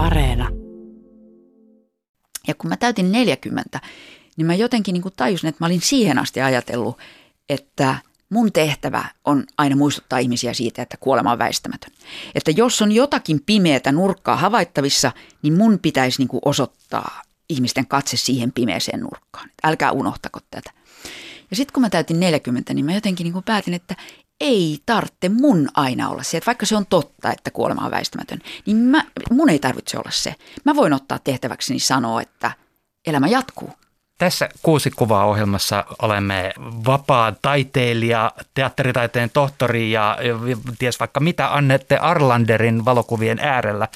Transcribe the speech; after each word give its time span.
Areena. 0.00 0.48
Ja 2.48 2.54
kun 2.54 2.70
mä 2.70 2.76
täytin 2.76 3.12
40, 3.12 3.80
niin 4.36 4.46
mä 4.46 4.54
jotenkin 4.54 4.92
niin 4.92 5.12
tajusin, 5.16 5.48
että 5.48 5.64
mä 5.64 5.66
olin 5.66 5.80
siihen 5.80 6.18
asti 6.18 6.40
ajatellut, 6.40 6.98
että 7.48 7.94
mun 8.30 8.52
tehtävä 8.52 9.04
on 9.24 9.44
aina 9.58 9.76
muistuttaa 9.76 10.18
ihmisiä 10.18 10.54
siitä, 10.54 10.82
että 10.82 10.96
kuolema 10.96 11.32
on 11.32 11.38
väistämätön. 11.38 11.92
Että 12.34 12.50
jos 12.50 12.82
on 12.82 12.92
jotakin 12.92 13.40
pimeätä 13.46 13.92
nurkkaa 13.92 14.36
havaittavissa, 14.36 15.12
niin 15.42 15.56
mun 15.56 15.78
pitäisi 15.78 16.22
niin 16.22 16.40
osoittaa 16.44 17.22
ihmisten 17.48 17.86
katse 17.86 18.16
siihen 18.16 18.52
pimeeseen 18.52 19.00
nurkkaan. 19.00 19.50
Älkää 19.64 19.92
unohtako 19.92 20.40
tätä. 20.50 20.70
Ja 21.50 21.56
sitten 21.56 21.72
kun 21.72 21.80
mä 21.80 21.90
täytin 21.90 22.20
40, 22.20 22.74
niin 22.74 22.84
mä 22.84 22.94
jotenkin 22.94 23.24
niin 23.24 23.44
päätin, 23.44 23.74
että 23.74 23.96
ei 24.40 24.78
tarvitse 24.86 25.28
mun 25.28 25.68
aina 25.74 26.08
olla 26.08 26.22
se, 26.22 26.36
että 26.36 26.46
vaikka 26.46 26.66
se 26.66 26.76
on 26.76 26.86
totta, 26.86 27.32
että 27.32 27.50
kuolema 27.50 27.84
on 27.84 27.90
väistämätön, 27.90 28.38
niin 28.66 28.76
mä, 28.76 29.04
mun 29.30 29.50
ei 29.50 29.58
tarvitse 29.58 29.98
olla 29.98 30.10
se. 30.10 30.34
Mä 30.64 30.76
voin 30.76 30.92
ottaa 30.92 31.18
tehtäväkseni 31.18 31.78
sanoa, 31.78 32.22
että 32.22 32.52
elämä 33.06 33.28
jatkuu. 33.28 33.72
Tässä 34.18 34.48
kuusi 34.62 34.90
kuvaa 34.90 35.24
ohjelmassa 35.24 35.84
olemme 36.02 36.52
vapaa 36.86 37.32
taiteilija, 37.42 38.32
teatteritaiteen 38.54 39.30
tohtori 39.30 39.92
ja, 39.92 40.18
ties 40.78 41.00
vaikka 41.00 41.20
mitä 41.20 41.54
Annette 41.54 41.96
Arlanderin 41.96 42.84
valokuvien 42.84 43.38
äärellä. 43.38 43.88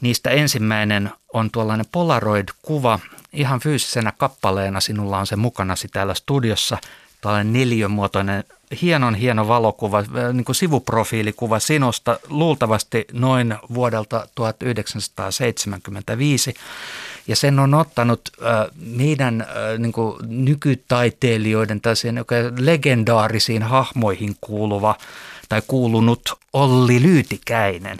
Niistä 0.00 0.30
ensimmäinen 0.30 1.10
on 1.32 1.50
tuollainen 1.50 1.86
Polaroid-kuva. 1.92 2.98
Ihan 3.32 3.60
fyysisenä 3.60 4.12
kappaleena 4.12 4.80
sinulla 4.80 5.18
on 5.18 5.26
se 5.26 5.36
mukanasi 5.36 5.88
täällä 5.88 6.14
studiossa. 6.14 6.78
Tällainen 7.24 7.52
neliömuotoinen, 7.52 8.44
hienon 8.82 9.14
hieno 9.14 9.48
valokuva, 9.48 10.04
niin 10.32 10.44
kuin 10.44 10.56
sivuprofiilikuva 10.56 11.58
sinusta, 11.58 12.18
luultavasti 12.28 13.04
noin 13.12 13.54
vuodelta 13.74 14.28
1975. 14.34 16.54
Ja 17.28 17.36
sen 17.36 17.58
on 17.58 17.74
ottanut 17.74 18.20
äh, 18.42 18.66
meidän 18.76 19.40
äh, 19.40 19.46
niin 19.78 19.92
kuin 19.92 20.16
nykytaiteilijoiden 20.26 21.80
tällaisiin 21.80 22.24
legendaarisiin 22.58 23.62
hahmoihin 23.62 24.36
kuuluva 24.40 24.94
tai 25.48 25.62
kuulunut 25.66 26.22
Olli 26.52 27.02
Lyytikäinen. 27.02 27.98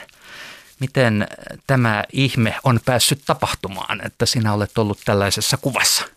Miten 0.80 1.28
tämä 1.66 2.04
ihme 2.12 2.54
on 2.64 2.80
päässyt 2.84 3.20
tapahtumaan, 3.26 4.06
että 4.06 4.26
sinä 4.26 4.52
olet 4.52 4.78
ollut 4.78 4.98
tällaisessa 5.04 5.56
kuvassa? 5.56 6.13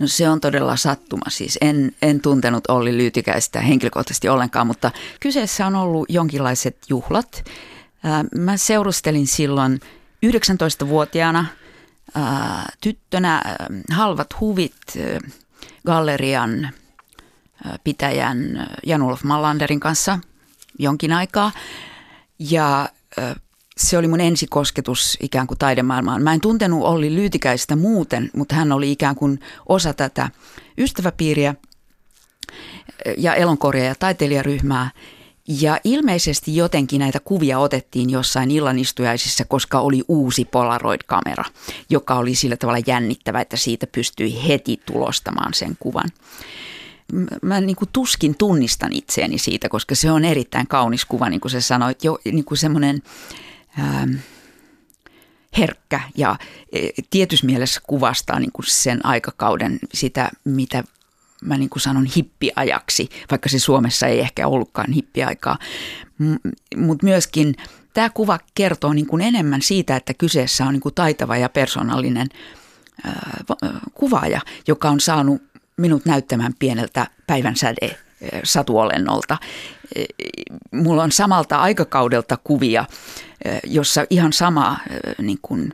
No 0.00 0.06
se 0.08 0.28
on 0.28 0.40
todella 0.40 0.76
sattuma. 0.76 1.22
Siis 1.28 1.58
en, 1.60 1.92
en 2.02 2.20
tuntenut 2.20 2.64
Olli 2.68 2.96
Lyytikäistä 2.96 3.60
henkilökohtaisesti 3.60 4.28
ollenkaan, 4.28 4.66
mutta 4.66 4.90
kyseessä 5.20 5.66
on 5.66 5.76
ollut 5.76 6.10
jonkinlaiset 6.10 6.76
juhlat. 6.88 7.44
Mä 8.36 8.56
seurustelin 8.56 9.26
silloin 9.26 9.80
19-vuotiaana– 10.26 11.46
ää, 12.14 12.72
tyttönä 12.80 13.42
halvat 13.92 14.40
huvit 14.40 14.76
gallerian 15.86 16.70
pitäjän 17.84 18.66
Janulf 18.86 19.22
Mallanderin 19.22 19.80
kanssa 19.80 20.18
jonkin 20.78 21.12
aikaa. 21.12 21.52
Ja 22.38 22.88
se 23.80 23.98
oli 23.98 24.08
mun 24.08 24.20
ensikosketus 24.20 25.18
ikään 25.20 25.46
kuin 25.46 25.58
taidemaailmaan. 25.58 26.22
Mä 26.22 26.34
en 26.34 26.40
tuntenut 26.40 26.84
Olli 26.84 27.14
Lyytikäistä 27.14 27.76
muuten, 27.76 28.30
mutta 28.36 28.54
hän 28.54 28.72
oli 28.72 28.92
ikään 28.92 29.14
kuin 29.14 29.40
osa 29.68 29.94
tätä 29.94 30.30
ystäväpiiriä 30.78 31.54
ja 33.18 33.34
elonkorja- 33.34 33.84
ja 33.84 33.94
taiteilijaryhmää. 33.94 34.90
Ja 35.60 35.80
ilmeisesti 35.84 36.56
jotenkin 36.56 36.98
näitä 36.98 37.20
kuvia 37.20 37.58
otettiin 37.58 38.10
jossain 38.10 38.50
illanistujaisissa, 38.50 39.44
koska 39.44 39.80
oli 39.80 40.02
uusi 40.08 40.44
Polaroid-kamera, 40.44 41.44
joka 41.90 42.14
oli 42.14 42.34
sillä 42.34 42.56
tavalla 42.56 42.82
jännittävä, 42.86 43.40
että 43.40 43.56
siitä 43.56 43.86
pystyi 43.86 44.48
heti 44.48 44.80
tulostamaan 44.86 45.54
sen 45.54 45.76
kuvan. 45.80 46.08
Mä 47.42 47.60
niin 47.60 47.76
kuin 47.76 47.88
tuskin 47.92 48.34
tunnistan 48.38 48.92
itseäni 48.92 49.38
siitä, 49.38 49.68
koska 49.68 49.94
se 49.94 50.10
on 50.10 50.24
erittäin 50.24 50.66
kaunis 50.66 51.04
kuva, 51.04 51.28
niin 51.28 51.40
kuin 51.40 51.52
sä 51.52 51.60
sanoit, 51.60 52.04
jo 52.04 52.18
niin 52.24 52.44
kuin 52.44 52.58
semmoinen 52.58 53.02
ähm, 53.78 54.14
herkkä 55.58 56.00
ja 56.16 56.36
e, 56.72 56.88
tietyssä 57.10 57.46
mielessä 57.46 57.80
kuvastaa 57.86 58.40
niin 58.40 58.52
kuin 58.52 58.66
sen 58.68 59.06
aikakauden 59.06 59.78
sitä, 59.94 60.30
mitä 60.44 60.84
mä 61.42 61.58
niin 61.58 61.70
kuin 61.70 61.80
sanon 61.82 62.06
hippiajaksi, 62.16 63.08
vaikka 63.30 63.48
se 63.48 63.58
Suomessa 63.58 64.06
ei 64.06 64.20
ehkä 64.20 64.48
ollutkaan 64.48 64.92
hippiaikaa. 64.92 65.58
Mutta 66.76 67.06
myöskin 67.06 67.54
tämä 67.94 68.10
kuva 68.10 68.38
kertoo 68.54 68.92
niin 68.92 69.06
kuin 69.06 69.22
enemmän 69.22 69.62
siitä, 69.62 69.96
että 69.96 70.14
kyseessä 70.14 70.64
on 70.64 70.72
niin 70.72 70.80
kuin 70.80 70.94
taitava 70.94 71.36
ja 71.36 71.48
persoonallinen 71.48 72.28
ää, 73.04 73.44
kuvaaja, 73.94 74.40
joka 74.68 74.90
on 74.90 75.00
saanut 75.00 75.42
minut 75.76 76.04
näyttämään 76.04 76.54
pieneltä 76.58 77.06
päivän 77.26 77.56
säde 77.56 77.98
satuolennolta. 78.44 79.38
Mulla 80.72 81.02
on 81.02 81.12
samalta 81.12 81.56
aikakaudelta 81.56 82.38
kuvia, 82.44 82.84
jossa 83.64 84.06
ihan 84.10 84.32
sama 84.32 84.78
niin 85.18 85.38
kuin, 85.42 85.72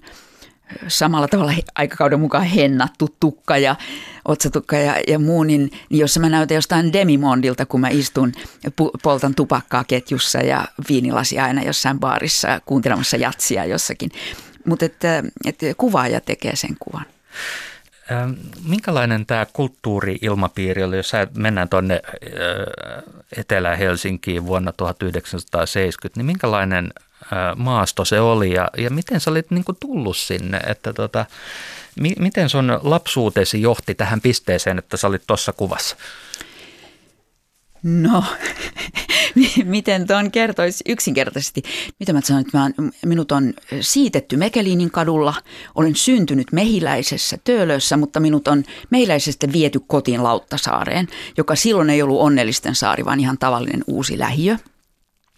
samalla 0.88 1.28
tavalla 1.28 1.52
aikakauden 1.74 2.20
mukaan 2.20 2.44
hennattu 2.44 3.16
tukka 3.20 3.58
ja 3.58 3.76
otsatukka 4.24 4.76
ja, 4.76 4.96
ja 5.08 5.18
muu, 5.18 5.42
niin, 5.42 5.70
niin 5.90 6.00
jos 6.00 6.18
mä 6.18 6.28
näytän 6.28 6.54
jostain 6.54 6.92
Demimondilta, 6.92 7.66
kun 7.66 7.80
mä 7.80 7.88
istun 7.88 8.32
poltan 9.02 9.34
tupakkaa 9.34 9.84
ketjussa 9.84 10.38
ja 10.38 10.64
viinilasi 10.88 11.38
aina 11.38 11.62
jossain 11.62 12.00
baarissa 12.00 12.60
kuuntelemassa 12.66 13.16
jatsia 13.16 13.64
jossakin. 13.64 14.10
Mutta 14.64 14.84
että, 14.84 15.22
että 15.44 15.66
kuvaaja 15.76 16.20
tekee 16.20 16.56
sen 16.56 16.76
kuvan. 16.80 17.06
Ähm, 18.12 18.30
minkälainen 18.68 19.26
tämä 19.26 19.46
kulttuuri-ilmapiiri 19.52 20.82
oli, 20.82 20.96
jos 20.96 21.12
mennään 21.36 21.68
tuonne 21.68 22.02
äh, 22.04 23.02
Etelä-Helsinkiin 23.36 24.46
vuonna 24.46 24.72
1970, 24.72 26.20
niin 26.20 26.26
minkälainen 26.26 26.92
maasto 27.56 28.04
se 28.04 28.20
oli 28.20 28.54
ja, 28.54 28.68
ja 28.78 28.90
miten 28.90 29.20
sä 29.20 29.30
olit 29.30 29.50
niin 29.50 29.64
kuin 29.64 29.76
tullut 29.80 30.16
sinne, 30.16 30.58
että 30.58 30.92
tota, 30.92 31.26
mi, 32.00 32.12
miten 32.18 32.48
sun 32.48 32.80
lapsuutesi 32.82 33.62
johti 33.62 33.94
tähän 33.94 34.20
pisteeseen, 34.20 34.78
että 34.78 34.96
sä 34.96 35.06
olit 35.06 35.22
tuossa 35.26 35.52
kuvassa? 35.52 35.96
No, 37.82 38.24
miten 39.64 40.06
tuon 40.06 40.30
kertoisi 40.30 40.84
yksinkertaisesti? 40.88 41.62
Mitä 42.00 42.12
mä 42.12 42.20
sanoin, 42.20 42.46
että 42.46 42.58
mä, 42.58 42.70
minut 43.06 43.32
on 43.32 43.54
siitetty 43.80 44.36
Mekeliinin 44.36 44.90
kadulla, 44.90 45.34
olen 45.74 45.94
syntynyt 45.94 46.52
Mehiläisessä 46.52 47.38
Töölössä, 47.44 47.96
mutta 47.96 48.20
minut 48.20 48.48
on 48.48 48.64
Mehiläisestä 48.90 49.52
viety 49.52 49.80
kotiin 49.86 50.22
Lauttasaareen, 50.22 51.08
joka 51.36 51.56
silloin 51.56 51.90
ei 51.90 52.02
ollut 52.02 52.20
onnellisten 52.20 52.74
saari, 52.74 53.04
vaan 53.04 53.20
ihan 53.20 53.38
tavallinen 53.38 53.84
uusi 53.86 54.18
lähiö. 54.18 54.56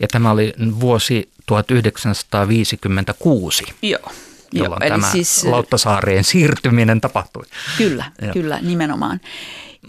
Ja 0.00 0.09
tämä 0.09 0.31
oli 0.31 0.54
vuosi 0.81 1.31
1956. 1.47 3.64
Joo. 3.82 4.12
Jolloin 4.53 4.82
Joo, 4.82 4.91
tämä 4.91 5.12
siis, 5.12 5.44
Lauttasaareen 5.44 6.25
siirtyminen 6.25 7.00
tapahtui. 7.00 7.44
Kyllä, 7.78 8.04
Joo. 8.22 8.32
kyllä, 8.32 8.59
nimenomaan. 8.62 9.20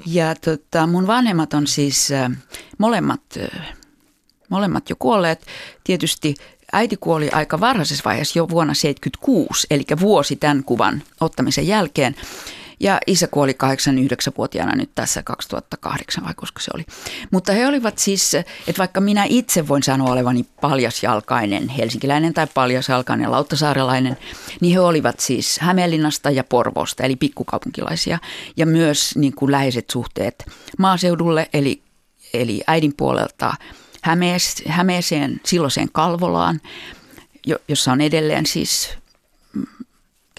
Ja 0.06 0.36
tota, 0.36 0.88
mun 0.88 1.08
vanhemmat 1.08 1.54
on 1.54 1.68
siis 1.68 2.12
äh, 2.12 2.32
molemmat, 2.78 3.22
äh, 3.38 3.50
molemmat 4.50 4.90
jo 4.90 4.96
kuolleet. 5.00 5.46
Tietysti 5.84 6.36
äiti 6.74 6.98
kuoli 6.98 7.30
aika 7.30 7.60
varhaisessa 7.60 8.04
vaiheessa 8.06 8.40
jo 8.40 8.50
vuonna 8.50 8.74
1976, 8.74 9.68
eli 9.72 9.84
vuosi 10.00 10.36
tämän 10.36 10.64
kuvan 10.64 11.04
ottamisen 11.22 11.68
jälkeen. 11.68 12.16
Ja 12.80 13.00
isä 13.08 13.28
kuoli 13.28 13.52
89-vuotiaana 13.52 14.76
nyt 14.76 14.90
tässä 14.96 15.24
2008 15.24 16.26
vai 16.26 16.34
koska 16.34 16.62
se 16.62 16.72
oli. 16.74 16.86
Mutta 17.32 17.52
he 17.52 17.68
olivat 17.68 17.98
siis, 17.98 18.36
että 18.36 18.78
vaikka 18.78 19.02
minä 19.02 19.26
itse 19.30 19.68
voin 19.68 19.84
sanoa 19.84 20.12
olevani 20.12 20.46
paljasjalkainen 20.62 21.70
helsinkiläinen 21.70 22.34
tai 22.34 22.48
paljasjalkainen 22.54 23.32
lauttasaarelainen, 23.32 24.18
niin 24.62 24.74
he 24.74 24.80
olivat 24.80 25.20
siis 25.20 25.60
Hämeenlinnasta 25.60 26.32
ja 26.32 26.44
Porvoosta, 26.44 27.04
eli 27.04 27.16
pikkukaupunkilaisia. 27.16 28.20
Ja 28.58 28.66
myös 28.66 29.16
niin 29.16 29.36
kuin 29.36 29.52
läheiset 29.52 29.90
suhteet 29.90 30.46
maaseudulle, 30.78 31.50
eli, 31.54 31.82
eli 32.34 32.62
äidin 32.68 32.94
puolelta 32.98 33.54
Hämees, 34.02 34.64
Hämeeseen, 34.68 35.42
silloiseen 35.46 35.90
Kalvolaan, 35.92 36.62
jossa 37.68 37.92
on 37.92 38.02
edelleen 38.02 38.46
siis 38.46 38.90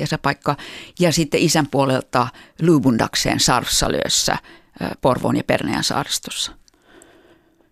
kesäpaikka. 0.01 0.57
Ja 1.01 1.13
sitten 1.13 1.41
isän 1.41 1.67
puolelta 1.67 2.29
Lubundakseen 2.63 3.41
Sarsalössä 3.41 4.37
Porvoon 5.01 5.37
ja 5.37 5.45
Perneän 5.45 5.85
saaristossa. 5.85 6.53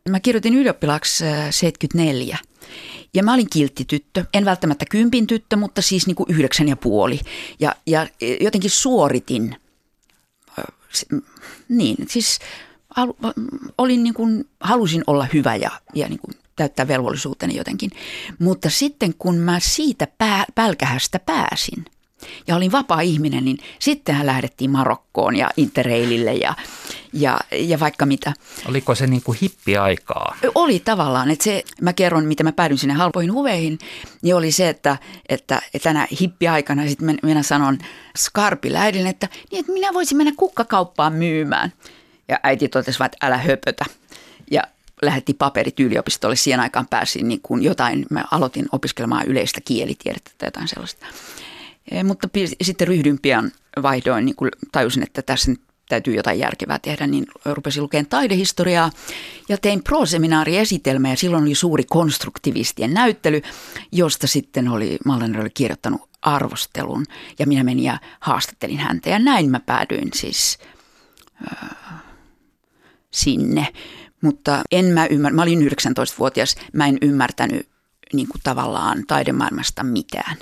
Mä 0.09 0.21
kirjoitin 0.21 0.55
ylioppilaaksi 0.55 1.25
74. 1.51 2.39
Ja 3.15 3.23
mä 3.23 3.35
olin 3.35 3.51
kiltti 3.51 3.85
tyttö, 3.85 4.25
en 4.35 4.45
välttämättä 4.45 4.85
kympin 4.91 5.27
tyttö, 5.27 5.57
mutta 5.57 5.83
siis 5.83 6.07
niin 6.07 6.15
kuin 6.15 6.31
yhdeksän 6.31 6.69
ja 6.69 6.77
puoli. 6.77 7.21
Ja, 7.61 7.75
ja 7.87 8.07
jotenkin 8.41 8.71
suoritin, 8.71 9.57
niin 11.69 11.97
siis 12.09 12.39
olin 13.79 14.03
niin 14.03 14.15
kuin, 14.15 14.49
halusin 14.61 15.05
olla 15.07 15.27
hyvä 15.35 15.57
ja, 15.57 15.71
ja 15.95 16.09
niin 16.09 16.21
kuin 16.21 16.35
täyttää 16.57 16.89
velvollisuuteni 16.89 17.57
jotenkin. 17.57 17.91
Mutta 18.39 18.71
sitten 18.71 19.15
kun 19.15 19.37
mä 19.37 19.61
siitä 19.61 20.07
pää, 20.19 20.45
pälkähästä 20.55 21.19
pääsin– 21.19 21.85
ja 22.47 22.57
olin 22.57 22.73
vapaa 22.73 23.01
ihminen, 23.01 23.45
niin 23.45 23.59
sittenhän 23.79 24.27
lähdettiin 24.27 24.71
Marokkoon 24.71 25.37
ja 25.37 25.51
Interrailille 25.57 26.35
ja, 26.35 26.55
ja, 27.13 27.39
ja 27.53 27.81
vaikka 27.81 28.07
mitä. 28.07 28.33
Oliko 28.69 28.95
se 28.95 29.07
niin 29.07 29.23
kuin 29.23 29.39
hippiaikaa? 29.43 30.37
Oli 30.55 30.81
tavallaan, 30.81 31.31
että 31.31 31.45
se, 31.45 31.65
mä 31.81 31.93
kerron, 31.93 32.25
miten 32.25 32.47
mä 32.47 32.53
päädyin 32.53 32.79
sinne 32.79 32.95
halpoihin 32.95 33.33
huveihin, 33.33 33.79
niin 34.23 34.35
oli 34.35 34.53
se, 34.53 34.69
että, 34.69 34.97
että, 35.29 35.63
että 35.75 35.89
tänä 35.89 36.07
hippiaikana 36.21 36.89
sitten 36.89 37.19
minä 37.23 37.43
sanon 37.43 37.79
Skarpille 38.19 38.79
äidille, 38.79 39.09
että, 39.09 39.29
niin, 39.51 39.61
että 39.61 39.73
minä 39.73 39.95
voisin 39.95 40.17
mennä 40.17 40.33
kukkakauppaan 40.37 41.13
myymään. 41.13 41.73
Ja 42.29 42.41
äiti 42.43 42.69
totesi 42.69 43.05
että 43.05 43.27
älä 43.27 43.39
höpötä. 43.39 43.85
Ja 44.51 44.63
lähetti 45.03 45.35
paperit 45.35 45.81
yliopistolle. 45.81 46.37
Siihen 46.37 46.61
aikaan 46.61 46.87
pääsin 46.87 47.29
niin 47.29 47.41
kuin 47.43 47.63
jotain, 47.63 48.07
mä 48.11 48.25
aloitin 48.31 48.67
opiskelemaan 48.73 49.27
yleistä 49.27 49.61
kielitiedettä 49.65 50.31
tai 50.39 50.47
jotain 50.47 50.69
sellaista. 50.69 51.07
Eh, 51.91 52.05
mutta 52.05 52.29
sitten 52.63 52.89
ryhdyin 52.89 53.19
pian 53.23 53.53
vaihdoin, 53.83 54.25
niin 54.25 54.37
kuin 54.37 54.51
tajusin, 54.73 55.03
että 55.03 55.23
tässä 55.23 55.51
nyt 55.51 55.61
täytyy 55.89 56.15
jotain 56.15 56.39
järkevää 56.39 56.79
tehdä, 56.79 57.07
niin 57.07 57.27
rupesin 57.45 57.83
lukemaan 57.83 58.07
taidehistoriaa 58.07 58.91
ja 59.49 59.59
tein 59.59 59.83
pro-seminaariesitelmä 59.83 61.11
ja 61.11 61.17
silloin 61.17 61.45
oli 61.45 61.55
suuri 61.55 61.85
konstruktivistien 61.85 62.95
näyttely, 62.95 63.43
josta 63.93 64.27
sitten 64.27 64.69
oli, 64.69 64.99
Mallener 65.05 65.41
oli 65.41 65.51
kirjoittanut 65.51 66.09
arvostelun 66.23 67.05
ja 67.39 67.47
minä 67.47 67.65
menin 67.65 67.85
ja 67.85 67.99
haastattelin 68.21 68.79
häntä 68.79 69.11
ja 69.11 69.19
näin 69.19 69.51
mä 69.51 69.61
päädyin 69.61 70.09
siis 70.15 70.59
äh, 71.53 71.69
sinne. 73.11 73.67
Mutta 74.21 74.63
en 74.71 74.85
mä 74.85 75.07
ymmärrä, 75.07 75.37
mä 75.37 75.43
olin 75.43 75.69
19-vuotias, 75.69 76.55
mä 76.73 76.87
en 76.87 76.99
ymmärtänyt 77.03 77.69
niin 78.13 78.29
kuin 78.29 78.41
tavallaan 78.45 79.05
taidemaailmasta 79.07 79.85
mitään. 79.85 80.37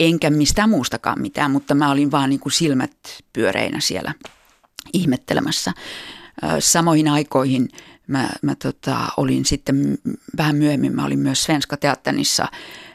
Enkä 0.00 0.30
mistään 0.30 0.70
muustakaan 0.70 1.20
mitään, 1.20 1.50
mutta 1.50 1.74
mä 1.74 1.90
olin 1.90 2.10
vaan 2.10 2.30
niin 2.30 2.40
kuin 2.40 2.52
silmät 2.52 2.92
pyöreinä 3.32 3.80
siellä 3.80 4.14
ihmettelemässä. 4.92 5.72
Samoihin 6.58 7.08
aikoihin 7.08 7.68
mä, 8.06 8.28
mä 8.42 8.54
tota, 8.54 8.98
olin 9.16 9.44
sitten 9.44 9.98
vähän 10.36 10.56
myöhemmin, 10.56 10.94
mä 10.94 11.04
olin 11.04 11.18
myös 11.18 11.44
Svenska 11.44 11.76
Teatterissa 11.76 12.48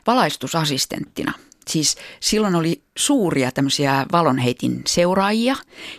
valaistusasistenttina. 0.07 1.33
Siis 1.67 1.97
silloin 2.19 2.55
oli 2.55 2.83
suuria 2.97 3.51
tämmöisiä 3.51 4.05
valonheitin 4.11 4.81
seuraajia, 4.87 5.55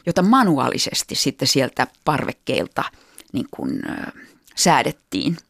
joita 0.06 0.22
manuaalisesti 0.22 1.14
sitten 1.14 1.48
sieltä 1.48 1.86
parvekkeilta 2.04 2.84
niin 3.32 3.46
kuin, 3.50 3.82
säädettiin– 4.56 5.36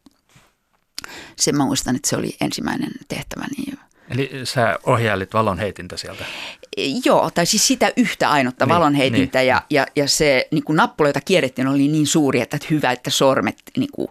se 1.37 1.53
mä 1.53 1.65
muistan, 1.65 1.97
että 1.97 2.09
se 2.09 2.17
oli 2.17 2.37
ensimmäinen 2.41 2.91
tehtävä. 3.09 3.45
Niin 3.57 3.79
Eli 4.11 4.31
sä 4.45 4.79
ohjailit 4.87 5.35
valonheitintä 5.35 5.97
sieltä? 5.97 6.25
Joo, 7.05 7.31
tai 7.31 7.47
siis 7.47 7.67
sitä 7.67 7.93
yhtä 7.97 8.31
ainutta 8.31 8.65
niin, 8.65 8.75
valonheitintä 8.75 9.39
niin. 9.39 9.49
ja, 9.49 9.63
ja, 9.71 9.87
ja 9.97 10.09
se 10.09 10.49
niin 10.51 10.65
kuin 10.65 10.77
nappula, 10.77 11.09
jota 11.09 11.21
kierrettiin, 11.21 11.69
oli 11.69 11.89
niin 11.89 12.07
suuri, 12.07 12.41
että 12.41 12.59
hyvä, 12.71 12.93
että 12.93 13.11
sormet 13.11 13.57
niin 13.77 13.91
kuin 13.93 14.09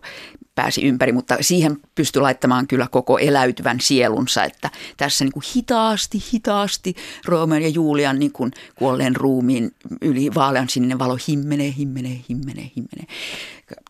pääsi 0.55 0.83
ympäri, 0.87 1.11
mutta 1.11 1.37
siihen 1.41 1.77
pystyi 1.95 2.21
laittamaan 2.21 2.67
kyllä 2.67 2.87
koko 2.91 3.17
eläytyvän 3.17 3.79
sielunsa, 3.79 4.43
että 4.43 4.69
tässä 4.97 5.25
niin 5.25 5.31
kuin 5.31 5.43
hitaasti, 5.55 6.23
hitaasti 6.33 6.95
Romeo 7.25 7.59
ja 7.59 7.69
Julian 7.69 8.19
niin 8.19 8.31
kuin 8.31 8.51
kuolleen 8.75 9.15
ruumiin 9.15 9.71
yli 10.01 10.35
vaalean 10.35 10.69
sininen 10.69 10.99
valo 10.99 11.17
himmenee, 11.27 11.73
himmenee, 11.77 12.19
himmenee, 12.29 12.71
himmenee. 12.75 13.05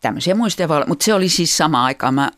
Tämmöisiä 0.02 0.34
muistoja 0.34 0.68
mutta 0.86 1.04
se 1.04 1.14
oli 1.14 1.28
siis 1.28 1.56
sama 1.56 1.84
aikaa. 1.84 2.12
Mä 2.12 2.30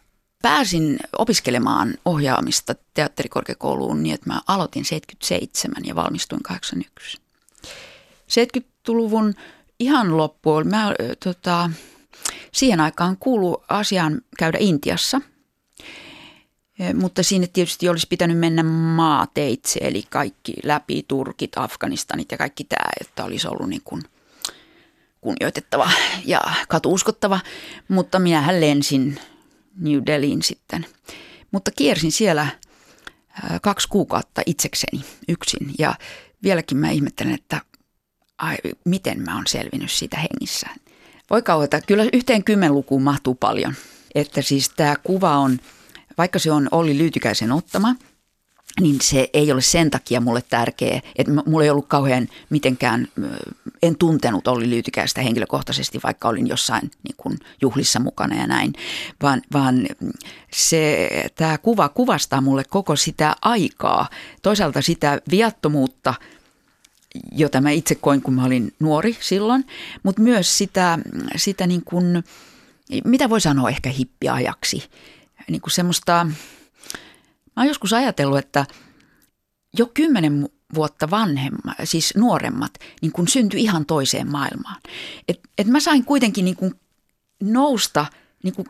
pääsin 0.42 0.98
opiskelemaan 1.18 1.94
ohjaamista 2.04 2.74
teatterikorkeakouluun 2.94 4.02
niin, 4.02 4.14
että 4.14 4.30
mä 4.30 4.40
aloitin 4.46 4.84
77 4.84 5.74
ja 5.84 5.94
valmistuin 5.94 6.42
81. 6.42 7.18
70-luvun 8.28 9.34
ihan 9.80 10.16
loppuun, 10.16 10.68
mä, 10.68 10.94
tota, 11.24 11.70
siihen 12.52 12.80
aikaan 12.80 13.16
kuulu 13.16 13.64
asiaan 13.68 14.20
käydä 14.38 14.58
Intiassa, 14.60 15.20
mutta 16.94 17.22
siinä 17.22 17.46
tietysti 17.52 17.88
olisi 17.88 18.06
pitänyt 18.10 18.38
mennä 18.38 18.62
maateitse, 18.62 19.80
eli 19.82 20.02
kaikki 20.10 20.54
läpi 20.64 21.04
Turkit, 21.08 21.58
Afganistanit 21.58 22.32
ja 22.32 22.38
kaikki 22.38 22.64
tämä, 22.64 22.90
että 23.00 23.24
olisi 23.24 23.48
ollut 23.48 23.68
niin 23.68 23.82
kuin 23.84 24.02
kunnioitettava 25.20 25.90
ja 26.24 26.40
katuuskottava, 26.68 27.40
mutta 27.88 28.18
minähän 28.18 28.60
lensin 28.60 29.20
New 29.76 30.02
Delhiin 30.06 30.42
sitten. 30.42 30.86
Mutta 31.50 31.70
kiersin 31.70 32.12
siellä 32.12 32.46
kaksi 33.62 33.88
kuukautta 33.88 34.42
itsekseni 34.46 35.04
yksin 35.28 35.74
ja 35.78 35.94
vieläkin 36.42 36.78
mä 36.78 36.90
ihmettelen, 36.90 37.34
että 37.34 37.60
ai, 38.38 38.56
miten 38.84 39.22
mä 39.22 39.34
oon 39.34 39.46
selvinnyt 39.46 39.90
siitä 39.90 40.16
hengissä. 40.16 40.68
Voi 41.30 41.42
kauata, 41.42 41.80
kyllä 41.80 42.04
yhteen 42.12 42.44
kymmenlukuun 42.44 43.02
mahtuu 43.02 43.34
paljon. 43.34 43.74
Että 44.14 44.42
siis 44.42 44.70
tämä 44.70 44.96
kuva 45.02 45.36
on, 45.36 45.58
vaikka 46.18 46.38
se 46.38 46.52
on 46.52 46.68
Olli 46.70 46.98
Lyytykäisen 46.98 47.52
ottama– 47.52 47.94
niin 48.80 49.00
se 49.02 49.28
ei 49.32 49.52
ole 49.52 49.60
sen 49.60 49.90
takia 49.90 50.20
mulle 50.20 50.42
tärkeä, 50.50 51.00
että 51.16 51.32
mulla 51.46 51.64
ei 51.64 51.70
ollut 51.70 51.88
kauhean 51.88 52.28
mitenkään, 52.50 53.08
en 53.82 53.96
tuntenut 53.96 54.48
Olli 54.48 54.70
Lyytykäistä 54.70 55.22
henkilökohtaisesti, 55.22 56.00
vaikka 56.04 56.28
olin 56.28 56.46
jossain 56.46 56.90
niin 57.02 57.14
kuin 57.16 57.38
juhlissa 57.62 58.00
mukana 58.00 58.36
ja 58.36 58.46
näin, 58.46 58.72
vaan, 59.22 59.42
vaan 59.52 59.86
se, 60.52 61.08
tämä 61.34 61.58
kuva 61.58 61.88
kuvastaa 61.88 62.40
mulle 62.40 62.64
koko 62.64 62.96
sitä 62.96 63.36
aikaa, 63.42 64.08
toisaalta 64.42 64.82
sitä 64.82 65.20
viattomuutta, 65.30 66.14
jota 67.32 67.60
mä 67.60 67.70
itse 67.70 67.94
koin, 67.94 68.22
kun 68.22 68.34
mä 68.34 68.44
olin 68.44 68.74
nuori 68.80 69.16
silloin, 69.20 69.66
mutta 70.02 70.22
myös 70.22 70.58
sitä, 70.58 70.98
sitä 71.36 71.66
niin 71.66 71.82
kuin, 71.84 72.24
mitä 73.04 73.30
voi 73.30 73.40
sanoa 73.40 73.70
ehkä 73.70 73.90
hippiajaksi, 73.90 74.90
niin 75.50 75.60
kuin 75.60 75.72
semmoista 75.72 76.26
Mä 77.56 77.62
oon 77.62 77.68
joskus 77.68 77.92
ajatellut, 77.92 78.38
että 78.38 78.66
jo 79.78 79.86
kymmenen 79.94 80.48
vuotta 80.74 81.10
vanhemmat, 81.10 81.76
siis 81.84 82.14
nuoremmat, 82.16 82.74
niin 83.02 83.12
kun 83.12 83.28
syntyi 83.28 83.62
ihan 83.62 83.86
toiseen 83.86 84.30
maailmaan. 84.30 84.76
Et, 85.28 85.40
et 85.58 85.66
mä 85.66 85.80
sain 85.80 86.04
kuitenkin 86.04 86.44
niin 86.44 86.56
kun 86.56 86.74
nousta, 87.42 88.06
niin 88.42 88.54
kun 88.54 88.66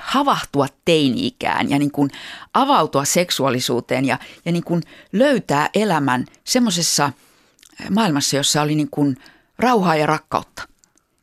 havahtua 0.00 0.66
teini-ikään 0.84 1.70
ja 1.70 1.78
niin 1.78 1.90
kun 1.90 2.10
avautua 2.54 3.04
seksuaalisuuteen 3.04 4.04
ja, 4.04 4.18
ja 4.44 4.52
niin 4.52 4.64
kun 4.64 4.82
löytää 5.12 5.70
elämän 5.74 6.24
semmoisessa 6.44 7.12
maailmassa, 7.90 8.36
jossa 8.36 8.62
oli 8.62 8.74
niin 8.74 8.90
kun 8.90 9.16
rauhaa 9.58 9.96
ja 9.96 10.06
rakkautta. 10.06 10.68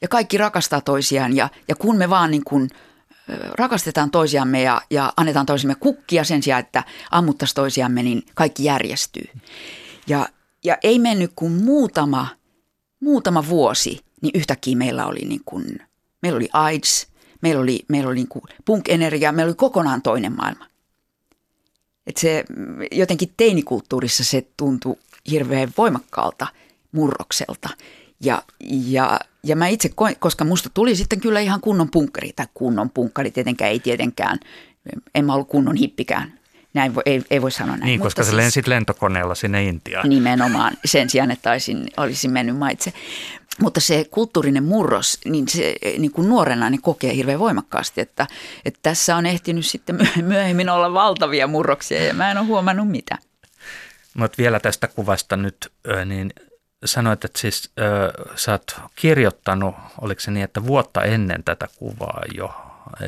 Ja 0.02 0.08
kaikki 0.08 0.38
rakastaa 0.38 0.82
toisiaan 0.82 1.36
ja, 1.36 1.50
ja 1.68 1.76
kun 1.76 1.98
me 1.98 2.10
vaan 2.10 2.32
niin 2.32 2.44
kun– 2.44 2.70
rakastetaan 3.58 4.12
toisiamme 4.12 4.62
ja, 4.62 4.82
ja 4.90 5.14
annetaan 5.18 5.46
toisemme 5.46 5.76
kukkia 5.76 6.24
sen 6.24 6.44
sijaan, 6.44 6.60
että 6.60 6.84
ammuttaisiin 7.12 7.56
toisiamme, 7.56 8.04
niin 8.04 8.24
kaikki 8.36 8.64
järjestyy. 8.64 9.30
Ja, 10.08 10.30
ja 10.64 10.78
ei 10.84 11.00
mennyt 11.00 11.32
kuin 11.36 11.52
muutama, 11.52 12.28
muutama 13.00 13.48
vuosi, 13.48 14.00
niin 14.22 14.32
yhtäkkiä 14.34 14.76
meillä 14.76 15.06
oli, 15.06 15.20
niin 15.20 15.42
kuin, 15.46 15.80
meillä 16.22 16.38
oli 16.38 16.50
AIDS, 16.54 17.08
meillä 17.42 17.62
oli, 17.62 17.80
meillä 17.88 18.08
oli 18.10 18.16
niin 18.16 18.28
kuin 18.28 18.44
punk-energia, 18.66 19.32
meillä 19.32 19.50
oli 19.50 19.56
kokonaan 19.56 20.02
toinen 20.02 20.36
maailma. 20.36 20.68
Et 22.08 22.18
se 22.18 22.46
jotenkin 22.92 23.34
teinikulttuurissa 23.38 24.24
se 24.24 24.48
tuntui 24.58 24.96
hirveän 25.32 25.74
voimakkaalta 25.78 26.48
murrokselta. 26.92 27.70
Ja, 28.24 28.44
ja 28.70 29.20
ja 29.46 29.56
mä 29.56 29.68
itse 29.68 29.90
koska 30.20 30.46
musta 30.46 30.70
tuli 30.74 30.96
sitten 30.96 31.22
kyllä 31.22 31.40
ihan 31.40 31.62
kunnon 31.62 31.92
punkkari, 31.92 32.34
tai 32.36 32.46
kunnon 32.54 32.90
punkkari 32.90 33.32
tietenkään 33.32 33.72
ei 33.72 33.80
tietenkään, 33.80 34.40
en 35.16 35.26
mä 35.26 35.34
ollut 35.34 35.48
kunnon 35.48 35.76
hippikään. 35.76 36.42
Näin 36.74 36.96
voi, 36.96 37.04
ei, 37.06 37.22
ei 37.30 37.42
voi 37.42 37.52
sanoa 37.52 37.78
näin. 37.78 37.86
Niin, 37.86 38.00
koska 38.00 38.24
sä 38.24 38.30
siis, 38.30 38.36
lensit 38.36 38.68
lentokoneella 38.68 39.36
sinne 39.36 39.64
Intiaan. 39.64 40.10
Nimenomaan, 40.10 40.78
sen 40.86 41.10
sijaan, 41.10 41.32
että 41.32 41.52
olisin, 41.52 41.88
olisin 41.98 42.32
mennyt 42.32 42.58
maitse. 42.58 42.94
Mutta 43.62 43.80
se 43.80 44.06
kulttuurinen 44.12 44.64
murros, 44.64 45.20
niin 45.26 45.48
se 45.48 45.76
niin 45.98 46.12
kuin 46.12 46.30
nuorena 46.30 46.70
niin 46.70 46.82
kokee 46.82 47.16
hirveän 47.16 47.40
voimakkaasti, 47.40 48.02
että, 48.02 48.28
että 48.66 48.80
tässä 48.84 49.16
on 49.16 49.26
ehtinyt 49.26 49.66
sitten 49.66 50.00
myöhemmin 50.22 50.70
olla 50.70 50.94
valtavia 50.94 51.48
murroksia 51.48 52.04
ja 52.04 52.14
mä 52.14 52.32
en 52.32 52.38
ole 52.38 52.46
huomannut 52.46 52.88
mitä. 52.88 53.18
Mutta 54.14 54.38
vielä 54.38 54.60
tästä 54.60 54.88
kuvasta 54.88 55.38
nyt, 55.38 55.72
niin 56.06 56.34
sanoit, 56.86 57.26
että 57.26 57.40
siis 57.40 57.72
äh, 57.80 58.26
sä 58.36 58.52
oot 58.52 58.76
kirjoittanut, 58.96 59.76
oliko 60.02 60.22
se 60.22 60.32
niin, 60.32 60.44
että 60.44 60.66
vuotta 60.66 61.04
ennen 61.04 61.44
tätä 61.44 61.68
kuvaa 61.76 62.24
jo, 62.36 62.56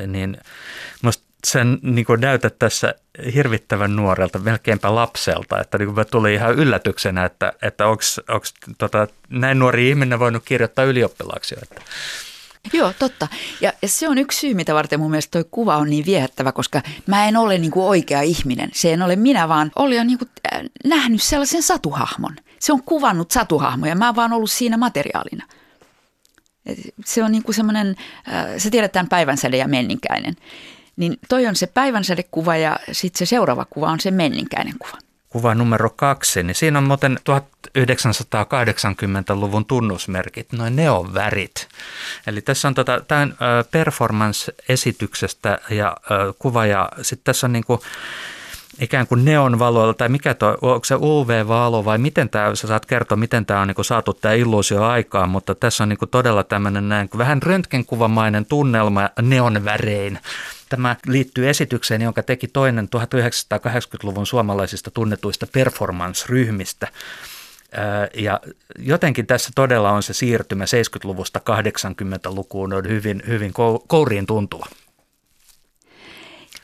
niin 0.07 0.37
musta 1.01 1.23
sen 1.47 1.79
niin 1.81 2.05
näytät 2.19 2.59
tässä 2.59 2.95
hirvittävän 3.33 3.95
nuorelta, 3.95 4.39
melkeinpä 4.39 4.95
lapselta, 4.95 5.59
että 5.61 5.77
niin 5.77 5.93
kuin 5.93 6.07
tuli 6.11 6.33
ihan 6.33 6.55
yllätyksenä, 6.55 7.25
että, 7.25 7.53
että 7.61 7.87
onko 7.87 8.03
tota, 8.77 9.07
näin 9.29 9.59
nuori 9.59 9.89
ihminen 9.89 10.19
voinut 10.19 10.43
kirjoittaa 10.45 10.85
ylioppilaaksi. 10.85 11.55
Että. 11.61 11.81
Joo, 12.73 12.93
totta. 12.99 13.27
Ja, 13.61 13.73
ja 13.81 13.87
se 13.87 14.09
on 14.09 14.17
yksi 14.17 14.39
syy, 14.39 14.53
mitä 14.53 14.73
varten 14.73 14.99
mun 14.99 15.11
mielestä 15.11 15.31
toi 15.31 15.49
kuva 15.51 15.77
on 15.77 15.89
niin 15.89 16.05
viehättävä, 16.05 16.51
koska 16.51 16.81
mä 17.07 17.27
en 17.27 17.37
ole 17.37 17.57
niin 17.57 17.71
kuin 17.71 17.85
oikea 17.85 18.21
ihminen. 18.21 18.69
Se 18.73 18.93
en 18.93 19.01
ole 19.01 19.15
minä, 19.15 19.49
vaan 19.49 19.71
oli 19.75 19.99
on 19.99 20.07
niin 20.07 20.17
kuin 20.17 20.29
äh, 20.53 20.61
nähnyt 20.85 21.21
sellaisen 21.23 21.63
satuhahmon. 21.63 22.35
Se 22.59 22.73
on 22.73 22.83
kuvannut 22.83 23.31
satuhahmoja, 23.31 23.95
mä 23.95 24.05
oon 24.05 24.15
vaan 24.15 24.33
ollut 24.33 24.51
siinä 24.51 24.77
materiaalina. 24.77 25.45
Se 27.05 27.23
on 27.23 27.31
niin 27.31 27.43
kuin 27.43 27.55
semmoinen, 27.55 27.95
äh, 28.33 28.45
se 28.57 28.69
tiedetään 28.69 29.07
päivänsäde 29.07 29.57
ja 29.57 29.67
menninkäinen. 29.67 30.35
Niin 30.95 31.17
toi 31.29 31.47
on 31.47 31.55
se 31.55 31.67
päivänsädekuva 31.67 32.55
ja 32.57 32.79
sitten 32.91 33.19
se 33.19 33.29
seuraava 33.29 33.65
kuva 33.65 33.91
on 33.91 33.99
se 33.99 34.11
menninkäinen 34.11 34.73
kuva 34.79 34.97
kuva 35.33 35.55
numero 35.55 35.89
kaksi, 35.89 36.43
niin 36.43 36.55
siinä 36.55 36.77
on 36.77 36.83
muuten 36.83 37.19
1980-luvun 37.29 39.65
tunnusmerkit, 39.65 40.51
noin 40.51 40.75
neonvärit. 40.75 41.67
Eli 42.27 42.41
tässä 42.41 42.67
on 42.67 42.73
tota, 42.73 43.01
tämän 43.07 43.37
performance-esityksestä 43.71 45.59
ja 45.69 45.97
kuva 46.39 46.65
ja 46.65 46.89
sitten 47.01 47.23
tässä 47.23 47.47
on 47.47 47.53
niin 47.53 47.63
kuin 47.63 47.79
ikään 48.79 49.07
kuin 49.07 49.25
neonvaloilla, 49.25 49.93
tai 49.93 50.09
mikä 50.09 50.33
tuo, 50.33 50.57
onko 50.61 50.85
se 50.85 50.95
UV-valo 50.95 51.85
vai 51.85 51.97
miten 51.97 52.29
tämä, 52.29 52.55
sä 52.55 52.67
saat 52.67 52.85
kertoa, 52.85 53.17
miten 53.17 53.45
tämä 53.45 53.61
on 53.61 53.67
niin 53.67 53.85
saatu 53.85 54.13
tämä 54.13 54.33
illuusio 54.33 54.83
aikaan, 54.83 55.29
mutta 55.29 55.55
tässä 55.55 55.83
on 55.83 55.89
niin 55.89 56.09
todella 56.11 56.43
tämmöinen 56.43 56.89
näin, 56.89 57.09
vähän 57.17 57.43
röntgenkuvamainen 57.43 58.45
tunnelma 58.45 59.09
neonvärein. 59.21 60.19
Tämä 60.73 60.95
liittyy 61.07 61.49
esitykseen, 61.49 62.01
jonka 62.01 62.23
teki 62.23 62.47
toinen 62.47 62.89
1980-luvun 62.95 64.25
suomalaisista 64.25 64.91
tunnetuista 64.91 65.47
performance-ryhmistä. 65.47 66.87
Ja 68.13 68.39
jotenkin 68.77 69.27
tässä 69.27 69.49
todella 69.55 69.91
on 69.91 70.03
se 70.03 70.13
siirtymä 70.13 70.65
70-luvusta 70.65 71.39
80-lukuun 71.39 72.73
on 72.73 72.89
hyvin, 72.89 73.23
hyvin 73.27 73.53
kouriin 73.87 74.25
tuntuva. 74.25 74.65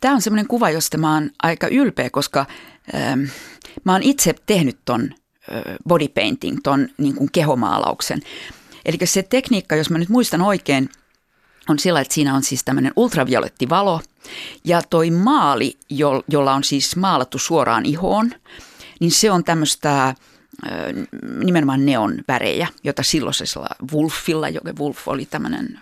Tämä 0.02 0.16
on 0.16 0.22
semmoinen 0.22 0.48
kuva, 0.48 0.70
josta 0.70 0.98
mä 0.98 1.14
oon 1.14 1.30
aika 1.44 1.68
ylpeä, 1.68 2.10
koska 2.10 2.46
ähm, 2.96 3.24
mä 3.84 3.92
oon 3.92 4.04
itse 4.04 4.36
tehnyt 4.46 4.78
ton 4.86 5.10
äh, 5.12 5.62
body 5.88 6.08
painting, 6.08 6.58
ton 6.64 6.90
niin 6.98 7.16
kuin 7.16 7.30
kehomaalauksen. 7.32 8.20
Eli 8.86 8.98
se 9.04 9.24
tekniikka, 9.24 9.76
jos 9.76 9.90
mä 9.90 9.98
nyt 9.98 10.10
muistan 10.10 10.42
oikein, 10.42 10.90
on 11.70 11.80
sillä, 11.80 12.02
että 12.02 12.14
siinä 12.14 12.36
on 12.36 12.44
siis 12.44 12.64
tämmöinen 12.64 12.94
ultravioletti 12.96 13.70
valo 13.70 14.02
ja 14.64 14.82
toi 14.90 15.12
maali, 15.12 15.78
jo, 15.90 16.24
jolla 16.28 16.54
on 16.54 16.64
siis 16.64 16.96
maalattu 16.96 17.38
suoraan 17.38 17.86
ihoon, 17.86 18.32
niin 19.00 19.12
se 19.12 19.32
on 19.32 19.44
tämmöistä 19.44 20.16
nimenomaan 21.44 21.86
neon 21.86 22.18
värejä, 22.28 22.68
jota 22.84 23.04
silloisella 23.04 23.68
Wolfilla, 23.94 24.50
joka 24.50 24.74
Wolf 24.80 25.08
oli 25.08 25.26
tämmöinen 25.26 25.80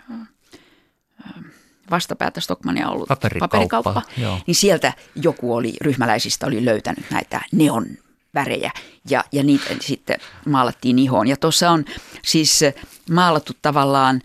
vastapäätä 1.90 2.40
Stockmania 2.40 2.88
ollut 2.88 3.08
paperikauppa, 3.08 3.48
paperikauppa 3.48 4.02
niin 4.46 4.54
sieltä 4.54 4.92
joku 5.14 5.54
oli, 5.54 5.74
ryhmäläisistä 5.80 6.46
oli 6.46 6.64
löytänyt 6.64 7.04
näitä 7.10 7.40
neon 7.52 7.86
värejä 8.34 8.70
ja, 9.10 9.24
ja 9.32 9.42
niitä 9.42 9.64
sitten 9.80 10.16
maalattiin 10.46 10.98
ihoon. 10.98 11.28
Ja 11.28 11.36
tuossa 11.36 11.70
on 11.70 11.84
siis 12.24 12.60
maalattu 13.10 13.52
tavallaan 13.62 14.20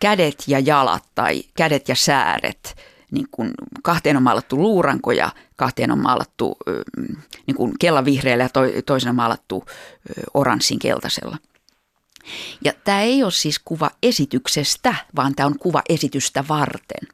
kädet 0.00 0.44
ja 0.46 0.58
jalat 0.58 1.04
tai 1.14 1.42
kädet 1.56 1.88
ja 1.88 1.94
sääret. 1.94 2.76
Niin 3.10 3.26
kuin 3.30 3.50
kahteen 3.82 4.16
on 4.16 4.22
maalattu 4.22 4.56
luuranko 4.56 5.12
ja 5.12 5.30
kahteen 5.56 5.90
on 5.90 5.98
maalattu 5.98 6.56
niin 7.46 7.54
kuin 7.54 7.72
kellavihreällä 7.80 8.44
ja 8.44 8.82
toisena 8.86 9.12
maalattu 9.12 9.64
oranssin 10.34 10.78
keltaisella. 10.78 11.38
Ja 12.64 12.72
tämä 12.84 13.00
ei 13.00 13.22
ole 13.22 13.32
siis 13.32 13.58
kuva 13.64 13.90
esityksestä, 14.02 14.94
vaan 15.16 15.34
tämä 15.34 15.46
on 15.46 15.58
kuva 15.58 15.82
esitystä 15.88 16.44
varten. 16.48 17.08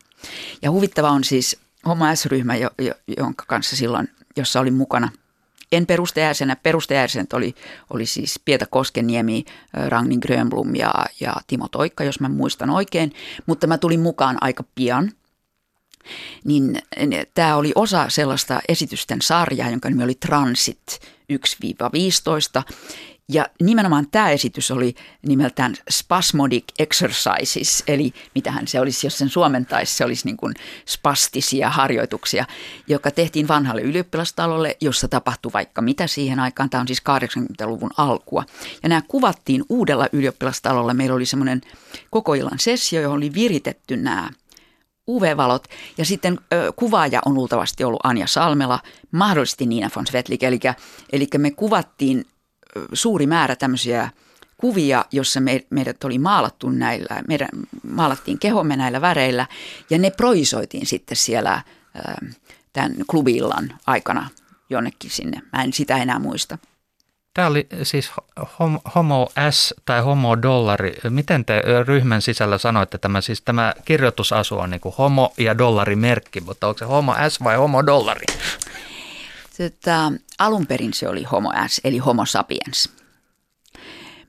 Ja 0.63 0.71
huvittava 0.71 1.11
on 1.11 1.25
siis 1.25 1.59
Homo 1.87 2.05
S-ryhmä, 2.15 2.55
jonka 3.19 3.45
kanssa 3.47 3.77
silloin, 3.77 4.09
jossa 4.37 4.61
olin 4.61 4.75
mukana– 4.75 5.09
en 5.73 5.87
perustajäisenä. 5.87 6.57
Perustajäisenet 6.57 7.33
oli, 7.33 7.55
oli 7.91 8.07
siis 8.07 8.41
Pieta 8.45 8.67
Koskeniemi, 8.67 9.45
Ragnin 9.89 10.19
Grönblom 10.23 10.75
ja, 10.75 10.95
ja 11.21 11.35
Timo 11.47 11.69
Toikka, 11.69 12.05
jos 12.05 12.21
mä 12.21 12.29
muistan 12.29 12.71
oikein. 12.71 13.13
Mutta 13.47 13.67
mä 13.67 13.79
tulin 13.79 14.01
mukaan 14.01 14.39
aika 14.41 14.65
pian. 14.75 15.13
Niin 16.45 16.79
tämä 17.35 17.57
oli 17.57 17.73
osa 17.75 18.09
sellaista 18.09 18.61
esitysten 18.69 19.23
sarjaa, 19.23 19.71
jonka 19.71 19.89
nimi 19.89 20.05
oli 20.05 20.15
Transit 20.15 21.01
1-15. 21.33 22.73
Ja 23.33 23.47
nimenomaan 23.63 24.07
tämä 24.11 24.31
esitys 24.31 24.71
oli 24.71 24.95
nimeltään 25.27 25.75
Spasmodic 25.91 26.65
Exercises, 26.79 27.85
eli 27.87 28.13
mitähän 28.35 28.69
se 28.69 28.81
olisi, 28.81 29.07
jos 29.07 29.19
sen 29.19 29.29
suomentaisi, 29.29 29.97
se 29.97 30.05
olisi 30.05 30.27
niin 30.27 30.37
kuin 30.37 30.55
spastisia 30.89 31.71
harjoituksia, 31.71 32.45
joka 32.89 33.11
tehtiin 33.11 33.49
vanhalle 33.49 33.83
ylioppilastalolle, 33.83 34.77
jossa 34.81 35.09
tapahtui 35.09 35.53
vaikka 35.53 35.83
mitä 35.83 36.07
siihen 36.07 36.41
aikaan. 36.41 36.71
Tämä 36.71 36.81
on 36.81 36.87
siis 36.87 37.03
80-luvun 37.11 37.91
alkua. 37.97 38.45
Ja 38.83 38.89
nämä 38.89 39.03
kuvattiin 39.09 39.65
uudella 39.69 40.07
ylioppilastalolla. 40.13 40.95
Meillä 40.95 41.17
oli 41.17 41.27
semmoinen 41.27 41.61
koko 42.11 42.35
illan 42.35 42.59
sessio, 42.59 43.01
johon 43.01 43.17
oli 43.17 43.35
viritetty 43.35 43.97
nämä 43.97 44.31
UV-valot. 45.09 45.69
Ja 45.99 46.05
sitten 46.05 46.39
ö, 46.53 46.73
kuvaaja 46.77 47.21
on 47.25 47.35
luultavasti 47.35 47.85
ollut 47.85 48.01
Anja 48.05 48.27
Salmela, 48.27 48.79
mahdollisesti 49.13 49.67
Niina 49.67 49.91
von 49.97 50.07
Svetlik. 50.07 50.43
Eli, 50.43 50.61
eli 51.13 51.27
me 51.39 51.51
kuvattiin 51.51 52.25
suuri 52.93 53.27
määrä 53.27 53.57
tämmöisiä 53.57 54.11
kuvia, 54.57 55.05
jossa 55.13 55.41
me, 55.41 55.67
meidät 55.71 56.05
oli 56.05 56.19
maalattu 56.19 56.71
näillä, 56.71 57.23
meidän 57.29 57.49
maalattiin 57.89 58.39
kehomme 58.39 58.77
näillä 58.77 59.01
väreillä 59.01 59.47
ja 59.91 59.99
ne 59.99 60.11
proisoitiin 60.11 60.87
sitten 60.87 61.17
siellä 61.17 61.63
tämän 62.73 62.93
klubillan 63.07 63.79
aikana 63.87 64.31
jonnekin 64.71 65.11
sinne. 65.11 65.43
Mä 65.53 65.63
en 65.63 65.73
sitä 65.73 65.97
enää 65.97 66.19
muista. 66.19 66.59
Tämä 67.35 67.49
oli 67.49 67.67
siis 67.83 68.11
Homo 68.95 69.29
S 69.51 69.75
tai 69.85 70.01
Homo 70.01 70.43
Dollari. 70.43 70.97
Miten 71.09 71.45
te 71.45 71.63
ryhmän 71.87 72.23
sisällä 72.23 72.59
sanoitte 72.59 72.99
tämä? 72.99 73.21
Siis 73.21 73.43
tämä 73.43 73.75
kirjoitusasu 73.85 74.59
on 74.59 74.71
niin 74.71 74.81
kuin 74.81 74.95
Homo 74.99 75.33
ja 75.39 75.59
dollari 75.59 75.97
merkki, 75.97 76.41
mutta 76.41 76.69
onko 76.69 76.79
se 76.79 76.85
Homo 76.85 77.15
S 77.29 77.45
vai 77.45 77.57
Homo 77.57 77.87
Dollari? 77.87 78.25
Tota, 79.59 80.13
alun 80.39 80.67
perin 80.67 80.95
se 80.95 81.09
oli 81.09 81.25
Homo 81.25 81.53
S, 81.69 81.81
eli 81.85 81.99
Homo 81.99 82.27
sapiens. 82.27 82.91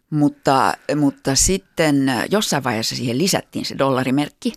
Mutta, 0.09 0.73
mutta 0.95 1.35
sitten 1.35 2.11
jossain 2.31 2.63
vaiheessa 2.63 2.95
siihen 2.95 3.17
lisättiin 3.17 3.65
se 3.65 3.77
dollarimerkki. 3.77 4.53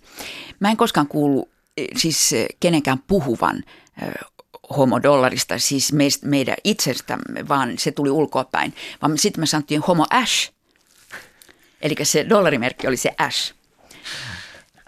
Mä 0.61 0.71
en 0.71 0.77
koskaan 0.77 1.07
kuulu 1.07 1.49
siis 1.97 2.31
kenenkään 2.61 2.99
puhuvan 3.07 3.62
homo 4.77 5.03
dollarista, 5.03 5.59
siis 5.59 5.93
meistä, 5.93 6.27
meidän 6.27 6.57
itsestämme, 6.65 7.49
vaan 7.49 7.79
se 7.79 7.93
tuli 7.93 8.11
ulkoapäin. 8.11 8.75
Vaan 9.03 9.19
sitten 9.19 9.43
me 9.43 9.47
sanottiin 9.47 9.81
homo 9.81 10.07
ash, 10.11 10.53
eli 11.83 11.95
se 12.03 12.29
dollarimerkki 12.29 12.87
oli 12.87 12.97
se 12.97 13.15
ash. 13.19 13.55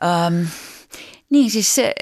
Um, 0.03 0.47
niin 1.31 1.51
siis 1.51 1.75
se, 1.75 1.95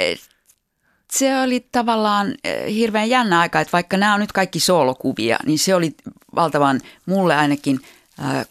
se 1.10 1.40
oli 1.40 1.66
tavallaan 1.72 2.34
eh, 2.44 2.74
hirveän 2.74 3.10
jännä 3.10 3.40
aika, 3.40 3.60
että 3.60 3.72
vaikka 3.72 3.96
nämä 3.96 4.14
on 4.14 4.20
nyt 4.20 4.32
kaikki 4.32 4.60
soolokuvia, 4.60 5.38
niin 5.46 5.58
se 5.58 5.74
oli 5.74 5.94
valtavan, 6.34 6.80
mulle 7.06 7.36
ainakin 7.36 7.80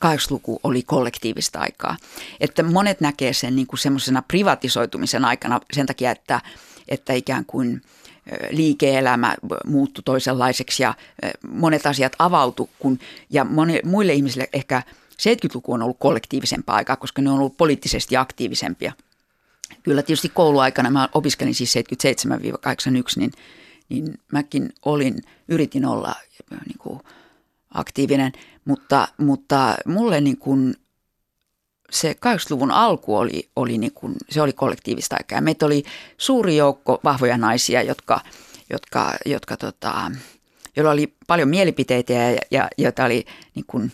80-luku 0.06 0.54
eh, 0.54 0.60
oli 0.64 0.84
kollektiivista 0.84 1.60
aikaa. 1.60 1.98
Että 2.40 2.64
monet 2.64 3.02
näkee 3.02 3.34
sen 3.34 3.56
niin 3.56 3.68
kuin 3.68 3.80
semmoisena 3.80 4.22
privatisoitumisen 4.22 5.26
aikana 5.26 5.60
sen 5.74 5.86
takia, 5.86 6.12
että, 6.12 6.42
että 6.88 7.14
ikään 7.14 7.46
kuin 7.46 7.82
eh, 8.28 8.50
liike-elämä 8.52 9.36
muuttui 9.66 10.04
toisenlaiseksi 10.04 10.84
ja 10.84 10.94
monet 11.52 11.86
asiat 11.86 12.16
avautu, 12.20 12.70
kun, 12.80 13.00
ja 13.30 13.44
moni, 13.44 13.80
muille 13.84 14.14
ihmisille 14.14 14.50
ehkä 14.54 14.84
70-luku 15.12 15.74
on 15.74 15.84
ollut 15.84 15.98
kollektiivisempaa 16.00 16.76
aikaa, 16.76 16.96
koska 16.96 17.22
ne 17.22 17.30
on 17.30 17.40
ollut 17.40 17.58
poliittisesti 17.58 18.18
aktiivisempia– 18.18 18.94
kyllä 19.84 20.04
tietysti 20.04 20.30
kouluaikana, 20.30 20.90
mä 20.90 21.10
opiskelin 21.14 21.56
siis 21.56 21.76
77-81, 21.76 21.80
niin, 23.16 23.32
niin 23.90 24.20
mäkin 24.32 24.74
olin, 24.86 25.22
yritin 25.48 25.86
olla 25.86 26.16
niin 26.52 26.78
kuin 26.78 27.00
aktiivinen, 27.74 28.32
mutta, 28.66 29.08
mutta 29.18 29.76
mulle 29.86 30.22
niin 30.22 30.38
kuin 30.38 30.76
se 31.90 32.12
80-luvun 32.12 32.72
alku 32.72 33.16
oli, 33.16 33.50
oli 33.56 33.78
niin 33.78 33.94
kuin, 33.94 34.16
se 34.30 34.42
oli 34.42 34.54
kollektiivista 34.54 35.16
aikaa. 35.20 35.42
Meitä 35.42 35.66
oli 35.66 35.84
suuri 36.18 36.58
joukko 36.58 37.00
vahvoja 37.04 37.38
naisia, 37.38 37.82
jotka, 37.82 38.20
jotka, 38.70 39.14
jotka 39.26 39.58
tota, 39.58 40.12
joilla 40.76 40.92
oli 40.92 41.14
paljon 41.28 41.50
mielipiteitä 41.50 42.14
ja, 42.14 42.38
ja 42.52 42.68
joita 42.78 43.06
oli 43.06 43.26
niin 43.56 43.66
kuin, 43.68 43.92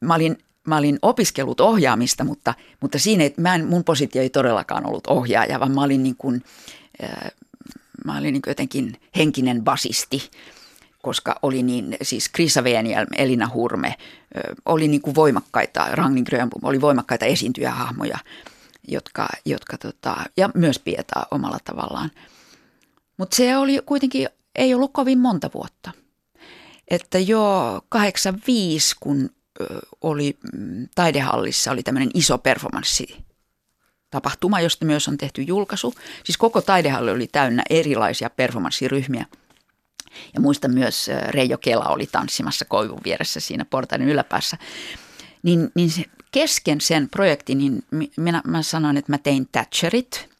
mä 0.00 0.14
olin 0.14 0.38
mä 0.66 0.76
olin 0.76 0.98
opiskellut 1.02 1.60
ohjaamista, 1.60 2.24
mutta, 2.24 2.54
mutta 2.80 2.98
siinä 2.98 3.24
että 3.24 3.40
mä 3.40 3.54
en, 3.54 3.66
mun 3.66 3.84
positio 3.84 4.22
ei 4.22 4.30
todellakaan 4.30 4.86
ollut 4.86 5.06
ohjaaja, 5.06 5.60
vaan 5.60 5.72
mä 5.72 5.82
olin, 5.82 6.02
niin 6.02 6.16
kuin, 6.16 6.42
mä 8.04 8.18
olin 8.18 8.32
niin 8.32 8.42
kuin 8.42 8.50
jotenkin 8.50 9.00
henkinen 9.16 9.64
basisti, 9.64 10.30
koska 11.02 11.38
oli 11.42 11.62
niin, 11.62 11.96
siis 12.02 12.28
Krisa 12.28 12.64
Venielm, 12.64 13.08
Elina 13.16 13.50
Hurme, 13.54 13.94
oli 14.66 14.88
niin 14.88 15.02
kuin 15.02 15.14
voimakkaita, 15.14 15.88
Ragnin 15.92 16.24
Grönblom 16.24 16.64
oli 16.64 16.80
voimakkaita 16.80 17.24
esiintyjähahmoja. 17.24 18.18
jotka, 18.88 19.28
jotka 19.44 19.78
tota, 19.78 20.16
ja 20.36 20.50
myös 20.54 20.78
Pietaa 20.78 21.26
omalla 21.30 21.58
tavallaan. 21.64 22.10
Mutta 23.16 23.36
se 23.36 23.56
oli 23.56 23.80
kuitenkin, 23.86 24.28
ei 24.54 24.74
ollut 24.74 24.92
kovin 24.92 25.18
monta 25.18 25.50
vuotta. 25.54 25.90
Että 26.88 27.18
jo 27.18 27.80
85, 27.88 28.96
kun 29.00 29.30
oli 30.00 30.38
mm, 30.52 30.88
taidehallissa, 30.94 31.70
oli 31.70 31.82
tämmöinen 31.82 32.10
iso 32.14 32.38
performanssi 32.38 33.24
tapahtuma, 34.10 34.60
josta 34.60 34.84
myös 34.84 35.08
on 35.08 35.18
tehty 35.18 35.42
julkaisu. 35.42 35.94
Siis 36.24 36.36
koko 36.36 36.60
taidehalli 36.60 37.10
oli 37.10 37.26
täynnä 37.26 37.62
erilaisia 37.70 38.30
performanssiryhmiä. 38.30 39.26
Ja 40.34 40.40
muistan 40.40 40.74
myös 40.74 41.10
Reijo 41.28 41.58
Kela 41.58 41.88
oli 41.88 42.06
tanssimassa 42.06 42.64
koivun 42.64 43.00
vieressä 43.04 43.40
siinä 43.40 43.64
portaiden 43.64 44.08
yläpäässä. 44.08 44.56
Niin, 45.42 45.70
niin 45.74 45.90
se, 45.90 46.04
kesken 46.30 46.80
sen 46.80 47.08
projektin, 47.08 47.58
niin 47.58 47.82
minä, 48.16 48.42
mä 48.44 48.62
sanoin, 48.62 48.96
että 48.96 49.12
mä 49.12 49.18
tein 49.18 49.48
Thatcherit. 49.52 50.31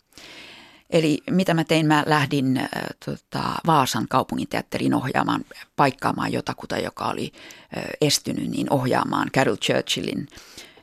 Eli 0.93 1.23
mitä 1.31 1.55
mä 1.55 1.65
tein, 1.65 1.87
mä 1.87 2.05
lähdin 2.07 2.57
äh, 2.57 2.69
tota, 3.07 3.43
Vaasan 3.67 4.09
kaupunginteatteriin 4.09 4.95
ohjaamaan, 4.95 5.45
paikkaamaan 5.77 6.33
jotakuta, 6.33 6.79
joka 6.79 7.05
oli 7.05 7.33
äh, 7.77 7.85
estynyt, 8.01 8.49
niin 8.51 8.73
ohjaamaan 8.73 9.31
Carol 9.31 9.57
Churchillin 9.57 10.29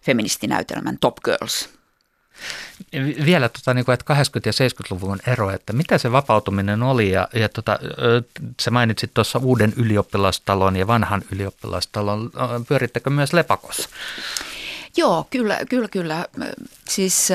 feministinäytelmän 0.02 0.98
Top 0.98 1.16
Girls– 1.26 1.70
vielä, 3.26 3.50
tota, 3.50 3.74
niin 3.74 3.86
kuin, 3.86 3.94
että 3.94 4.14
80- 4.14 4.18
ja 4.46 4.52
70-luvun 4.52 5.20
ero, 5.28 5.50
että 5.50 5.74
mitä 5.74 5.98
se 5.98 6.12
vapautuminen 6.12 6.84
oli 6.84 7.12
ja, 7.12 7.28
ja 7.34 7.50
tota, 7.50 7.80
sä 8.62 8.72
mainitsit 8.72 9.14
tuossa 9.14 9.40
uuden 9.40 9.74
ylioppilastalon 9.76 10.76
ja 10.76 10.88
vanhan 10.88 11.22
ylioppilastalon. 11.32 12.32
Pyörittekö 12.68 13.10
myös 13.10 13.34
Lepakossa? 13.34 13.90
Joo, 14.98 15.28
kyllä, 15.30 15.60
kyllä, 15.70 15.88
kyllä. 15.88 16.26
Siis 16.90 17.30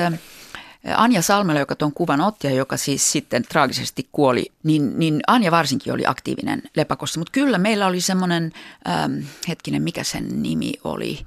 Anja 0.95 1.21
Salmela, 1.21 1.59
joka 1.59 1.75
tuon 1.75 1.93
kuvan 1.93 2.21
otti 2.21 2.47
ja 2.47 2.53
joka 2.53 2.77
siis 2.77 3.11
sitten 3.11 3.43
traagisesti 3.43 4.09
kuoli, 4.11 4.51
niin, 4.63 4.99
niin 4.99 5.21
Anja 5.27 5.51
varsinkin 5.51 5.93
oli 5.93 6.05
aktiivinen 6.05 6.61
Lepakossa. 6.75 7.19
Mutta 7.19 7.31
kyllä 7.31 7.57
meillä 7.57 7.87
oli 7.87 8.01
semmoinen, 8.01 8.51
ähm, 8.89 9.13
hetkinen, 9.47 9.81
mikä 9.81 10.03
sen 10.03 10.43
nimi 10.43 10.73
oli, 10.83 11.25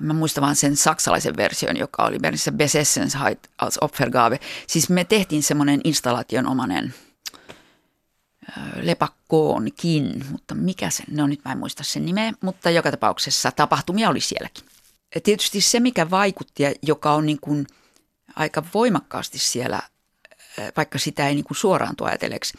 Mä 0.00 0.12
muistan 0.12 0.42
vaan 0.42 0.56
sen 0.56 0.76
saksalaisen 0.76 1.36
version, 1.36 1.76
joka 1.76 2.04
oli 2.04 2.18
Bernissä 2.18 2.52
Besessensheit 2.52 3.38
als 3.58 3.78
Opfergabe. 3.80 4.40
Siis 4.66 4.90
me 4.90 5.04
tehtiin 5.04 5.42
semmoinen 5.42 5.80
installaationomainen 5.84 6.94
lepakkoonkin, 8.82 10.24
mutta 10.30 10.54
mikä 10.54 10.90
se, 10.90 11.04
no 11.10 11.26
nyt 11.26 11.40
mä 11.44 11.52
en 11.52 11.58
muista 11.58 11.84
sen 11.84 12.06
nimeä, 12.06 12.32
mutta 12.40 12.70
joka 12.70 12.90
tapauksessa 12.90 13.52
tapahtumia 13.52 14.10
oli 14.10 14.20
sielläkin. 14.20 14.64
Ja 15.14 15.20
tietysti 15.20 15.60
se, 15.60 15.80
mikä 15.80 16.10
vaikutti 16.10 16.62
ja 16.62 16.72
joka 16.82 17.12
on 17.12 17.26
niin 17.26 17.40
kuin 17.40 17.66
aika 18.36 18.64
voimakkaasti 18.74 19.38
siellä, 19.38 19.82
vaikka 20.76 20.98
sitä 20.98 21.28
ei 21.28 21.34
niin 21.34 21.44
kuin 21.44 21.58
suoraan 21.58 21.96
tuo 21.96 22.06
ajatelleeksi, 22.06 22.58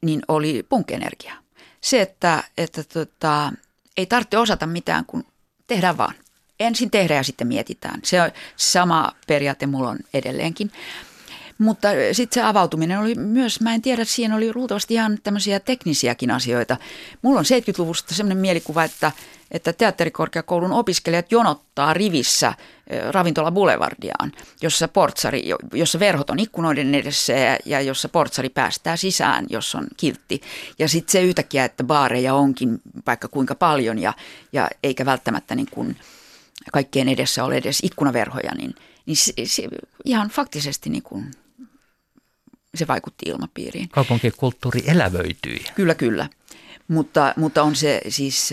niin 0.00 0.22
oli 0.28 0.62
punkenergia. 0.68 1.34
Se, 1.80 2.00
että, 2.00 2.44
että 2.58 2.84
tota, 2.84 3.52
ei 3.96 4.06
tarvitse 4.06 4.38
osata 4.38 4.66
mitään, 4.66 5.04
kun 5.04 5.24
tehdään 5.66 5.98
vaan. 5.98 6.14
Ensin 6.60 6.90
tehdään 6.90 7.18
ja 7.18 7.24
sitten 7.24 7.46
mietitään. 7.46 8.00
Se 8.04 8.22
on 8.22 8.30
sama 8.56 9.12
periaate 9.26 9.66
mulla 9.66 9.90
on 9.90 9.98
edelleenkin. 10.14 10.72
Mutta 11.58 11.88
sitten 12.12 12.42
se 12.42 12.46
avautuminen 12.46 12.98
oli 12.98 13.14
myös, 13.14 13.60
mä 13.60 13.74
en 13.74 13.82
tiedä, 13.82 14.04
siinä 14.04 14.36
oli 14.36 14.54
luultavasti 14.54 14.94
ihan 14.94 15.18
tämmöisiä 15.22 15.60
teknisiäkin 15.60 16.30
asioita. 16.30 16.76
Mulla 17.22 17.38
on 17.38 17.44
70-luvusta 17.44 18.14
sellainen 18.14 18.38
mielikuva, 18.38 18.84
että, 18.84 19.12
että 19.50 19.72
teatterikorkeakoulun 19.72 20.72
opiskelijat 20.72 21.32
jonottaa 21.32 21.94
rivissä 21.94 22.54
ravintola 23.10 23.50
Boulevardiaan, 23.50 24.32
jossa, 24.62 24.88
portsari, 24.88 25.50
jossa 25.72 26.00
verhot 26.00 26.30
on 26.30 26.38
ikkunoiden 26.38 26.94
edessä 26.94 27.32
ja, 27.32 27.58
ja 27.64 27.80
jossa 27.80 28.08
portsari 28.08 28.48
päästää 28.48 28.96
sisään, 28.96 29.46
jos 29.50 29.74
on 29.74 29.86
kiltti. 29.96 30.40
Ja 30.78 30.88
sitten 30.88 31.12
se 31.12 31.22
yhtäkkiä, 31.22 31.64
että 31.64 31.84
baareja 31.84 32.34
onkin 32.34 32.80
vaikka 33.06 33.28
kuinka 33.28 33.54
paljon 33.54 33.98
ja, 33.98 34.12
ja 34.52 34.68
eikä 34.82 35.06
välttämättä 35.06 35.54
niin 35.54 35.68
kuin 35.70 35.96
kaikkien 36.72 37.08
edessä 37.08 37.44
ole 37.44 37.56
edes 37.56 37.78
ikkunaverhoja, 37.82 38.54
niin, 38.54 38.74
niin 39.06 39.16
se, 39.16 39.32
se, 39.44 39.68
ihan 40.04 40.28
faktisesti 40.28 40.90
niin 40.90 41.02
kuin 41.02 41.30
se 42.74 42.86
vaikutti 42.86 43.28
ilmapiiriin. 43.28 43.88
Kaupunkikulttuuri 43.88 44.82
elävöityi. 44.86 45.64
Kyllä, 45.74 45.94
kyllä. 45.94 46.28
Mutta, 46.88 47.34
mutta 47.36 47.62
on 47.62 47.76
se 47.76 48.00
siis 48.08 48.50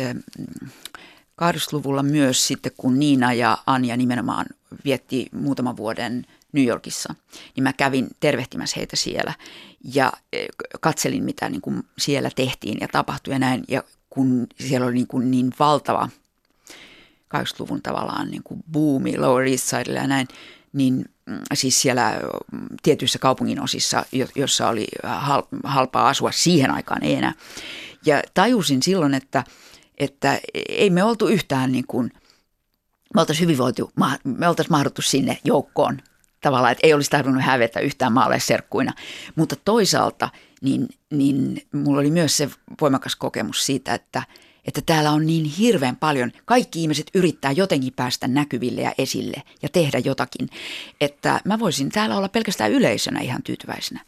80-luvulla 1.42 2.04
myös 2.04 2.48
sitten, 2.48 2.72
kun 2.78 3.00
Niina 3.00 3.34
ja 3.34 3.58
Anja 3.66 3.98
nimenomaan 3.98 4.46
vietti 4.86 5.28
muutaman 5.32 5.78
vuoden 5.78 6.26
New 6.52 6.66
Yorkissa, 6.66 7.16
niin 7.56 7.64
mä 7.64 7.74
kävin 7.74 8.08
tervehtimässä 8.20 8.76
heitä 8.78 8.96
siellä 8.96 9.34
ja 9.94 10.14
katselin, 10.82 11.24
mitä 11.24 11.50
niin 11.50 11.62
kuin 11.62 11.84
siellä 11.98 12.30
tehtiin 12.36 12.78
ja 12.82 12.88
tapahtui 12.88 13.34
ja 13.34 13.40
näin. 13.40 13.64
Ja 13.68 13.84
kun 14.10 14.48
siellä 14.60 14.86
oli 14.86 14.94
niin, 14.94 15.08
kuin 15.08 15.32
niin 15.32 15.52
valtava 15.60 16.10
80-luvun 17.36 17.82
tavallaan 17.82 18.32
niin 18.32 18.44
kuin 18.44 18.64
buumi 18.72 19.18
Lower 19.18 19.48
East 19.48 19.64
Sidella 19.64 20.00
ja 20.00 20.08
näin, 20.08 20.28
niin 20.74 21.06
siis 21.54 21.82
siellä 21.82 22.20
mm, 22.52 22.68
tietyissä 22.84 23.20
kaupungin 23.20 23.62
osissa, 23.62 24.06
jossa 24.36 24.68
oli 24.68 24.88
halpaa 25.64 26.08
asua 26.08 26.32
siihen 26.32 26.72
aikaan 26.72 27.04
ei 27.04 27.14
enää. 27.14 27.34
Ja 28.06 28.22
tajusin 28.34 28.84
silloin, 28.84 29.14
että, 29.14 29.44
että 29.98 30.40
ei 30.70 30.90
me 30.90 31.04
oltu 31.04 31.28
yhtään 31.28 31.72
niin 31.72 31.88
kuin, 31.88 32.12
me 33.16 33.22
oltaisiin 33.22 33.44
hyvinvoitu, 33.44 33.92
me 34.24 34.48
oltaisiin 34.48 34.74
mahduttu 34.74 35.02
sinne 35.02 35.38
joukkoon 35.44 36.02
tavallaan, 36.42 36.72
että 36.72 36.88
ei 36.88 36.94
olisi 36.94 37.10
tarvinnut 37.10 37.44
hävetä 37.44 37.80
yhtään 37.80 38.14
serkkuina. 38.40 38.94
Mutta 39.36 39.56
toisaalta 39.56 40.30
niin, 40.62 40.88
niin 41.12 41.62
mulla 41.74 42.00
oli 42.00 42.12
myös 42.12 42.38
se 42.38 42.50
voimakas 42.82 43.16
kokemus 43.16 43.66
siitä, 43.66 43.94
että– 43.94 44.24
että 44.66 44.82
täällä 44.82 45.12
on 45.12 45.26
niin 45.26 45.46
hirveän 45.46 45.96
paljon, 45.96 46.32
kaikki 46.46 46.82
ihmiset 46.82 47.08
yrittää 47.14 47.52
jotenkin 47.52 47.94
päästä 47.94 48.28
näkyville 48.28 48.82
ja 48.82 48.94
esille 48.98 49.44
ja 49.62 49.70
tehdä 49.70 50.00
jotakin, 50.00 50.50
että 51.02 51.42
mä 51.46 51.60
voisin 51.60 51.90
täällä 51.90 52.18
olla 52.18 52.30
pelkästään 52.30 52.72
yleisönä 52.72 53.20
ihan 53.20 53.44
tyytyväisenä. 53.44 54.02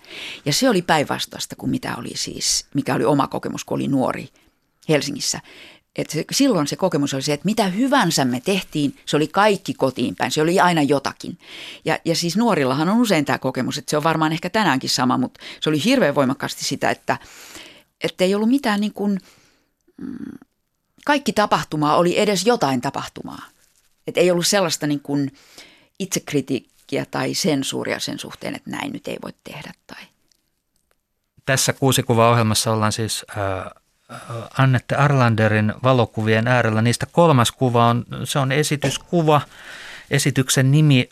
Ja 0.46 0.54
se 0.54 0.70
oli 0.70 0.82
päinvastaista 0.82 1.56
kuin 1.56 1.70
mitä 1.70 1.96
oli 1.96 2.12
siis, 2.16 2.66
mikä 2.74 2.96
oli 2.96 3.06
oma 3.06 3.28
kokemus, 3.28 3.66
kun 3.66 3.76
oli 3.76 3.88
nuori 3.88 4.30
Helsingissä. 4.90 5.42
Et 5.96 6.18
silloin 6.32 6.68
se 6.68 6.76
kokemus 6.76 7.14
oli 7.14 7.22
se, 7.22 7.34
että 7.34 7.46
mitä 7.46 7.68
hyvänsä 7.68 8.26
me 8.26 8.42
tehtiin, 8.46 8.98
se 9.06 9.18
oli 9.18 9.28
kaikki 9.28 9.74
kotiin 9.74 10.16
päin, 10.16 10.32
se 10.32 10.42
oli 10.42 10.60
aina 10.60 10.82
jotakin. 10.82 11.38
Ja, 11.86 12.00
ja 12.06 12.16
siis 12.16 12.38
nuorillahan 12.38 12.90
on 12.90 12.98
usein 12.98 13.26
tämä 13.26 13.38
kokemus, 13.38 13.78
että 13.78 13.90
se 13.90 13.98
on 13.98 14.04
varmaan 14.04 14.32
ehkä 14.32 14.50
tänäänkin 14.50 14.90
sama, 14.90 15.18
mutta 15.18 15.40
se 15.62 15.70
oli 15.70 15.84
hirveän 15.84 16.16
voimakkaasti 16.16 16.66
sitä, 16.66 16.90
että, 16.90 17.18
että 18.04 18.24
ei 18.24 18.36
ollut 18.36 18.50
mitään 18.50 18.82
niin 18.82 18.94
kuin, 18.94 19.20
kaikki 21.06 21.34
tapahtumaa 21.34 21.98
oli 21.98 22.20
edes 22.20 22.46
jotain 22.46 22.82
tapahtumaa. 22.82 23.42
Et 24.08 24.18
ei 24.18 24.32
ollut 24.32 24.48
sellaista 24.48 24.88
niin 24.88 25.00
kuin 25.00 25.32
itsekritiikkiä 26.00 27.06
tai 27.12 27.34
sensuuria 27.34 28.00
sen 28.00 28.20
suhteen, 28.20 28.56
että 28.56 28.70
näin 28.70 28.92
nyt 28.94 29.08
ei 29.08 29.18
voi 29.24 29.34
tehdä. 29.44 29.72
Tai. 29.88 30.04
Tässä 31.46 31.74
kuusikuva-ohjelmassa 31.74 32.74
ollaan 32.74 32.92
siis 32.92 33.26
äh, 33.38 33.72
Annette 34.58 34.96
Arlanderin 34.96 35.74
valokuvien 35.84 36.48
äärellä. 36.48 36.82
Niistä 36.82 37.06
kolmas 37.06 37.52
kuva 37.52 37.86
on, 37.86 38.06
se 38.24 38.40
on 38.40 38.52
esityskuva. 38.52 39.42
Esityksen 40.12 40.72
nimi 40.72 41.10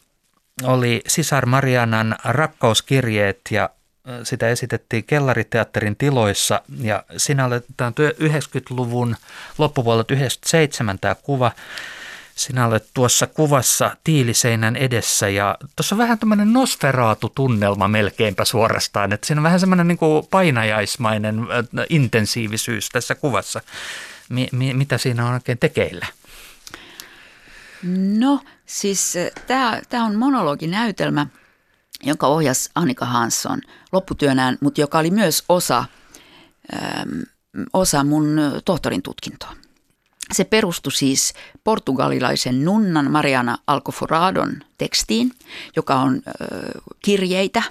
oli 0.63 1.01
Sisar 1.07 1.45
Marianan 1.45 2.15
rakkauskirjeet 2.23 3.39
ja 3.51 3.69
sitä 4.23 4.49
esitettiin 4.49 5.03
Kellariteatterin 5.03 5.95
tiloissa 5.95 6.61
ja 6.81 7.03
tämä 7.77 7.87
on 7.87 7.93
90-luvun 7.97 9.15
loppupuolelta 9.57 10.13
97 10.13 10.99
tämä 10.99 11.15
kuva. 11.15 11.51
Sinä 12.35 12.67
olet 12.67 12.87
tuossa 12.93 13.27
kuvassa 13.27 13.97
tiiliseinän 14.03 14.75
edessä 14.75 15.29
ja 15.29 15.57
tuossa 15.75 15.95
on 15.95 15.99
vähän 15.99 16.19
tämmöinen 16.19 16.53
nosferaatu-tunnelma 16.53 17.87
melkeinpä 17.87 18.45
suorastaan. 18.45 19.13
Että 19.13 19.27
siinä 19.27 19.39
on 19.39 19.43
vähän 19.43 19.59
semmoinen 19.59 19.87
niin 19.87 19.97
kuin 19.97 20.27
painajaismainen 20.27 21.47
intensiivisyys 21.89 22.89
tässä 22.89 23.15
kuvassa. 23.15 23.61
Mi- 24.29 24.49
mi- 24.51 24.73
mitä 24.73 24.97
siinä 24.97 25.27
on 25.27 25.33
oikein 25.33 25.57
tekeillä? 25.57 26.05
No 28.17 28.39
siis 28.65 29.13
tämä 29.89 30.05
on 30.05 30.15
monologinäytelmä– 30.15 31.27
jonka 32.05 32.27
ohjasi 32.27 32.69
Annika 32.75 33.05
Hansson 33.05 33.61
lopputyönään, 33.91 34.57
mutta 34.61 34.81
joka 34.81 34.99
oli 34.99 35.11
myös 35.11 35.43
osa, 35.49 35.85
äm, 36.73 37.21
osa 37.73 38.03
mun 38.03 38.39
tohtorin 38.65 39.01
tutkintoa. 39.01 39.55
Se 40.33 40.43
perustui 40.43 40.91
siis 40.91 41.33
portugalilaisen 41.63 42.65
nunnan 42.65 43.11
Mariana 43.11 43.57
Alcoforadon 43.67 44.63
tekstiin, 44.77 45.31
joka 45.75 45.95
on 45.95 46.15
ö, 46.15 46.81
kirjeitä 47.03 47.63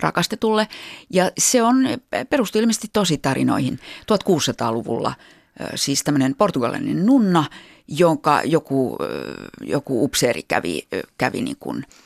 rakastetulle. 0.00 0.68
Ja 1.10 1.30
se 1.38 1.62
on, 1.62 1.76
perustui 2.30 2.60
ilmeisesti 2.60 2.88
tositarinoihin 2.92 3.78
1600-luvulla. 4.00 5.14
Ö, 5.60 5.64
siis 5.74 6.04
tämmöinen 6.04 6.34
portugalilainen 6.34 7.06
nunna, 7.06 7.44
jonka 7.88 8.42
joku, 8.44 8.96
ö, 9.00 9.34
joku 9.60 10.04
upseeri 10.04 10.42
kävi, 10.42 10.86
kävi 11.18 11.42
niin 11.42 11.56
kuin– 11.60 11.86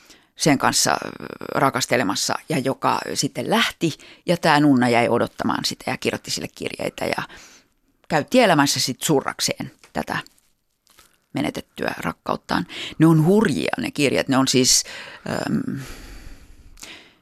sen 0.41 0.57
kanssa 0.57 0.97
rakastelemassa 1.55 2.35
ja 2.49 2.59
joka 2.59 2.99
sitten 3.13 3.49
lähti. 3.49 3.97
Ja 4.25 4.37
tämä 4.37 4.59
nunna 4.59 4.89
jäi 4.89 5.09
odottamaan 5.09 5.65
sitä 5.65 5.91
ja 5.91 5.97
kirjoitti 5.97 6.31
sille 6.31 6.47
kirjeitä 6.55 7.05
ja 7.05 7.23
käytti 8.07 8.39
elämässä 8.39 8.79
sitten 8.79 9.05
surrakseen 9.05 9.71
tätä 9.93 10.17
menetettyä 11.33 11.93
rakkauttaan. 11.97 12.67
Ne 12.99 13.05
on 13.05 13.25
hurjia 13.25 13.71
ne 13.77 13.91
kirjat, 13.91 14.27
ne 14.27 14.37
on 14.37 14.47
siis, 14.47 14.83
ähm, 15.29 15.81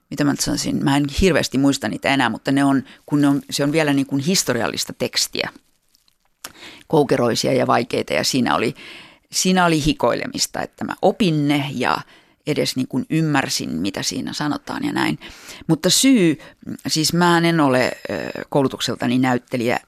mitä 0.09 0.23
mä 0.23 0.35
sanoisin, 0.39 0.83
mä 0.83 0.97
en 0.97 1.05
hirveästi 1.21 1.57
muista 1.57 1.87
niitä 1.87 2.09
enää, 2.09 2.29
mutta 2.29 2.51
ne 2.51 2.63
on, 2.63 2.83
kun 3.05 3.21
ne 3.21 3.27
on, 3.27 3.41
se 3.49 3.63
on 3.63 3.71
vielä 3.71 3.93
niin 3.93 4.07
kuin 4.07 4.21
historiallista 4.21 4.93
tekstiä, 4.93 5.49
koukeroisia 6.87 7.53
ja 7.53 7.67
vaikeita 7.67 8.13
ja 8.13 8.23
siinä 8.23 8.55
oli, 8.55 8.75
siinä 9.31 9.65
oli 9.65 9.85
hikoilemista, 9.85 10.61
että 10.61 10.85
mä 10.85 10.95
opin 11.01 11.47
ne 11.47 11.69
ja 11.71 11.97
edes 12.51 12.75
niin 12.75 12.87
kuin 12.87 13.05
ymmärsin, 13.09 13.69
mitä 13.69 14.03
siinä 14.03 14.33
sanotaan 14.33 14.85
ja 14.85 14.93
näin. 14.93 15.19
Mutta 15.67 15.89
syy, 15.89 16.39
siis 16.87 17.13
mä 17.13 17.37
en 17.37 17.59
ole 17.59 17.91
koulutukseltani 18.49 19.19
näyttelijä, 19.19 19.79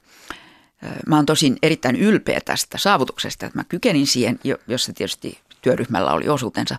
Mä 1.06 1.16
oon 1.16 1.26
tosin 1.26 1.56
erittäin 1.62 1.96
ylpeä 1.96 2.40
tästä 2.44 2.78
saavutuksesta, 2.78 3.46
että 3.46 3.58
mä 3.58 3.64
kykenin 3.64 4.06
siihen, 4.06 4.40
jossa 4.68 4.92
tietysti 4.92 5.38
työryhmällä 5.62 6.12
oli 6.12 6.28
osuutensa. 6.28 6.76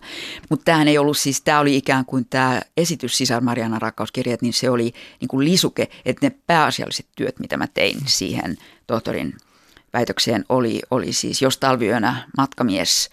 Mutta 0.50 0.64
tämähän 0.64 0.88
ei 0.88 0.98
ollut 0.98 1.18
siis, 1.18 1.40
tämä 1.40 1.60
oli 1.60 1.76
ikään 1.76 2.04
kuin 2.04 2.26
tämä 2.30 2.60
esitys 2.76 3.18
Sisar 3.18 3.40
Mariana 3.40 3.78
rakkauskirjat, 3.78 4.42
niin 4.42 4.52
se 4.52 4.70
oli 4.70 4.92
niin 5.20 5.28
kuin 5.28 5.44
lisuke, 5.44 5.88
että 6.04 6.26
ne 6.26 6.36
pääasialliset 6.46 7.06
työt, 7.16 7.38
mitä 7.38 7.56
mä 7.56 7.66
tein 7.66 7.96
siihen 8.06 8.56
tohtorin 8.86 9.34
väitökseen, 9.92 10.44
oli, 10.48 10.82
oli 10.90 11.12
siis 11.12 11.42
Jos 11.42 11.58
talviyönä 11.58 12.28
matkamies 12.38 13.10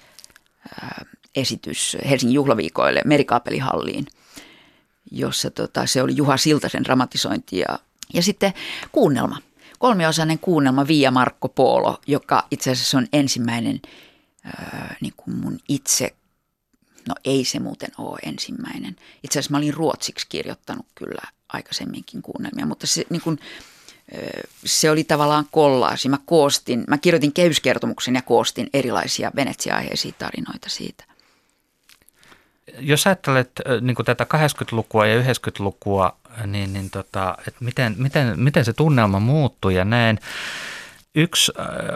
esitys 1.36 1.98
Helsingin 2.10 2.36
juhlaviikoille 2.36 3.02
Merikaapelihalliin, 3.06 4.06
jossa 5.12 5.52
tota, 5.52 5.86
se 5.86 6.02
oli 6.02 6.16
Juha 6.16 6.38
Siltasen 6.38 6.84
dramatisointi 6.84 7.60
ja, 7.60 7.80
ja 8.14 8.24
sitten 8.24 8.54
kuunnelma– 8.92 9.38
kolmiosainen 9.82 10.40
kuunnelma 10.40 10.88
Via 10.88 11.12
Marco 11.12 11.50
Polo, 11.50 12.02
joka 12.08 12.48
itse 12.52 12.72
asiassa 12.72 12.98
on 12.98 13.08
ensimmäinen 13.14 13.82
ää, 14.44 14.96
niin 15.02 15.14
kuin 15.18 15.36
mun 15.36 15.60
itse, 15.70 16.16
no 17.08 17.16
ei 17.26 17.46
se 17.46 17.60
muuten 17.60 17.90
ole 17.98 18.20
ensimmäinen. 18.24 18.96
Itse 19.24 19.40
asiassa 19.40 19.52
mä 19.52 19.58
olin 19.58 19.74
ruotsiksi 19.74 20.26
kirjoittanut 20.30 20.86
kyllä 20.96 21.22
aikaisemminkin 21.54 22.22
kuunnelmia, 22.22 22.66
mutta 22.66 22.88
se, 22.88 23.06
niin 23.10 23.22
kuin, 23.22 23.40
se 24.66 24.92
oli 24.92 25.04
tavallaan 25.04 25.46
kollaasi. 25.52 26.10
Mä 26.10 26.18
koostin, 26.26 26.84
mä 26.88 26.98
kirjoitin 26.98 27.34
kehyskertomuksen 27.34 28.16
ja 28.16 28.22
koostin 28.22 28.70
erilaisia 28.74 29.32
Venetsia-aiheisia 29.36 30.14
tarinoita 30.18 30.70
siitä. 30.70 31.04
Jos 32.80 33.08
ajattelet 33.08 33.52
niin 33.82 33.96
kuin 33.96 34.06
tätä 34.06 34.26
80-lukua 34.36 35.06
ja 35.06 35.22
90-lukua, 35.22 36.18
niin, 36.46 36.74
niin 36.74 36.90
tota, 36.90 37.38
että 37.48 37.66
miten, 37.66 37.96
miten, 37.98 38.40
miten 38.40 38.66
se 38.66 38.74
tunnelma 38.74 39.20
muuttui 39.20 39.76
ja 39.76 39.86
näin. 39.86 40.20
Yksi 41.16 41.52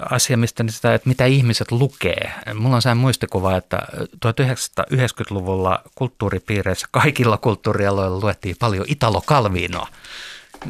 asia, 0.10 0.38
mistä 0.38 0.64
sitä, 0.68 0.94
että 0.94 1.10
mitä 1.10 1.26
ihmiset 1.26 1.72
lukee. 1.72 2.32
Mulla 2.54 2.76
on 2.76 2.82
sehän 2.82 2.98
muistikuva, 2.98 3.58
että 3.58 3.88
1990-luvulla 4.26 5.82
kulttuuripiireissä 5.96 6.88
kaikilla 6.92 7.38
kulttuurialoilla 7.38 8.20
luettiin 8.20 8.56
paljon 8.60 8.86
Italo 8.88 9.22
Calvinoa. 9.22 9.88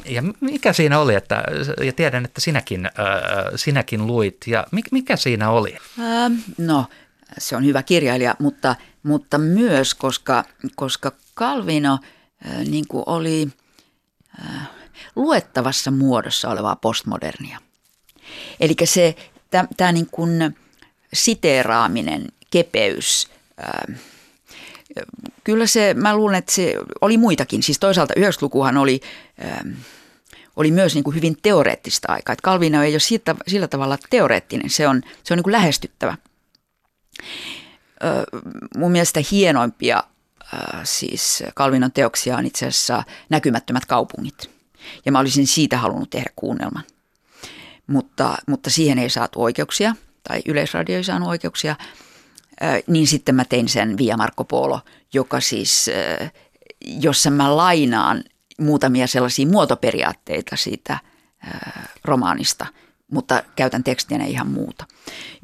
Ja 0.05 0.23
mikä 0.41 0.73
siinä 0.73 0.99
oli, 0.99 1.15
että, 1.15 1.43
ja 1.83 1.93
tiedän, 1.93 2.25
että 2.25 2.41
sinäkin, 2.41 2.85
äh, 2.85 2.91
sinäkin 3.55 4.07
luit, 4.07 4.37
ja 4.47 4.67
mikä 4.91 5.15
siinä 5.15 5.49
oli? 5.49 5.77
Ähm, 5.99 6.33
no, 6.57 6.85
se 7.37 7.55
on 7.55 7.65
hyvä 7.65 7.83
kirjailija, 7.83 8.35
mutta, 8.39 8.75
mutta 9.03 9.37
myös, 9.37 9.93
koska, 9.93 10.43
koska 10.75 11.11
Calvino– 11.35 11.99
niin 12.67 12.87
kuin 12.87 13.03
oli 13.05 13.47
luettavassa 15.15 15.91
muodossa 15.91 16.49
olevaa 16.49 16.75
postmodernia. 16.75 17.59
Eli 18.59 18.75
se 18.83 19.15
tämä 19.77 19.91
niin 19.91 20.07
kuin 20.11 20.57
siteeraaminen, 21.13 22.27
kepeys, 22.51 23.29
kyllä 25.43 25.67
se, 25.67 25.93
mä 25.93 26.15
luulen, 26.15 26.37
että 26.37 26.51
se 26.51 26.75
oli 27.01 27.17
muitakin. 27.17 27.63
Siis 27.63 27.79
toisaalta 27.79 28.13
90-lukuhan 28.17 28.77
oli, 28.77 29.01
oli 30.55 30.71
myös 30.71 30.93
niin 30.93 31.03
kuin 31.03 31.15
hyvin 31.15 31.37
teoreettista 31.41 32.11
aikaa. 32.11 32.33
Että 32.33 32.45
Calvino 32.45 32.83
ei 32.83 32.93
ole 32.93 32.99
siitä, 32.99 33.35
sillä 33.47 33.67
tavalla 33.67 33.97
teoreettinen, 34.09 34.69
se 34.69 34.87
on, 34.87 35.01
se 35.23 35.33
on 35.33 35.37
niin 35.37 35.43
kuin 35.43 35.51
lähestyttävä. 35.51 36.17
Mun 38.77 38.91
mielestä 38.91 39.19
hienoimpia 39.31 40.03
siis 40.83 41.43
Kalvinon 41.55 41.91
teoksia 41.91 42.37
on 42.37 42.45
itse 42.45 42.67
asiassa 42.67 43.03
näkymättömät 43.29 43.85
kaupungit. 43.85 44.49
Ja 45.05 45.11
mä 45.11 45.19
olisin 45.19 45.47
siitä 45.47 45.77
halunnut 45.77 46.09
tehdä 46.09 46.29
kuunnelman. 46.35 46.83
Mutta, 47.87 48.37
mutta 48.47 48.69
siihen 48.69 48.99
ei 48.99 49.09
saatu 49.09 49.43
oikeuksia, 49.43 49.95
tai 50.27 50.41
Yleisradio 50.47 50.97
ei 50.97 51.03
saanut 51.03 51.29
oikeuksia. 51.29 51.75
Niin 52.87 53.07
sitten 53.07 53.35
mä 53.35 53.45
tein 53.45 53.69
sen 53.69 53.97
Via 53.97 54.17
Marco 54.17 54.43
Polo, 54.43 54.81
joka 55.13 55.39
siis, 55.39 55.89
jossa 56.85 57.29
mä 57.29 57.57
lainaan 57.57 58.23
muutamia 58.59 59.07
sellaisia 59.07 59.47
muotoperiaatteita 59.47 60.55
siitä 60.55 60.99
romaanista– 62.03 62.65
mutta 63.11 63.43
käytän 63.55 63.83
tekstinä 63.83 64.25
ihan 64.25 64.47
muuta. 64.47 64.85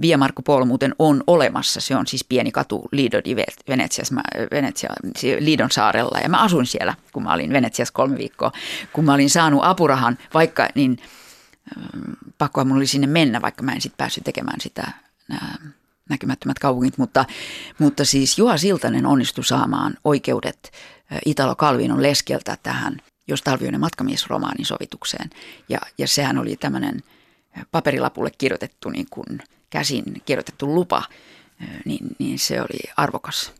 Via 0.01 0.17
Marco 0.17 0.41
Polo 0.41 0.65
muuten 0.65 0.95
on 0.99 1.23
olemassa. 1.27 1.81
Se 1.81 1.95
on 1.95 2.07
siis 2.07 2.23
pieni 2.23 2.51
katu 2.51 2.87
Lido 2.91 3.21
di 3.25 3.35
Venetsias, 3.67 4.11
Venetsia, 4.51 4.89
Liidon 5.39 5.71
saarella. 5.71 6.19
Ja 6.23 6.29
mä 6.29 6.41
asuin 6.41 6.65
siellä, 6.65 6.95
kun 7.13 7.23
mä 7.23 7.33
olin 7.33 7.53
Venetsiassa 7.53 7.93
kolme 7.93 8.17
viikkoa. 8.17 8.51
Kun 8.93 9.05
mä 9.05 9.13
olin 9.13 9.29
saanut 9.29 9.61
apurahan, 9.63 10.17
vaikka 10.33 10.69
niin 10.75 10.97
pakkoa 12.37 12.65
mun 12.65 12.77
oli 12.77 12.87
sinne 12.87 13.07
mennä, 13.07 13.41
vaikka 13.41 13.63
mä 13.63 13.73
en 13.73 13.81
sitten 13.81 13.97
päässyt 13.97 14.23
tekemään 14.23 14.61
sitä 14.61 14.91
nämä 15.29 15.53
näkymättömät 16.09 16.59
kaupungit. 16.59 16.97
Mutta, 16.97 17.25
mutta 17.79 18.05
siis 18.05 18.37
Juha 18.37 18.57
Siltanen 18.57 19.05
onnistui 19.05 19.43
saamaan 19.43 19.97
oikeudet 20.03 20.71
Italo 21.25 21.55
Calvinon 21.55 22.03
leskeltä 22.03 22.57
tähän 22.63 22.97
jos 23.27 23.41
talvioinen 23.41 23.81
matkamiesromaanin 23.81 24.65
sovitukseen. 24.65 25.29
Ja, 25.69 25.79
ja 25.97 26.07
sehän 26.07 26.37
oli 26.37 26.55
tämmöinen– 26.55 27.03
paperilapulle 27.71 28.31
kirjoitettu 28.37 28.89
niin 28.89 29.07
kuin 29.09 29.39
käsin 29.69 30.03
kirjoitettu 30.25 30.75
lupa, 30.75 31.03
niin, 31.85 32.07
niin 32.19 32.39
se 32.39 32.61
oli 32.61 32.79
arvokas. 32.97 33.53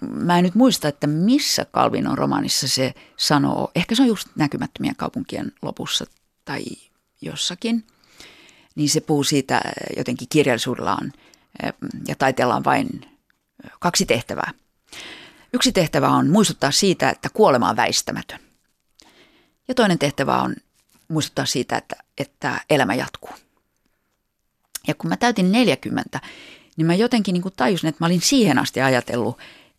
Mä 0.00 0.38
en 0.38 0.44
nyt 0.44 0.54
muista, 0.54 0.88
että 0.88 1.06
missä 1.06 1.64
Kalvinon 1.64 2.18
romaanissa 2.18 2.68
se 2.68 2.94
sanoo, 3.16 3.70
ehkä 3.74 3.94
se 3.94 4.02
on 4.02 4.08
just 4.08 4.28
näkymättömien 4.36 4.96
kaupunkien 4.96 5.52
lopussa 5.62 6.04
tai 6.44 6.64
jossakin, 7.20 7.86
niin 8.74 8.88
se 8.88 9.00
puhuu 9.00 9.24
siitä 9.24 9.60
jotenkin 9.96 10.28
kirjallisuudellaan 10.28 11.12
ja 12.08 12.14
taiteella 12.14 12.56
on 12.56 12.64
vain 12.64 12.88
kaksi 13.80 14.06
tehtävää. 14.06 14.50
Yksi 15.52 15.72
tehtävä 15.72 16.08
on 16.08 16.30
muistuttaa 16.30 16.70
siitä, 16.70 17.10
että 17.10 17.28
kuolema 17.28 17.68
on 17.68 17.76
väistämätön. 17.76 18.38
Ja 19.68 19.74
toinen 19.74 19.98
tehtävä 19.98 20.42
on 20.42 20.54
muistuttaa 21.08 21.46
siitä, 21.46 21.76
että, 21.76 21.96
että 22.18 22.60
elämä 22.70 22.94
jatkuu. 22.94 23.30
Ja 24.86 24.94
kun 24.94 25.10
mä 25.10 25.16
täytin 25.16 25.52
40, 25.52 26.20
niin 26.76 26.86
mä 26.86 26.94
jotenkin 26.94 27.32
niin 27.32 27.42
kuin 27.42 27.54
tajusin, 27.56 27.88
että 27.88 28.04
mä 28.04 28.06
olin 28.06 28.20
siihen 28.20 28.58
asti 28.58 28.80
ajatellut, 28.80 29.38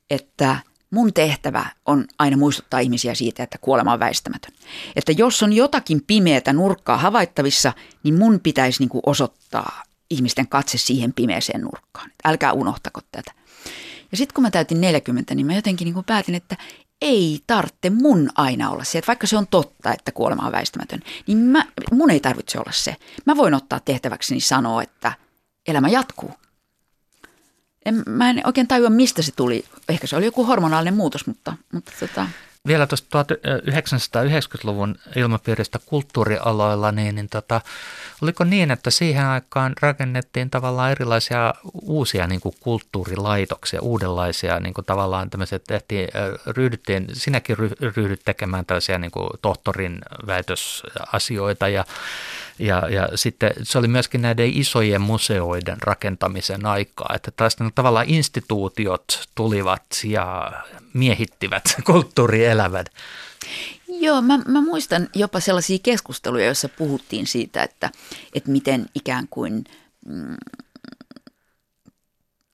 että 0.10 0.58
mun 0.92 1.14
tehtävä 1.14 1.66
on 1.86 2.06
aina 2.20 2.38
muistuttaa 2.38 2.80
ihmisiä 2.80 3.16
siitä, 3.16 3.44
että 3.44 3.58
kuolema 3.58 3.94
on 3.94 4.00
väistämätön. 4.00 4.54
Että 4.96 5.12
jos 5.12 5.44
on 5.44 5.54
jotakin 5.54 6.02
pimeätä 6.08 6.54
nurkkaa 6.54 6.98
havaittavissa, 6.98 7.74
niin 8.04 8.16
mun 8.16 8.40
pitäisi 8.40 8.80
niin 8.80 8.90
kuin 8.90 9.02
osoittaa 9.06 9.84
ihmisten 10.10 10.48
katse 10.48 10.78
siihen 10.78 11.14
pimeeseen 11.14 11.62
nurkkaan. 11.62 12.12
Älkää 12.26 12.54
unohtako 12.54 13.02
tätä. 13.12 13.32
Ja 14.12 14.18
sitten 14.18 14.34
kun 14.34 14.42
mä 14.42 14.52
täytin 14.52 14.82
40, 14.82 15.36
niin 15.36 15.46
mä 15.46 15.56
jotenkin 15.56 15.86
niin 15.86 15.94
kuin 15.94 16.06
päätin, 16.06 16.36
että 16.36 16.58
ei 17.02 17.40
tarvitse 17.48 17.90
mun 17.90 18.30
aina 18.36 18.70
olla 18.70 18.84
se, 18.84 18.98
että 18.98 19.08
vaikka 19.08 19.28
se 19.28 19.38
on 19.38 19.48
totta, 19.48 19.94
että 19.94 20.12
kuolema 20.12 20.46
on 20.46 20.52
väistämätön, 20.52 21.00
niin 21.28 21.38
mä, 21.38 21.66
mun 21.92 22.12
ei 22.12 22.20
tarvitse 22.20 22.60
olla 22.60 22.72
se. 22.72 22.96
Mä 23.26 23.38
voin 23.38 23.54
ottaa 23.54 23.80
tehtäväkseni 23.80 24.40
sanoa, 24.40 24.84
että 24.84 25.14
elämä 25.68 25.88
jatkuu. 25.88 26.32
En, 27.86 28.04
mä 28.08 28.30
en 28.30 28.42
oikein 28.46 28.68
tajua, 28.68 28.90
mistä 28.90 29.22
se 29.22 29.32
tuli. 29.32 29.66
Ehkä 29.90 30.08
se 30.08 30.16
oli 30.16 30.26
joku 30.26 30.46
hormonaalinen 30.46 30.94
muutos, 30.94 31.28
mutta, 31.28 31.54
mutta 31.74 31.92
tota, 32.00 32.28
vielä 32.68 32.88
tuosta 32.88 33.24
1990-luvun 33.24 34.96
ilmapiiristä 35.16 35.80
kulttuurialoilla, 35.86 36.92
niin, 36.92 37.16
niin 37.16 37.30
tota, 37.30 37.62
oliko 38.22 38.44
niin, 38.44 38.72
että 38.72 38.92
siihen 38.92 39.26
aikaan 39.26 39.74
rakennettiin 39.82 40.50
tavallaan 40.50 40.92
erilaisia 40.92 41.54
uusia 41.74 42.28
niin 42.28 42.42
kuin 42.42 42.56
kulttuurilaitoksia, 42.60 43.82
uudenlaisia 43.82 44.60
niin 44.60 44.74
kuin 44.74 44.86
tavallaan 44.86 45.30
tämmöiset 45.30 45.64
tehtiin, 45.64 46.10
ryhdyttiin, 46.48 47.08
sinäkin 47.14 47.58
ryhdyt 47.96 48.22
tekemään 48.26 48.66
tällaisia 48.66 49.00
niin 49.00 49.12
kuin 49.12 49.30
tohtorin 49.42 50.00
väitösasioita 50.28 51.68
ja 51.68 51.86
Ja, 52.60 52.90
ja 52.90 53.10
sitten 53.16 53.54
se 53.64 53.78
oli 53.78 53.88
myöskin 53.88 54.22
näiden 54.22 54.58
isojen 54.58 55.02
museoiden 55.02 55.78
rakentamisen 55.82 56.66
aikaa, 56.66 57.12
että 57.16 57.32
taas 57.32 57.58
tavallaan 57.76 58.10
instituutiot 58.10 59.30
tulivat 59.36 59.86
ja 60.04 60.52
miehittivät 60.94 61.64
kulttuurielävän. 61.92 62.86
Joo, 63.88 64.22
mä, 64.22 64.38
mä 64.38 64.62
muistan 64.62 65.10
jopa 65.16 65.40
sellaisia 65.40 65.78
keskusteluja, 65.84 66.46
joissa 66.46 66.70
puhuttiin 66.70 67.28
siitä, 67.28 67.64
että, 67.64 67.92
että 68.34 68.52
miten 68.52 68.86
ikään 68.96 69.28
kuin 69.30 69.64
mm, 70.06 70.36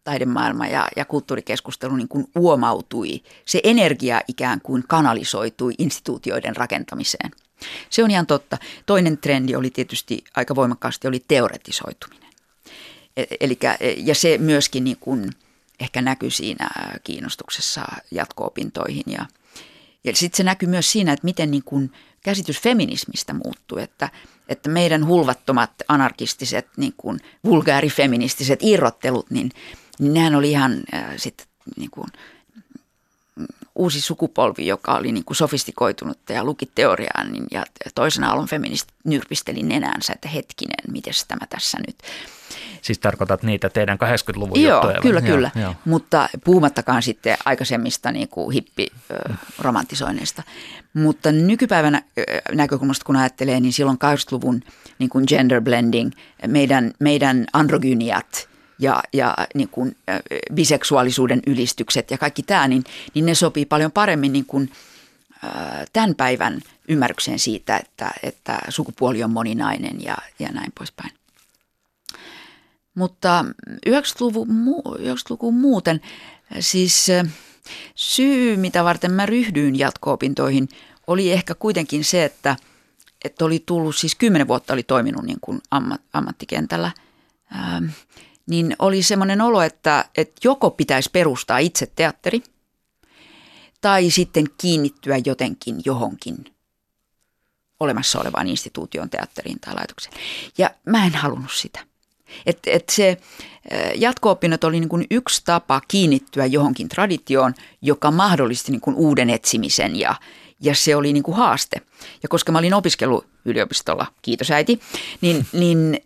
taidemaailma 0.04 0.68
ja, 0.68 0.88
ja 0.96 1.06
kulttuurikeskustelu 1.06 1.96
niin 1.96 2.08
kuin 2.08 2.28
uomautui. 2.36 3.24
Se 3.46 3.62
energia 3.64 4.22
ikään 4.28 4.62
kuin 4.62 4.84
kanalisoitui 4.88 5.74
instituutioiden 5.78 6.56
rakentamiseen. 6.56 7.32
Se 7.90 8.04
on 8.04 8.12
ihan 8.12 8.28
totta. 8.28 8.58
Toinen 8.86 9.18
trendi 9.18 9.56
oli 9.56 9.70
tietysti 9.70 10.24
aika 10.36 10.56
voimakkaasti 10.56 11.08
oli 11.08 11.24
teoretisoituminen. 11.28 12.30
E, 13.18 13.24
elikkä, 13.40 13.78
e, 13.80 13.92
ja 13.92 14.16
se 14.16 14.38
myöskin 14.38 14.84
niin 14.84 14.98
kuin 15.00 15.32
ehkä 15.80 16.02
näkyy 16.02 16.30
siinä 16.30 16.70
kiinnostuksessa 17.04 17.82
jatko-opintoihin. 18.12 19.04
Ja, 19.08 19.26
ja 20.04 20.16
sitten 20.16 20.38
se 20.38 20.44
näkyy 20.44 20.70
myös 20.70 20.92
siinä, 20.92 21.14
että 21.14 21.26
miten 21.26 21.52
niin 21.52 21.64
kuin 21.64 21.92
käsitys 22.24 22.62
feminismistä 22.62 23.34
muuttuu, 23.34 23.78
että, 23.78 24.10
että 24.50 24.70
meidän 24.70 25.06
hulvattomat 25.08 25.72
anarkistiset, 25.88 26.68
niin 26.78 26.94
kuin 26.98 27.20
vulgaarifeministiset 27.44 28.60
irrottelut, 28.64 29.32
niin, 29.32 29.52
niin 30.00 30.14
nehän 30.14 30.36
oli 30.36 30.52
ihan 30.52 30.84
äh, 30.94 31.06
sitten 31.18 31.48
niin 31.78 31.92
kuin, 31.92 32.08
uusi 33.82 34.02
sukupolvi, 34.02 34.68
joka 34.68 34.96
oli 34.96 35.12
niin 35.12 35.26
kuin 35.26 35.38
sofistikoitunut 35.38 36.18
ja 36.30 36.44
luki 36.44 36.72
teoriaa, 36.76 37.24
niin, 37.32 37.46
ja 37.52 37.66
toisena 37.96 38.32
alun 38.32 38.48
feministit 38.48 38.94
nyrpisteli 39.04 39.64
nenänsä, 39.64 40.14
että 40.14 40.30
hetkinen, 40.30 40.80
miten 40.92 41.14
tämä 41.28 41.48
tässä 41.50 41.78
nyt. 41.88 41.96
Siis 42.82 43.00
tarkoitat 43.00 43.44
niitä 43.44 43.70
teidän 43.70 43.98
80-luvun 43.98 44.62
joo, 44.62 44.76
juttuja? 44.76 45.02
Kyllä, 45.02 45.20
joo, 45.20 45.36
kyllä. 45.36 45.52
Joo. 45.56 45.76
Mutta 45.86 46.30
puhumattakaan 46.44 47.04
sitten 47.04 47.38
aikaisemmista 47.46 48.12
niin 48.12 48.28
kuin 48.28 48.54
hippiromantisoinneista. 48.54 50.44
Mutta 50.94 51.32
nykypäivänä 51.32 52.02
näkökulmasta 52.52 53.06
kun 53.06 53.16
ajattelee, 53.16 53.60
niin 53.60 53.74
silloin 53.74 53.98
80-luvun 53.98 54.62
niin 55.00 55.10
kuin 55.10 55.26
gender 55.28 55.62
blending, 55.62 56.12
meidän, 56.48 56.92
meidän 57.00 57.46
androgyniat– 57.54 58.48
ja, 58.82 59.04
ja 59.14 59.38
niin 59.56 59.70
kuin, 59.70 59.96
biseksuaalisuuden 60.54 61.42
ylistykset 61.48 62.12
ja 62.12 62.18
kaikki 62.18 62.44
tämä, 62.44 62.68
niin, 62.68 62.84
niin 63.14 63.26
ne 63.26 63.36
sopii 63.36 63.66
paljon 63.66 63.92
paremmin 63.92 64.34
niin 64.34 64.46
kuin, 64.46 64.72
tämän 65.94 66.16
päivän 66.16 66.62
ymmärrykseen 66.88 67.40
siitä, 67.40 67.78
että, 67.78 68.12
että 68.24 68.60
sukupuoli 68.70 69.24
on 69.24 69.32
moninainen 69.32 70.04
ja, 70.04 70.18
ja 70.40 70.50
näin 70.50 70.72
poispäin. 70.78 71.12
Mutta 72.96 73.46
90-luvun, 73.88 74.48
90-luvun 75.00 75.54
muuten, 75.54 76.02
siis 76.60 77.08
syy, 77.96 78.58
mitä 78.58 78.84
varten 78.84 79.12
mä 79.12 79.26
ryhdyin 79.26 79.80
jatko-opintoihin, 79.80 80.70
oli 81.08 81.32
ehkä 81.32 81.56
kuitenkin 81.56 82.04
se, 82.04 82.26
että, 82.26 82.56
että 83.26 83.46
oli 83.46 83.64
tullut, 83.66 83.96
siis 83.96 84.16
kymmenen 84.16 84.48
vuotta 84.48 84.74
oli 84.74 84.84
toiminut 84.84 85.26
niin 85.26 85.40
kuin 85.42 85.62
ammat, 85.72 86.02
ammattikentällä 86.14 86.92
niin 88.48 88.76
oli 88.80 89.04
semmoinen 89.04 89.42
olo, 89.42 89.62
että, 89.62 90.06
että 90.18 90.42
joko 90.44 90.72
pitäisi 90.72 91.10
perustaa 91.14 91.58
itse 91.58 91.86
teatteri 91.86 92.44
tai 93.82 94.10
sitten 94.10 94.46
kiinnittyä 94.58 95.16
jotenkin 95.26 95.82
johonkin 95.86 96.46
olemassa 97.80 98.20
olevaan 98.20 98.48
instituution, 98.48 99.10
teatteriin 99.10 99.60
tai 99.60 99.74
laitokseen. 99.74 100.16
Ja 100.58 100.70
mä 100.86 101.06
en 101.06 101.16
halunnut 101.16 101.52
sitä. 101.54 101.91
Et, 102.46 102.60
et 102.66 102.90
se 102.90 103.18
jatko-opinnot 103.96 104.64
oli 104.64 104.80
niin 104.80 104.90
kuin 104.90 105.06
yksi 105.12 105.42
tapa 105.46 105.82
kiinnittyä 105.88 106.46
johonkin 106.46 106.90
traditioon, 106.90 107.54
joka 107.82 108.12
mahdollisti 108.12 108.72
niin 108.72 108.82
kuin 108.82 108.96
uuden 108.96 109.30
etsimisen 109.30 109.96
ja, 109.96 110.16
ja 110.62 110.76
se 110.76 110.96
oli 110.96 111.14
niin 111.14 111.24
kuin 111.24 111.38
haaste. 111.38 111.82
Ja 112.24 112.30
koska 112.30 112.52
mä 112.52 112.58
olin 112.58 112.74
opiskellut 112.74 113.28
yliopistolla, 113.46 114.08
kiitos 114.22 114.52
äiti, 114.52 114.80
niin, 115.22 115.46
niin 115.54 116.00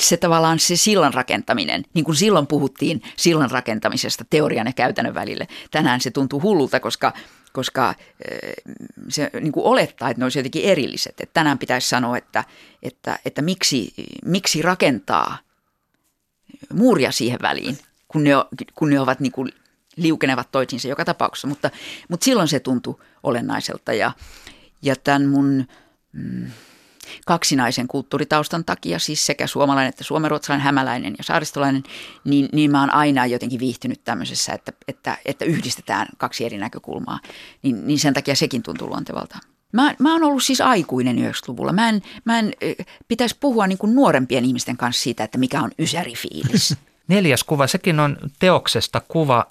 se 0.00 0.16
tavallaan 0.16 0.58
se 0.58 0.76
sillan 0.76 1.14
rakentaminen, 1.14 1.84
niin 1.94 2.04
kuin 2.04 2.16
silloin 2.16 2.46
puhuttiin 2.46 3.02
sillan 3.16 3.50
rakentamisesta 3.50 4.24
teorian 4.30 4.66
ja 4.66 4.72
käytännön 4.72 5.14
välille. 5.14 5.48
Tänään 5.70 6.00
se 6.00 6.10
tuntuu 6.10 6.42
hullulta, 6.42 6.80
koska, 6.80 7.12
koska 7.54 7.94
se 9.08 9.30
niin 9.40 9.52
kuin 9.52 9.66
olettaa, 9.66 10.10
että 10.10 10.20
ne 10.20 10.24
olisivat 10.24 10.40
jotenkin 10.40 10.70
erilliset. 10.70 11.20
Että 11.20 11.34
tänään 11.34 11.58
pitäisi 11.58 11.88
sanoa, 11.88 12.18
että, 12.18 12.44
että, 12.82 13.18
että 13.24 13.42
miksi, 13.42 13.94
miksi 14.24 14.62
rakentaa 14.62 15.38
muuria 16.72 17.12
siihen 17.12 17.38
väliin, 17.42 17.78
kun 18.08 18.24
ne, 18.24 18.30
kun 18.74 18.90
ne 18.90 19.00
ovat 19.00 19.20
niin 19.20 19.32
kuin 19.32 19.52
liukenevat 19.96 20.50
toisiinsa 20.52 20.88
joka 20.88 21.04
tapauksessa, 21.04 21.48
mutta, 21.48 21.70
mutta 22.08 22.24
silloin 22.24 22.48
se 22.48 22.60
tuntui 22.60 23.00
olennaiselta 23.22 23.92
ja, 23.92 24.12
ja 24.82 24.96
tämän 24.96 25.26
mun 25.26 25.66
mm, 26.12 26.50
kaksinaisen 27.26 27.88
kulttuuritaustan 27.88 28.64
takia, 28.64 28.98
siis 28.98 29.26
sekä 29.26 29.46
suomalainen 29.46 29.88
että 29.88 30.04
suomenruotsalainen, 30.04 30.64
hämäläinen 30.64 31.14
ja 31.18 31.24
saaristolainen, 31.24 31.82
niin, 32.24 32.48
niin 32.52 32.70
mä 32.70 32.80
oon 32.80 32.94
aina 32.94 33.26
jotenkin 33.26 33.60
viihtynyt 33.60 34.04
tämmöisessä, 34.04 34.52
että, 34.52 34.72
että, 34.88 35.18
että 35.24 35.44
yhdistetään 35.44 36.06
kaksi 36.18 36.44
eri 36.44 36.58
näkökulmaa, 36.58 37.20
niin, 37.62 37.86
niin 37.86 37.98
sen 37.98 38.14
takia 38.14 38.34
sekin 38.34 38.62
tuntuu 38.62 38.88
luontevalta. 38.88 39.38
Mä, 39.72 39.94
mä 39.98 40.12
oon 40.12 40.24
ollut 40.24 40.42
siis 40.42 40.60
aikuinen 40.60 41.16
90-luvulla. 41.16 41.72
Mä 41.72 41.88
en, 41.88 42.02
mä 42.24 42.38
en 42.38 42.52
pitäisi 43.08 43.36
puhua 43.40 43.66
niin 43.66 43.78
kuin 43.78 43.94
nuorempien 43.94 44.44
ihmisten 44.44 44.76
kanssa 44.76 45.02
siitä, 45.02 45.24
että 45.24 45.38
mikä 45.38 45.62
on 45.62 45.70
ysärifiilis. 45.78 46.76
Neljäs 47.08 47.44
kuva, 47.44 47.66
sekin 47.66 48.00
on 48.00 48.16
teoksesta 48.38 49.02
kuva 49.08 49.46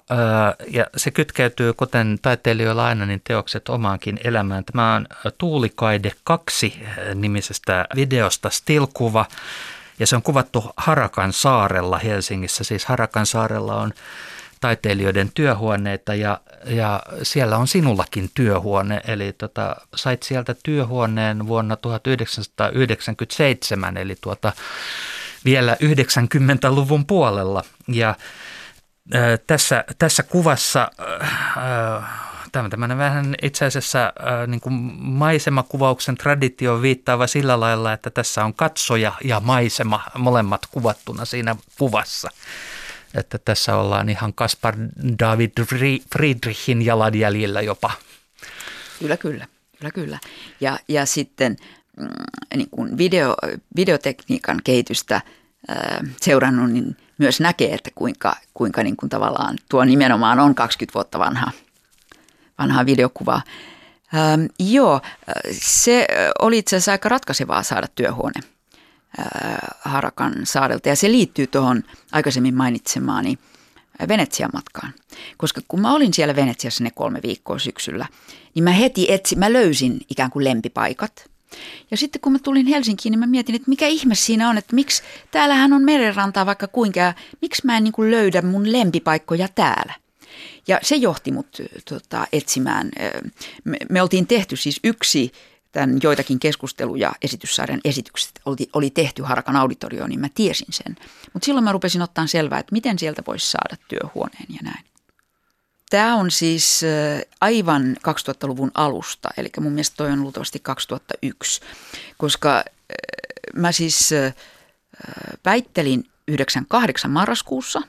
ja 0.70 0.86
se 0.96 1.10
kytkeytyy, 1.10 1.72
kuten 1.72 2.18
taiteilijoilla 2.22 2.86
aina, 2.86 3.06
niin 3.06 3.20
teokset 3.24 3.68
omaankin 3.68 4.20
elämään. 4.24 4.64
Tämä 4.64 4.94
on 4.94 5.06
Tuulikaide 5.38 6.12
2 6.24 6.82
nimisestä 7.14 7.86
videosta 7.94 8.50
Stilkuva 8.50 9.26
ja 9.98 10.06
se 10.06 10.16
on 10.16 10.22
kuvattu 10.22 10.64
Harakan 10.76 11.32
saarella 11.32 11.98
Helsingissä. 11.98 12.64
Siis 12.64 12.84
Harakan 12.84 13.26
saarella 13.26 13.74
on 13.74 13.92
taiteilijoiden 14.60 15.30
työhuoneita 15.34 16.14
ja, 16.14 16.40
ja 16.66 17.02
siellä 17.22 17.56
on 17.56 17.68
sinullakin 17.68 18.30
työhuone. 18.34 19.00
Eli 19.06 19.32
tota, 19.32 19.76
sait 19.94 20.22
sieltä 20.22 20.54
työhuoneen 20.62 21.46
vuonna 21.46 21.76
1997, 21.76 23.96
eli 23.96 24.16
tuota, 24.20 24.52
vielä 25.44 25.76
90-luvun 25.82 27.06
puolella. 27.06 27.64
Ja 27.88 28.14
tässä, 29.46 29.84
tässä 29.98 30.22
kuvassa 30.22 30.90
tämä 32.52 32.68
tämmöinen 32.68 32.98
vähän 32.98 33.34
itse 33.42 33.64
asiassa 33.64 34.12
niin 34.46 34.60
kuin 34.60 34.74
maisemakuvauksen 34.98 36.14
traditio 36.14 36.82
viittaava 36.82 37.26
sillä 37.26 37.60
lailla, 37.60 37.92
että 37.92 38.10
tässä 38.10 38.44
on 38.44 38.54
katsoja 38.54 39.12
ja 39.24 39.40
maisema 39.40 40.00
molemmat 40.18 40.66
kuvattuna 40.66 41.24
siinä 41.24 41.56
kuvassa. 41.78 42.30
Että 43.14 43.38
tässä 43.38 43.76
ollaan 43.76 44.08
ihan 44.08 44.34
Kaspar 44.34 44.74
David 45.18 45.50
Friedrichin 46.12 46.82
jalanjäljillä 46.82 47.60
jopa. 47.60 47.90
Kyllä, 48.98 49.16
kyllä. 49.16 49.46
Kyllä, 49.78 49.90
kyllä. 49.90 50.18
Ja, 50.60 50.78
ja 50.88 51.06
sitten 51.06 51.56
niin 52.56 52.70
kuin 52.70 52.98
video, 52.98 53.34
videotekniikan 53.76 54.60
kehitystä 54.64 55.20
seurannut, 56.20 56.70
niin 56.70 56.96
myös 57.18 57.40
näkee, 57.40 57.74
että 57.74 57.90
kuinka, 57.94 58.36
kuinka 58.54 58.82
niin 58.82 58.96
kuin 58.96 59.10
tavallaan 59.10 59.58
tuo 59.68 59.84
nimenomaan 59.84 60.40
on 60.40 60.54
20 60.54 60.94
vuotta 60.94 61.18
vanha, 61.18 61.50
vanhaa 62.58 62.86
videokuvaa. 62.86 63.42
Ähm, 64.14 64.44
joo, 64.58 65.00
se 65.50 66.06
oli 66.38 66.58
itse 66.58 66.76
asiassa 66.76 66.92
aika 66.92 67.08
ratkaisevaa 67.08 67.62
saada 67.62 67.88
työhuone 67.94 68.40
äh, 69.18 69.26
Harakan 69.80 70.34
saarelta 70.44 70.88
ja 70.88 70.96
se 70.96 71.10
liittyy 71.10 71.46
tuohon 71.46 71.82
aikaisemmin 72.12 72.54
mainitsemaani 72.54 73.38
Venetsian 74.08 74.50
matkaan. 74.52 74.92
Koska 75.36 75.60
kun 75.68 75.80
mä 75.80 75.94
olin 75.94 76.14
siellä 76.14 76.36
Venetsiassa 76.36 76.84
ne 76.84 76.90
kolme 76.90 77.20
viikkoa 77.22 77.58
syksyllä, 77.58 78.06
niin 78.54 78.64
mä 78.64 78.70
heti 78.70 79.12
etsin, 79.12 79.38
mä 79.38 79.52
löysin 79.52 80.00
ikään 80.10 80.30
kuin 80.30 80.44
lempipaikat– 80.44 81.12
ja 81.90 81.96
sitten 81.96 82.20
kun 82.20 82.32
mä 82.32 82.38
tulin 82.38 82.66
Helsinkiin, 82.66 83.10
niin 83.10 83.18
mä 83.18 83.26
mietin, 83.26 83.54
että 83.54 83.68
mikä 83.68 83.86
ihme 83.86 84.14
siinä 84.14 84.48
on, 84.48 84.58
että 84.58 84.74
miksi, 84.74 85.02
täällähän 85.30 85.72
on 85.72 85.82
merenrantaa 85.82 86.46
vaikka 86.46 86.68
kuinka, 86.68 87.14
miksi 87.40 87.62
mä 87.66 87.76
en 87.76 87.84
niin 87.84 88.10
löydä 88.10 88.42
mun 88.42 88.72
lempipaikkoja 88.72 89.48
täällä. 89.54 89.94
Ja 90.68 90.78
se 90.82 90.96
johti 90.96 91.32
mut 91.32 91.56
tota, 91.88 92.26
etsimään. 92.32 92.90
Me, 93.64 93.76
me 93.90 94.02
oltiin 94.02 94.26
tehty 94.26 94.56
siis 94.56 94.80
yksi 94.84 95.32
tämän 95.72 95.98
joitakin 96.02 96.40
keskusteluja 96.40 97.12
esityssarjan 97.22 97.80
esitykset 97.84 98.40
oli, 98.44 98.68
oli 98.72 98.90
tehty 98.90 99.22
Harakan 99.22 99.56
auditorioon, 99.56 100.10
niin 100.10 100.20
mä 100.20 100.28
tiesin 100.34 100.66
sen. 100.70 100.96
Mutta 101.32 101.46
silloin 101.46 101.64
mä 101.64 101.72
rupesin 101.72 102.02
ottaa 102.02 102.26
selvää, 102.26 102.58
että 102.58 102.72
miten 102.72 102.98
sieltä 102.98 103.22
voisi 103.26 103.50
saada 103.50 103.76
työhuoneen 103.88 104.46
ja 104.48 104.60
näin. 104.62 104.84
Tämä 105.90 106.16
on 106.16 106.30
siis 106.30 106.80
aivan 107.40 107.96
2000-luvun 107.96 108.70
alusta, 108.74 109.28
eli 109.36 109.48
mun 109.60 109.72
mielestä 109.72 109.96
toi 109.96 110.10
on 110.10 110.22
luultavasti 110.22 110.58
2001, 110.58 111.60
koska 112.18 112.64
mä 113.54 113.72
siis 113.72 114.10
väittelin 115.44 116.04
98 116.28 117.10
marraskuussa 117.10 117.82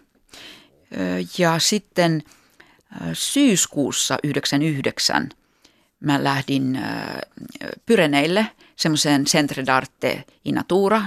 ja 1.38 1.60
sitten 1.60 2.23
syyskuussa 3.13 4.17
99 4.23 5.29
mä 5.99 6.23
lähdin 6.23 6.79
Pyreneille 7.86 8.51
semmoiseen 8.75 9.25
Centre 9.25 9.63
d'Arte 9.63 10.23
in 10.45 10.55
Natura 10.55 11.01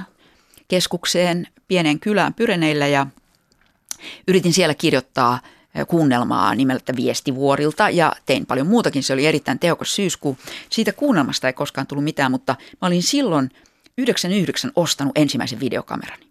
keskukseen, 0.69 1.47
pieneen 1.69 2.01
kylään 2.01 2.35
Pyreneillä 2.35 2.87
ja 2.87 3.07
yritin 4.29 4.53
siellä 4.53 4.75
kirjoittaa 4.75 5.41
kuunnelmaa 5.89 6.55
nimeltä 6.55 6.97
Viestivuorilta 6.97 7.91
ja 7.91 8.13
tein 8.27 8.47
paljon 8.47 8.67
muutakin. 8.67 9.03
Se 9.03 9.13
oli 9.13 9.27
erittäin 9.27 9.59
tehokas 9.59 9.95
syyskuu. 9.95 10.39
Siitä 10.71 10.93
kuunnelmasta 10.93 11.47
ei 11.47 11.53
koskaan 11.53 11.87
tullut 11.87 12.05
mitään, 12.05 12.31
mutta 12.31 12.57
mä 12.83 12.89
olin 12.89 13.03
silloin 13.03 13.51
99 13.99 14.73
ostanut 14.77 15.19
ensimmäisen 15.19 15.61
videokamerani. 15.61 16.29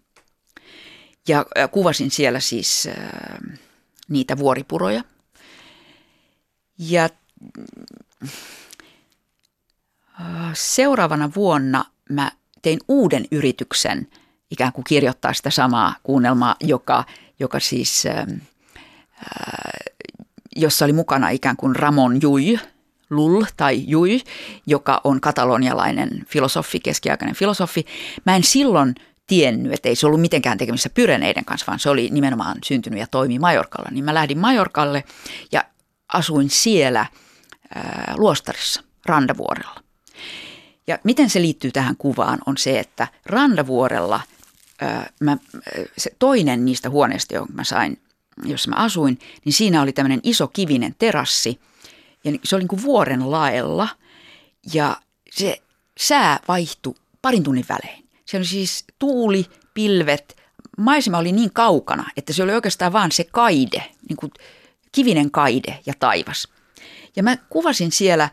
Ja 1.28 1.46
kuvasin 1.72 2.12
siellä 2.12 2.40
siis 2.40 2.88
äh, 2.88 3.60
niitä 4.10 4.38
vuoripuroja. 4.38 5.04
Ja 6.80 7.10
äh, 10.22 10.52
seuraavana 10.54 11.32
vuonna 11.36 11.86
mä 12.10 12.32
tein 12.62 12.80
uuden 12.88 13.26
yrityksen 13.32 14.08
ikään 14.52 14.74
kuin 14.74 14.86
kirjoittaa 14.86 15.34
sitä 15.34 15.50
samaa 15.50 15.96
kuunnelmaa, 16.04 16.56
joka, 16.60 17.04
joka 17.40 17.60
siis, 17.60 18.06
äh, 18.06 18.26
jossa 20.56 20.86
oli 20.86 20.94
mukana 20.94 21.30
ikään 21.30 21.58
kuin 21.58 21.76
Ramon 21.76 22.22
Juj, 22.22 22.56
Lull 23.10 23.44
tai 23.58 23.84
Juj, 23.88 24.20
joka 24.66 25.02
on 25.04 25.22
katalonialainen 25.22 26.26
filosofi, 26.28 26.80
keskiaikainen 26.80 27.36
filosofi. 27.36 27.86
Mä 28.26 28.36
en 28.36 28.44
silloin 28.44 28.96
tiennyt, 29.28 29.74
että 29.74 29.90
ei 29.90 29.96
se 29.96 30.08
ollut 30.08 30.22
mitenkään 30.22 30.58
tekemisissä 30.58 30.90
Pyreneiden 30.90 31.46
kanssa, 31.46 31.66
vaan 31.68 31.80
se 31.80 31.90
oli 31.90 32.10
nimenomaan 32.12 32.58
syntynyt 32.64 33.00
ja 33.00 33.08
toimi 33.08 33.40
Majorkalla. 33.40 33.90
Niin 33.92 34.06
mä 34.06 34.14
lähdin 34.14 34.38
Majorkalle 34.38 35.04
ja 35.52 35.64
asuin 36.14 36.50
siellä 36.50 37.06
ää, 37.76 38.14
luostarissa, 38.18 38.84
Randavuorella. 39.06 39.82
Ja 40.88 41.00
miten 41.04 41.30
se 41.30 41.42
liittyy 41.42 41.72
tähän 41.72 41.96
kuvaan 41.98 42.40
on 42.46 42.58
se, 42.58 42.80
että 42.80 43.08
Randavuorella 43.26 44.22
ää, 44.82 45.10
mä, 45.20 45.38
se 45.98 46.12
toinen 46.20 46.66
niistä 46.66 46.90
huoneista, 46.90 47.36
jonka 47.36 47.54
mä 47.54 47.64
sain, 47.64 48.00
jossa 48.44 48.70
mä 48.70 48.76
asuin, 48.76 49.20
niin 49.46 49.54
siinä 49.54 49.82
oli 49.82 49.94
tämmöinen 49.94 50.20
iso 50.24 50.48
kivinen 50.48 50.96
terassi. 51.00 51.60
Ja 52.24 52.32
se 52.44 52.56
oli 52.56 52.62
niin 52.62 52.68
kuin 52.68 52.84
vuoren 52.84 53.32
laella 53.32 53.90
ja 54.74 54.98
se 55.32 55.62
sää 56.00 56.40
vaihtui 56.48 56.96
parin 57.22 57.44
tunnin 57.44 57.66
välein. 57.70 58.08
Se 58.26 58.38
oli 58.38 58.46
siis 58.46 58.86
tuuli, 59.00 59.46
pilvet, 59.74 60.38
maisema 60.78 61.18
oli 61.18 61.32
niin 61.32 61.54
kaukana, 61.54 62.12
että 62.18 62.34
se 62.34 62.44
oli 62.44 62.54
oikeastaan 62.54 62.94
vaan 62.94 63.12
se 63.12 63.24
kaide, 63.24 63.84
niin 64.10 64.18
kuin 64.18 64.32
kivinen 64.92 65.32
kaide 65.32 65.80
ja 65.86 65.94
taivas. 66.00 66.48
Ja 67.16 67.24
mä 67.24 67.38
kuvasin 67.38 67.92
siellä 67.92 68.30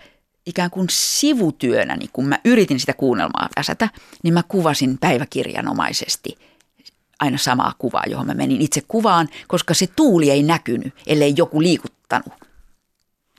ikään 0.46 0.70
kuin 0.70 0.86
sivutyönä, 0.90 1.96
niin 1.96 2.10
kun 2.12 2.26
mä 2.26 2.38
yritin 2.44 2.80
sitä 2.80 2.92
kuunnelmaa 2.92 3.48
väsätä, 3.56 3.88
niin 4.22 4.34
mä 4.34 4.42
kuvasin 4.42 4.98
päiväkirjanomaisesti 4.98 6.38
aina 7.24 7.38
samaa 7.38 7.72
kuvaa, 7.78 8.04
johon 8.06 8.26
mä 8.26 8.34
menin 8.34 8.60
itse 8.60 8.80
kuvaan, 8.88 9.28
koska 9.48 9.74
se 9.74 9.86
tuuli 9.86 10.30
ei 10.30 10.42
näkynyt, 10.42 10.94
ellei 11.06 11.34
joku 11.36 11.62
liikuttanut 11.62 12.32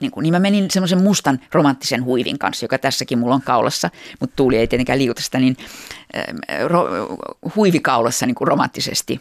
niin, 0.00 0.10
kuin, 0.10 0.22
niin 0.22 0.32
mä 0.32 0.38
menin 0.38 0.70
semmoisen 0.70 1.02
mustan 1.02 1.40
romanttisen 1.52 2.04
huivin 2.04 2.38
kanssa, 2.38 2.64
joka 2.64 2.78
tässäkin 2.78 3.18
mulla 3.18 3.34
on 3.34 3.42
kaulassa, 3.42 3.90
mutta 4.20 4.36
tuuli 4.36 4.56
ei 4.56 4.66
tietenkään 4.66 4.98
liikuta 4.98 5.22
sitä, 5.22 5.38
niin 5.38 5.56
äh, 6.16 6.24
ro, 6.66 6.88
huivikaulassa 7.56 8.26
niin 8.26 8.34
kuin 8.34 8.48
romanttisesti 8.48 9.20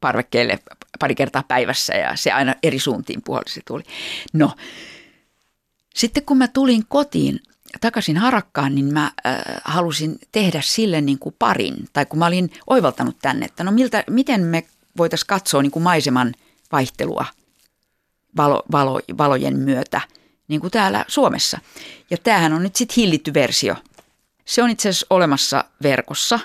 parvekkeelle 0.00 0.58
pari 0.98 1.14
kertaa 1.14 1.44
päivässä 1.48 1.94
ja 1.94 2.16
se 2.16 2.32
aina 2.32 2.54
eri 2.62 2.78
suuntiin 2.78 3.22
se 3.46 3.60
tuuli. 3.66 3.82
No, 4.32 4.52
sitten 5.94 6.22
kun 6.22 6.38
mä 6.38 6.48
tulin 6.48 6.82
kotiin 6.88 7.40
takaisin 7.80 8.16
harakkaan, 8.16 8.74
niin 8.74 8.92
mä 8.92 9.04
äh, 9.04 9.12
halusin 9.64 10.18
tehdä 10.32 10.60
sille 10.64 11.00
niin 11.00 11.18
kuin 11.18 11.34
parin, 11.38 11.74
tai 11.92 12.06
kun 12.06 12.18
mä 12.18 12.26
olin 12.26 12.52
oivaltanut 12.66 13.16
tänne, 13.22 13.46
että 13.46 13.64
no 13.64 13.72
miltä, 13.72 14.04
miten 14.10 14.40
me 14.40 14.66
voitaisiin 14.98 15.26
katsoa 15.26 15.62
niin 15.62 15.70
kuin 15.70 15.82
maiseman 15.82 16.34
vaihtelua– 16.72 17.24
valo, 18.36 18.62
valo, 18.72 19.00
valojen 19.18 19.56
myötä, 19.56 20.00
niin 20.48 20.60
kuin 20.60 20.70
täällä 20.70 21.04
Suomessa. 21.08 21.58
Ja 22.10 22.16
tämähän 22.18 22.52
on 22.52 22.62
nyt 22.62 22.76
sitten 22.76 22.94
hillitty 22.96 23.34
versio. 23.34 23.76
Se 24.44 24.62
on 24.62 24.70
itse 24.70 24.88
asiassa 24.88 25.06
olemassa 25.10 25.64
verkossa, 25.82 26.40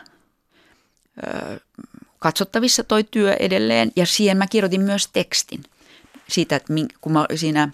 öö, 1.28 1.58
katsottavissa 2.20 2.84
toi 2.84 3.04
työ 3.04 3.34
edelleen, 3.34 3.92
ja 3.96 4.06
siihen 4.06 4.38
mä 4.38 4.48
kirjoitin 4.48 4.82
myös 4.82 5.08
tekstin. 5.08 5.64
Siitä, 6.28 6.56
että 6.56 6.74
kun 7.02 7.12
mä 7.12 7.26
siinä, 7.36 7.70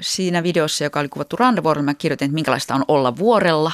siinä 0.00 0.42
videossa, 0.42 0.84
joka 0.84 1.00
oli 1.00 1.08
kuvattu 1.08 1.36
randavuorella, 1.36 1.84
mä 1.84 1.94
kirjoitin, 1.94 2.26
että 2.26 2.34
minkälaista 2.34 2.74
on 2.74 2.84
olla 2.88 3.16
vuorella, 3.16 3.72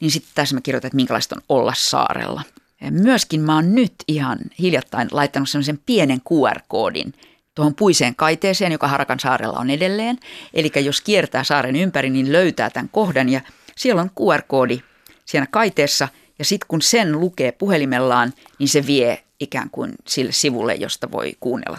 niin 0.00 0.10
sitten 0.10 0.32
tässä 0.34 0.54
mä 0.54 0.60
kirjoitin, 0.60 0.88
että 0.88 0.96
minkälaista 0.96 1.36
on 1.36 1.42
olla 1.48 1.72
saarella. 1.76 2.42
Ja 2.80 2.92
myöskin 2.92 3.40
mä 3.40 3.54
oon 3.54 3.74
nyt 3.74 3.94
ihan 4.08 4.38
hiljattain 4.58 5.08
laittanut 5.12 5.48
sellaisen 5.48 5.80
pienen 5.86 6.20
QR-koodin– 6.20 7.14
tuohon 7.54 7.74
puiseen 7.74 8.16
kaiteeseen, 8.16 8.72
joka 8.72 8.88
Harakan 8.88 9.20
saarella 9.20 9.58
on 9.58 9.70
edelleen. 9.70 10.18
Eli 10.54 10.72
jos 10.84 11.00
kiertää 11.00 11.44
saaren 11.44 11.76
ympäri, 11.76 12.10
niin 12.10 12.32
löytää 12.32 12.70
tämän 12.70 12.88
kohdan 12.88 13.28
ja 13.28 13.40
siellä 13.76 14.02
on 14.02 14.10
QR-koodi 14.10 14.80
siinä 15.24 15.46
kaiteessa 15.50 16.08
ja 16.38 16.44
sitten 16.44 16.68
kun 16.68 16.82
sen 16.82 17.20
lukee 17.20 17.52
puhelimellaan, 17.52 18.32
niin 18.58 18.68
se 18.68 18.86
vie 18.86 19.24
ikään 19.40 19.70
kuin 19.70 19.92
sille 20.06 20.32
sivulle, 20.32 20.74
josta 20.74 21.10
voi 21.10 21.32
kuunnella 21.40 21.78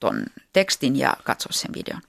ton 0.00 0.22
tekstin 0.52 0.96
ja 0.96 1.16
katsoa 1.24 1.52
sen 1.52 1.70
videon. 1.74 2.02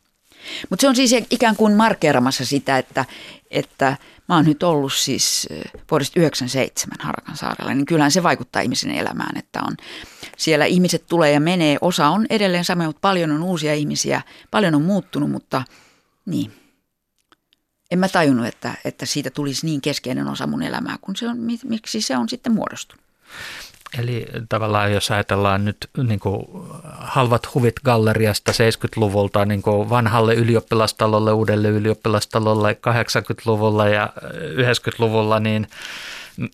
Mutta 0.69 0.81
se 0.81 0.87
on 0.87 0.95
siis 0.95 1.15
ikään 1.29 1.55
kuin 1.55 1.73
markkeeramassa 1.73 2.45
sitä, 2.45 2.77
että, 2.77 3.05
että 3.51 3.97
mä 4.29 4.35
oon 4.35 4.45
nyt 4.45 4.63
ollut 4.63 4.93
siis 4.93 5.47
vuodesta 5.91 6.19
97 6.19 6.97
Harakan 6.99 7.37
saarella, 7.37 7.73
niin 7.73 7.85
kyllähän 7.85 8.11
se 8.11 8.23
vaikuttaa 8.23 8.61
ihmisen 8.61 8.91
elämään, 8.91 9.37
että 9.37 9.59
on 9.67 9.77
siellä 10.37 10.65
ihmiset 10.65 11.03
tulee 11.07 11.31
ja 11.31 11.39
menee. 11.39 11.77
Osa 11.81 12.07
on 12.07 12.25
edelleen 12.29 12.65
sama, 12.65 12.85
mutta 12.85 12.99
paljon 13.01 13.31
on 13.31 13.43
uusia 13.43 13.73
ihmisiä, 13.73 14.21
paljon 14.51 14.75
on 14.75 14.81
muuttunut, 14.81 15.31
mutta 15.31 15.63
niin. 16.25 16.53
En 17.91 17.99
mä 17.99 18.09
tajunnut, 18.09 18.45
että, 18.45 18.73
että 18.85 19.05
siitä 19.05 19.29
tulisi 19.29 19.65
niin 19.65 19.81
keskeinen 19.81 20.27
osa 20.27 20.47
mun 20.47 20.63
elämää, 20.63 20.97
kun 21.01 21.15
se 21.15 21.27
on, 21.27 21.37
miksi 21.63 22.01
se 22.01 22.17
on 22.17 22.29
sitten 22.29 22.53
muodostunut. 22.53 23.03
Eli 23.99 24.25
tavallaan 24.49 24.93
jos 24.93 25.11
ajatellaan 25.11 25.65
nyt 25.65 25.89
niin 26.07 26.19
kuin 26.19 26.45
halvat 26.97 27.53
huvit 27.53 27.79
galleriasta 27.85 28.51
70-luvulta 28.51 29.45
niin 29.45 29.61
kuin 29.61 29.89
vanhalle 29.89 30.33
ylioppilastalolle, 30.33 31.31
uudelle 31.31 31.67
ylioppilastalolle 31.67 32.77
80-luvulla 32.87 33.87
ja 33.87 34.09
90-luvulla, 34.55 35.39
niin 35.39 35.67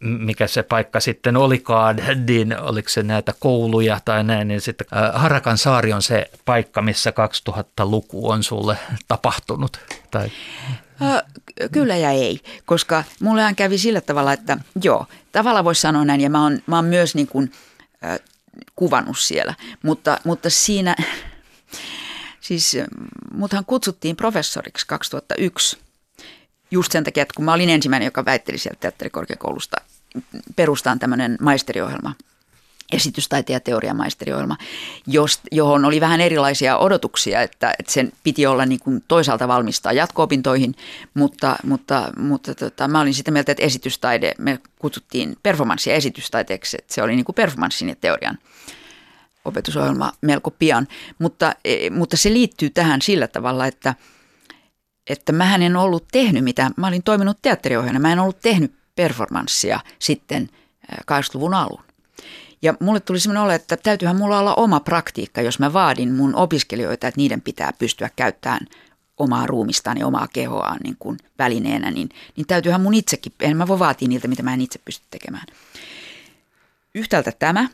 mikä 0.01 0.47
se 0.47 0.63
paikka 0.63 0.99
sitten 0.99 1.37
olikaan, 1.37 1.95
niin 2.27 2.59
oliko 2.59 2.89
se 2.89 3.03
näitä 3.03 3.33
kouluja 3.39 3.99
tai 4.05 4.23
näin, 4.23 4.47
niin 4.47 4.61
sitten 4.61 4.87
Harakan 5.13 5.57
saari 5.57 5.93
on 5.93 6.01
se 6.01 6.29
paikka, 6.45 6.81
missä 6.81 7.13
2000-luku 7.49 8.29
on 8.29 8.43
sulle 8.43 8.77
tapahtunut? 9.07 9.79
Tai... 10.11 10.31
Kyllä 11.71 11.97
ja 11.97 12.11
ei, 12.11 12.39
koska 12.65 13.03
mullehan 13.21 13.55
kävi 13.55 13.77
sillä 13.77 14.01
tavalla, 14.01 14.33
että 14.33 14.57
joo, 14.83 15.05
tavallaan 15.31 15.65
voisi 15.65 15.81
sanoa 15.81 16.05
näin, 16.05 16.21
ja 16.21 16.29
mä 16.29 16.43
oon, 16.43 16.59
mä 16.67 16.75
oon 16.75 16.85
myös 16.85 17.15
niin 17.15 17.27
kuin, 17.27 17.51
äh, 18.05 18.19
kuvannut 18.75 19.19
siellä, 19.19 19.53
mutta, 19.83 20.19
mutta 20.23 20.49
siinä, 20.49 20.95
siis 22.39 22.77
muthan 23.33 23.65
kutsuttiin 23.65 24.15
professoriksi 24.15 24.87
2001, 24.87 25.77
just 26.71 26.91
sen 26.91 27.03
takia, 27.03 27.21
että 27.21 27.33
kun 27.35 27.45
mä 27.45 27.53
olin 27.53 27.69
ensimmäinen, 27.69 28.05
joka 28.05 28.25
väitteli 28.25 28.57
sieltä 28.57 28.79
teatterikorkeakoulusta, 28.79 29.77
perustaan 30.55 30.99
tämmöinen 30.99 31.37
maisteriohjelma– 31.41 32.15
esitystaiteen 32.93 33.61
ja 33.87 33.93
maisteriohjelma, 33.93 34.57
johon 35.51 35.85
oli 35.85 36.01
vähän 36.01 36.21
erilaisia 36.21 36.77
odotuksia, 36.77 37.41
että, 37.41 37.73
että 37.79 37.91
sen 37.91 38.11
piti 38.23 38.45
olla 38.45 38.65
niin 38.65 38.79
kuin 38.79 39.03
toisaalta 39.07 39.47
valmistaa 39.47 39.93
jatko-opintoihin, 39.93 40.75
mutta, 41.13 41.55
mutta, 41.63 42.11
mutta 42.17 42.55
tota, 42.55 42.87
mä 42.87 43.01
olin 43.01 43.13
sitä 43.13 43.31
mieltä, 43.31 43.51
että 43.51 43.63
esitystaide, 43.63 44.33
me 44.37 44.59
kutsuttiin 44.79 45.37
performanssia 45.43 45.93
esitystaiteeksi, 45.95 46.77
että 46.79 46.93
se 46.93 47.03
oli 47.03 47.15
niin 47.15 47.25
kuin 47.25 47.35
performanssin 47.35 47.89
ja 47.89 47.95
teorian 47.95 48.37
opetusohjelma 49.45 50.11
melko 50.21 50.51
pian, 50.51 50.87
mutta, 51.19 51.53
e, 51.65 51.89
mutta 51.89 52.17
se 52.17 52.29
liittyy 52.29 52.69
tähän 52.69 53.01
sillä 53.01 53.27
tavalla, 53.27 53.65
että, 53.65 53.95
että 55.07 55.31
mä 55.31 55.55
en 55.55 55.75
ollut 55.75 56.07
tehnyt 56.11 56.43
mitään, 56.43 56.71
mä 56.77 56.87
olin 56.87 57.03
toiminut 57.03 57.37
teatteriohjelmana, 57.41 57.99
mä 57.99 58.11
en 58.11 58.19
ollut 58.19 58.39
tehnyt 58.39 58.73
performanssia 58.95 59.79
sitten 59.99 60.49
80-luvun 60.91 61.53
alun. 61.53 61.88
Ja 62.61 62.73
mulle 62.79 62.99
tuli 62.99 63.19
semmoinen 63.19 63.43
olo, 63.43 63.51
että 63.51 63.77
täytyyhän 63.77 64.17
mulla 64.17 64.39
olla 64.39 64.55
oma 64.55 64.79
praktiikka, 64.79 65.41
jos 65.41 65.59
mä 65.59 65.73
vaadin 65.73 66.13
mun 66.13 66.35
opiskelijoita, 66.35 67.07
että 67.07 67.17
niiden 67.17 67.41
pitää 67.41 67.73
pystyä 67.79 68.09
käyttämään 68.15 68.67
omaa 69.17 69.47
ruumistaan 69.47 69.97
ja 69.97 70.07
omaa 70.07 70.27
kehoaan 70.33 70.79
niin 70.83 70.95
kuin 70.99 71.17
välineenä, 71.39 71.91
niin, 71.91 72.09
niin 72.35 72.47
täytyyhän 72.47 72.81
mun 72.81 72.93
itsekin, 72.93 73.33
en 73.39 73.57
mä 73.57 73.67
voi 73.67 73.79
vaatia 73.79 74.07
niiltä, 74.07 74.27
mitä 74.27 74.43
mä 74.43 74.53
en 74.53 74.61
itse 74.61 74.79
pysty 74.85 75.05
tekemään. 75.11 75.45
Yhtäältä 76.95 77.31
tämä. 77.39 77.69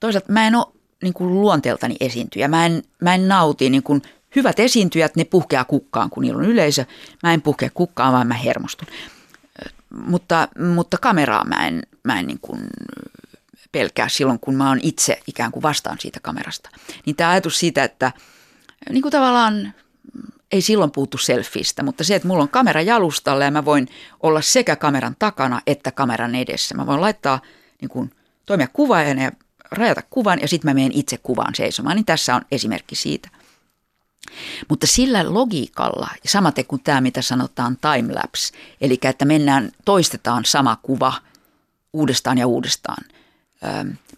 Toisaalta 0.00 0.32
mä 0.32 0.46
en 0.46 0.54
ole 0.54 0.66
niin 1.02 1.14
kuin 1.14 1.34
luonteeltani 1.34 1.96
esiintyjä. 2.00 2.48
Mä 2.48 2.66
en, 2.66 2.82
mä 3.02 3.14
en 3.14 3.28
nauti 3.28 3.70
niin 3.70 3.82
kuin 3.82 4.02
hyvät 4.36 4.60
esiintyjät, 4.60 5.16
ne 5.16 5.24
puhkeaa 5.24 5.64
kukkaan, 5.64 6.10
kun 6.10 6.22
niillä 6.22 6.38
on 6.38 6.50
yleisö. 6.50 6.84
Mä 7.22 7.34
en 7.34 7.42
puhkea 7.42 7.70
kukkaan, 7.74 8.12
vaan 8.12 8.26
mä 8.26 8.34
hermostun. 8.34 8.88
Mutta, 9.90 10.48
mutta 10.74 10.98
kameraa 10.98 11.44
mä 11.44 11.66
en, 11.66 11.82
mä 12.04 12.20
en 12.20 12.26
niin 12.26 12.38
kuin 12.42 12.60
pelkää 13.72 14.08
silloin, 14.08 14.40
kun 14.40 14.54
mä 14.54 14.68
oon 14.68 14.80
itse 14.82 15.20
ikään 15.26 15.52
kuin 15.52 15.62
vastaan 15.62 15.98
siitä 16.00 16.20
kamerasta. 16.22 16.70
Niin 17.06 17.16
tämä 17.16 17.30
ajatus 17.30 17.58
siitä, 17.58 17.84
että 17.84 18.12
niin 18.90 19.02
kuin 19.02 19.12
tavallaan 19.12 19.74
ei 20.52 20.62
silloin 20.62 20.90
puhuttu 20.90 21.18
selfistä, 21.18 21.82
mutta 21.82 22.04
se, 22.04 22.14
että 22.14 22.28
mulla 22.28 22.42
on 22.42 22.48
kamera 22.48 22.82
jalustalla 22.82 23.44
ja 23.44 23.50
mä 23.50 23.64
voin 23.64 23.88
olla 24.20 24.40
sekä 24.40 24.76
kameran 24.76 25.16
takana 25.18 25.60
että 25.66 25.92
kameran 25.92 26.34
edessä. 26.34 26.74
Mä 26.74 26.86
voin 26.86 27.00
laittaa, 27.00 27.40
niin 27.80 27.88
kuin, 27.88 28.10
toimia 28.46 28.68
kuvaajana 28.72 29.22
ja 29.22 29.32
rajata 29.70 30.02
kuvan 30.10 30.40
ja 30.40 30.48
sitten 30.48 30.70
mä 30.70 30.74
menen 30.74 30.92
itse 30.92 31.18
kuvaan 31.18 31.54
seisomaan, 31.54 31.96
niin 31.96 32.04
tässä 32.04 32.34
on 32.34 32.42
esimerkki 32.52 32.94
siitä. 32.94 33.28
Mutta 34.68 34.86
sillä 34.86 35.34
logiikalla, 35.34 36.08
ja 36.24 36.30
samaten 36.30 36.66
kuin 36.66 36.82
tämä, 36.82 37.00
mitä 37.00 37.22
sanotaan 37.22 37.76
timelapse, 37.76 38.54
eli 38.80 38.98
että 39.02 39.24
mennään, 39.24 39.72
toistetaan 39.84 40.44
sama 40.44 40.76
kuva 40.82 41.12
uudestaan 41.92 42.38
ja 42.38 42.46
uudestaan. 42.46 43.04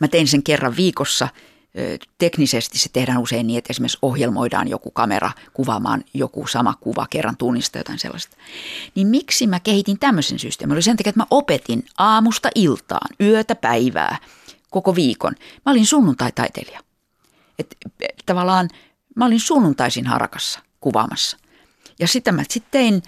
Mä 0.01 0.09
tein 0.09 0.28
sen 0.28 0.43
kerran 0.43 0.76
viikossa– 0.76 1.28
teknisesti 2.18 2.78
se 2.78 2.88
tehdään 2.93 3.18
usein 3.18 3.47
niin, 3.47 3.59
että 3.59 3.70
esimerkiksi 3.70 3.99
ohjelmoidaan 4.03 4.68
joku 4.68 4.90
kamera 4.90 5.30
kuvaamaan 5.53 6.05
joku 6.14 6.47
sama 6.47 6.74
kuva 6.80 7.07
kerran 7.11 7.36
tunnista 7.36 7.78
jotain 7.78 7.99
sellaista. 7.99 8.36
Niin 8.95 9.07
miksi 9.07 9.47
mä 9.47 9.61
kehitin 9.61 9.99
tämmöisen 9.99 10.38
systeemin? 10.38 10.74
Oli 10.74 10.82
sen 10.82 10.97
takia, 10.97 11.11
että 11.11 11.20
mä 11.20 11.26
opetin 11.30 11.84
aamusta 11.99 12.49
iltaan, 12.55 13.16
yötä 13.20 13.55
päivää, 13.55 14.16
koko 14.70 14.95
viikon. 14.95 15.34
Mä 15.66 15.72
olin 15.72 15.86
sunnuntai-taiteilija. 15.86 16.80
Et, 17.59 17.76
tavallaan 18.26 18.68
mä 19.16 19.26
olin 19.26 19.40
sunnuntaisin 19.40 20.07
harakassa 20.07 20.61
kuvaamassa. 20.80 21.36
Ja 21.99 22.09
sitä 22.09 22.32
mä 22.32 22.45
sitten 22.51 22.70
tein 22.70 23.03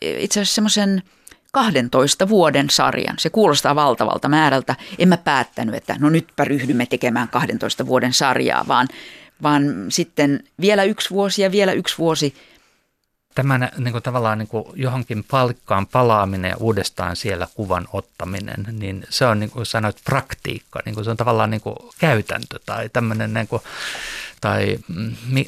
itse 0.00 0.40
asiassa 0.40 0.54
semmoisen– 0.54 1.02
12 1.52 2.28
vuoden 2.28 2.70
sarjan. 2.70 3.16
Se 3.18 3.30
kuulostaa 3.30 3.74
valtavalta 3.74 4.28
määrältä. 4.28 4.76
En 4.98 5.08
mä 5.08 5.16
päättänyt, 5.16 5.74
että 5.74 5.96
no 5.98 6.10
nytpä 6.10 6.44
ryhdymme 6.44 6.86
tekemään 6.86 7.28
12 7.28 7.86
vuoden 7.86 8.12
sarjaa, 8.12 8.64
vaan, 8.68 8.88
vaan 9.42 9.62
sitten 9.88 10.44
vielä 10.60 10.84
yksi 10.84 11.10
vuosi 11.10 11.42
ja 11.42 11.52
vielä 11.52 11.72
yksi 11.72 11.98
vuosi. 11.98 12.34
Tämä 13.34 13.70
niin 13.78 13.92
kuin 13.92 14.02
tavallaan 14.02 14.38
niin 14.38 14.48
kuin 14.48 14.64
johonkin 14.74 15.24
palkkaan 15.30 15.86
palaaminen 15.86 16.48
ja 16.48 16.56
uudestaan 16.56 17.16
siellä 17.16 17.48
kuvan 17.54 17.88
ottaminen, 17.92 18.66
niin 18.72 19.06
se 19.10 19.26
on 19.26 19.40
niin 19.40 19.50
kuin 19.50 19.66
sanoit 19.66 20.00
praktiikka, 20.04 20.80
niin 20.84 20.94
kuin 20.94 21.04
se 21.04 21.10
on 21.10 21.16
tavallaan 21.16 21.50
niin 21.50 21.60
kuin 21.60 21.76
käytäntö 21.98 22.58
tai 22.66 22.88
tämmöinen 22.88 23.34
niin 23.34 23.48
kuin, 23.48 23.62
tai 24.40 24.78
mi, 25.26 25.46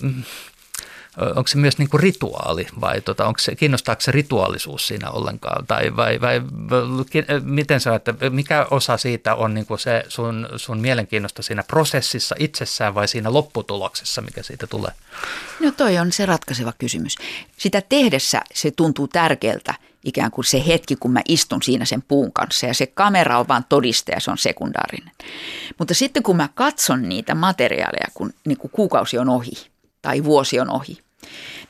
onko 1.16 1.46
se 1.46 1.58
myös 1.58 1.78
niin 1.78 1.88
kuin 1.88 2.00
rituaali 2.00 2.66
vai 2.80 3.00
tota, 3.00 3.26
onko 3.26 3.38
se, 3.38 3.54
kiinnostaako 3.54 4.00
se 4.00 4.12
rituaalisuus 4.12 4.86
siinä 4.86 5.10
ollenkaan? 5.10 5.66
Tai 5.66 5.96
vai, 5.96 6.20
vai 6.20 6.42
miten 7.42 7.80
sä, 7.80 7.94
että 7.94 8.14
mikä 8.30 8.66
osa 8.70 8.96
siitä 8.96 9.34
on 9.34 9.54
niin 9.54 9.66
kuin 9.66 9.78
se 9.78 10.04
sun, 10.08 10.48
sun 10.56 10.80
mielenkiinnosta 10.80 11.42
siinä 11.42 11.62
prosessissa 11.62 12.34
itsessään 12.38 12.94
vai 12.94 13.08
siinä 13.08 13.32
lopputuloksessa, 13.32 14.22
mikä 14.22 14.42
siitä 14.42 14.66
tulee? 14.66 14.92
No 15.60 15.70
toi 15.70 15.98
on 15.98 16.12
se 16.12 16.26
ratkaiseva 16.26 16.72
kysymys. 16.78 17.16
Sitä 17.56 17.82
tehdessä 17.88 18.40
se 18.54 18.70
tuntuu 18.70 19.08
tärkeältä 19.08 19.74
ikään 20.04 20.30
kuin 20.30 20.44
se 20.44 20.66
hetki, 20.66 20.96
kun 20.96 21.12
mä 21.12 21.20
istun 21.28 21.62
siinä 21.62 21.84
sen 21.84 22.02
puun 22.02 22.32
kanssa 22.32 22.66
ja 22.66 22.74
se 22.74 22.86
kamera 22.86 23.38
on 23.38 23.48
vain 23.48 23.64
todistaja, 23.68 24.20
se 24.20 24.30
on 24.30 24.38
sekundaarinen. 24.38 25.12
Mutta 25.78 25.94
sitten 25.94 26.22
kun 26.22 26.36
mä 26.36 26.48
katson 26.54 27.08
niitä 27.08 27.34
materiaaleja, 27.34 28.06
kun 28.14 28.32
niin 28.46 28.58
kuin 28.58 28.70
kuukausi 28.70 29.18
on 29.18 29.28
ohi– 29.28 29.52
tai 30.02 30.24
vuosi 30.24 30.60
on 30.60 30.70
ohi. 30.70 30.98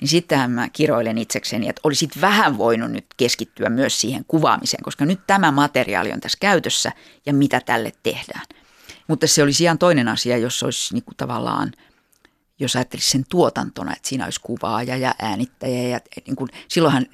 Niin 0.00 0.08
sittenhän 0.08 0.50
mä 0.50 0.68
kiroilen 0.68 1.18
itsekseni, 1.18 1.68
että 1.68 1.80
olisit 1.84 2.20
vähän 2.20 2.58
voinut 2.58 2.90
nyt 2.90 3.06
keskittyä 3.16 3.68
myös 3.70 4.00
siihen 4.00 4.24
kuvaamiseen, 4.28 4.82
koska 4.82 5.04
nyt 5.04 5.20
tämä 5.26 5.52
materiaali 5.52 6.12
on 6.12 6.20
tässä 6.20 6.38
käytössä 6.40 6.92
ja 7.26 7.32
mitä 7.32 7.60
tälle 7.60 7.92
tehdään. 8.02 8.46
Mutta 9.08 9.26
se 9.26 9.42
olisi 9.42 9.64
ihan 9.64 9.78
toinen 9.78 10.08
asia, 10.08 10.36
jos 10.36 10.62
olisi 10.62 10.94
niin 10.94 11.04
kuin 11.04 11.16
tavallaan, 11.16 11.72
jos 12.58 12.76
ajattelisi 12.76 13.10
sen 13.10 13.24
tuotantona, 13.28 13.92
että 13.92 14.08
siinä 14.08 14.24
olisi 14.24 14.40
kuvaaja 14.40 14.96
ja 14.96 15.14
äänittäjä. 15.18 15.88
Ja 15.88 16.00
niin 16.26 16.36
kuin, 16.36 16.48
silloinhan 16.68 17.06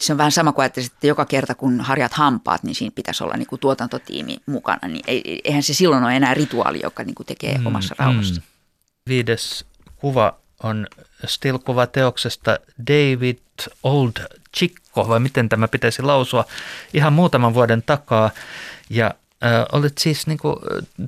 se 0.00 0.12
on 0.12 0.18
vähän 0.18 0.32
sama 0.32 0.52
kuin 0.52 0.62
ajattelisit, 0.62 0.92
että 0.92 1.06
joka 1.06 1.24
kerta 1.24 1.54
kun 1.54 1.80
harjat 1.80 2.12
hampaat, 2.12 2.62
niin 2.62 2.74
siinä 2.74 2.92
pitäisi 2.94 3.24
olla 3.24 3.36
niin 3.36 3.46
kuin 3.46 3.60
tuotantotiimi 3.60 4.36
mukana. 4.46 4.88
Niin 4.88 5.04
eihän 5.44 5.62
se 5.62 5.74
silloin 5.74 6.04
ole 6.04 6.16
enää 6.16 6.34
rituaali, 6.34 6.80
joka 6.82 7.04
niin 7.04 7.14
kuin 7.14 7.26
tekee 7.26 7.58
mm, 7.58 7.66
omassa 7.66 7.94
rauhassa. 7.98 8.40
Mm. 8.40 8.46
Viides 9.08 9.64
kuva 9.96 10.36
on 10.62 10.86
still-kuva 11.26 11.86
teoksesta 11.86 12.58
David 12.86 13.38
Old 13.82 14.12
Chico, 14.56 15.08
vai 15.08 15.20
miten 15.20 15.48
tämä 15.48 15.68
pitäisi 15.68 16.02
lausua, 16.02 16.44
ihan 16.94 17.12
muutaman 17.12 17.54
vuoden 17.54 17.82
takaa. 17.82 18.30
Ja 18.90 19.14
äh, 19.44 19.64
olet 19.72 19.98
siis 19.98 20.26
niin 20.26 20.38
kuin, 20.38 20.56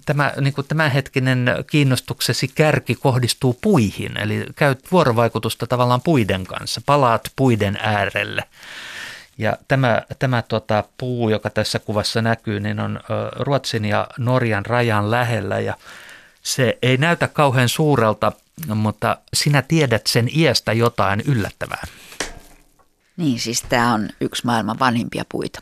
tämä, 0.07 0.33
niin 0.41 0.55
kuin 0.55 0.67
tämänhetkinen 0.67 1.47
kiinnostuksesi 1.71 2.49
kärki 2.49 2.95
kohdistuu 2.95 3.59
puihin, 3.61 4.17
eli 4.17 4.47
käyt 4.57 4.93
vuorovaikutusta 4.93 5.67
tavallaan 5.67 6.03
puiden 6.03 6.47
kanssa, 6.47 6.81
palaat 6.87 7.33
puiden 7.37 7.79
äärelle. 7.83 8.45
Ja 9.39 9.57
tämä, 9.69 10.03
tämä 10.19 10.43
tota, 10.43 10.85
puu, 10.99 11.29
joka 11.29 11.51
tässä 11.51 11.79
kuvassa 11.79 12.23
näkyy, 12.23 12.61
niin 12.61 12.81
on 12.81 13.01
Ruotsin 13.39 13.85
ja 13.85 14.07
Norjan 14.19 14.67
rajan 14.67 15.11
lähellä 15.11 15.61
ja 15.61 15.75
se 16.43 16.79
ei 16.83 16.97
näytä 16.97 17.29
kauhean 17.29 17.69
suurelta– 17.69 18.33
mutta 18.75 19.19
sinä 19.35 19.63
tiedät 19.63 20.07
sen 20.07 20.29
iästä 20.37 20.73
jotain 20.73 21.23
yllättävää. 21.27 21.87
Niin, 23.17 23.41
siis 23.41 23.63
tämä 23.63 23.95
on 23.95 24.09
yksi 24.21 24.47
maailman 24.47 24.79
vanhimpia 24.79 25.25
puita. 25.29 25.61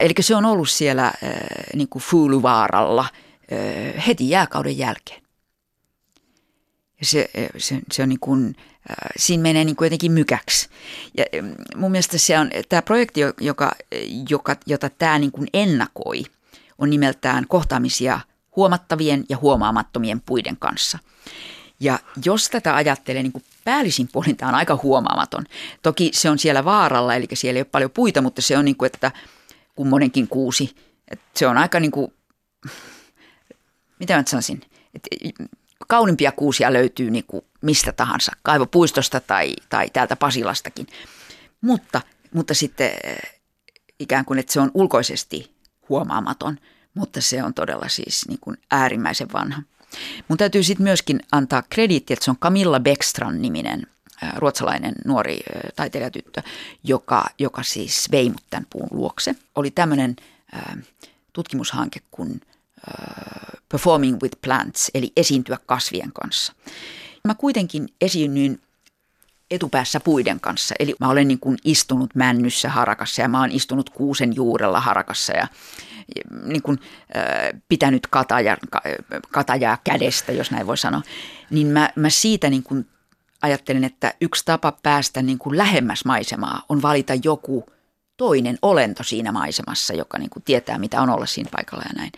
Eli 0.00 0.14
se 0.20 0.36
on 0.36 0.44
ollut 0.44 0.70
siellä 0.70 1.06
äh, 1.06 1.12
niin 1.74 1.88
kuin 1.88 2.02
Fuluvaaralla– 2.02 3.06
heti 4.06 4.30
jääkauden 4.30 4.78
jälkeen. 4.78 5.22
Ja 7.00 7.06
se, 7.06 7.30
se, 7.58 7.78
se 7.92 8.02
on 8.02 8.08
niin 8.08 8.20
kuin, 8.20 8.56
siinä 9.16 9.42
menee 9.42 9.64
niin 9.64 9.76
kuin 9.76 9.86
jotenkin 9.86 10.12
mykäksi. 10.12 10.68
Ja 11.16 11.24
mun 11.76 11.90
mielestä 11.90 12.18
se 12.18 12.38
on, 12.38 12.50
tämä 12.68 12.82
projekti, 12.82 13.20
joka, 13.40 13.72
joka, 14.30 14.56
jota 14.66 14.90
tämä 14.90 15.18
niin 15.18 15.32
kuin 15.32 15.48
ennakoi, 15.54 16.22
on 16.78 16.90
nimeltään 16.90 17.46
kohtaamisia 17.48 18.20
huomattavien 18.56 19.24
ja 19.28 19.36
huomaamattomien 19.36 20.20
puiden 20.20 20.56
kanssa. 20.56 20.98
Ja 21.80 21.98
jos 22.24 22.50
tätä 22.50 22.76
ajattelee 22.76 23.22
niin 23.22 23.32
kuin 23.32 23.44
päällisin 23.64 24.08
puolin, 24.12 24.36
tämä 24.36 24.48
on 24.48 24.54
aika 24.54 24.80
huomaamaton. 24.82 25.44
Toki 25.82 26.10
se 26.14 26.30
on 26.30 26.38
siellä 26.38 26.64
vaaralla, 26.64 27.14
eli 27.14 27.26
siellä 27.34 27.58
ei 27.58 27.60
ole 27.60 27.68
paljon 27.72 27.90
puita, 27.90 28.22
mutta 28.22 28.42
se 28.42 28.58
on 28.58 28.64
niin 28.64 28.76
kuin, 28.76 28.86
että 28.86 29.12
kummonenkin 29.74 30.28
kuusi. 30.28 30.76
Että 31.08 31.26
se 31.34 31.46
on 31.46 31.58
aika 31.58 31.80
niin 31.80 31.90
kuin 31.90 32.12
mitä 33.98 34.16
mä 34.16 34.22
sanoisin, 34.26 34.60
että 34.94 35.08
kauniimpia 35.88 36.32
kuusia 36.32 36.72
löytyy 36.72 37.10
niin 37.10 37.24
kuin 37.26 37.44
mistä 37.60 37.92
tahansa, 37.92 38.32
kaivopuistosta 38.42 39.20
tai, 39.20 39.54
tai 39.68 39.90
täältä 39.92 40.16
Pasilastakin. 40.16 40.86
Mutta, 41.60 42.00
mutta 42.34 42.54
sitten 42.54 42.90
eh, 43.04 43.40
ikään 43.98 44.24
kuin, 44.24 44.38
että 44.38 44.52
se 44.52 44.60
on 44.60 44.70
ulkoisesti 44.74 45.56
huomaamaton, 45.88 46.58
mutta 46.94 47.20
se 47.20 47.42
on 47.42 47.54
todella 47.54 47.88
siis 47.88 48.28
niin 48.28 48.38
kuin 48.40 48.56
äärimmäisen 48.70 49.28
vanha. 49.32 49.62
Mun 50.28 50.38
täytyy 50.38 50.62
sitten 50.62 50.84
myöskin 50.84 51.20
antaa 51.32 51.62
krediitti, 51.70 52.12
että 52.12 52.24
se 52.24 52.30
on 52.30 52.38
Camilla 52.38 52.80
Beckstrand 52.80 53.40
niminen 53.40 53.86
ruotsalainen 54.36 54.94
nuori 55.04 55.40
taiteilijatyttö, 55.76 56.42
joka, 56.84 57.24
joka 57.38 57.62
siis 57.62 58.08
vei 58.12 58.30
mut 58.30 58.42
tämän 58.50 58.66
puun 58.70 58.88
luokse. 58.90 59.34
Oli 59.54 59.70
tämmöinen 59.70 60.16
tutkimushanke 61.32 62.00
kuin 62.10 62.40
Performing 63.68 64.18
with 64.22 64.38
Plants, 64.40 64.90
eli 64.94 65.12
esiintyä 65.16 65.58
kasvien 65.66 66.12
kanssa. 66.12 66.52
Mä 67.24 67.34
kuitenkin 67.34 67.88
esiinnyin 68.00 68.60
etupäässä 69.50 70.00
puiden 70.00 70.40
kanssa. 70.40 70.74
Eli 70.78 70.94
mä 71.00 71.08
olen 71.08 71.28
niin 71.28 71.40
kuin 71.40 71.56
istunut 71.64 72.14
männyssä 72.14 72.68
harakassa 72.68 73.22
ja 73.22 73.28
mä 73.28 73.40
oon 73.40 73.52
istunut 73.52 73.90
kuusen 73.90 74.36
juurella 74.36 74.80
harakassa 74.80 75.32
ja 75.32 75.48
niin 76.44 76.62
kuin, 76.62 76.78
äh, 77.16 77.62
pitänyt 77.68 78.06
kataja, 78.06 78.56
katajaa 79.30 79.78
kädestä, 79.84 80.32
jos 80.32 80.50
näin 80.50 80.66
voi 80.66 80.76
sanoa. 80.76 81.02
Niin 81.50 81.66
mä, 81.66 81.90
mä 81.96 82.10
siitä 82.10 82.50
niin 82.50 82.62
kuin 82.62 82.88
ajattelen, 83.42 83.84
että 83.84 84.14
yksi 84.20 84.42
tapa 84.44 84.72
päästä 84.82 85.22
niin 85.22 85.38
kuin 85.38 85.58
lähemmäs 85.58 86.04
maisemaa 86.04 86.62
on 86.68 86.82
valita 86.82 87.12
joku 87.22 87.66
toinen 88.16 88.58
olento 88.62 89.02
siinä 89.02 89.32
maisemassa, 89.32 89.94
joka 89.94 90.18
niin 90.18 90.30
kuin 90.30 90.42
tietää, 90.42 90.78
mitä 90.78 91.02
on 91.02 91.10
olla 91.10 91.26
siinä 91.26 91.50
paikalla 91.52 91.84
ja 91.88 91.94
näin. 91.96 92.12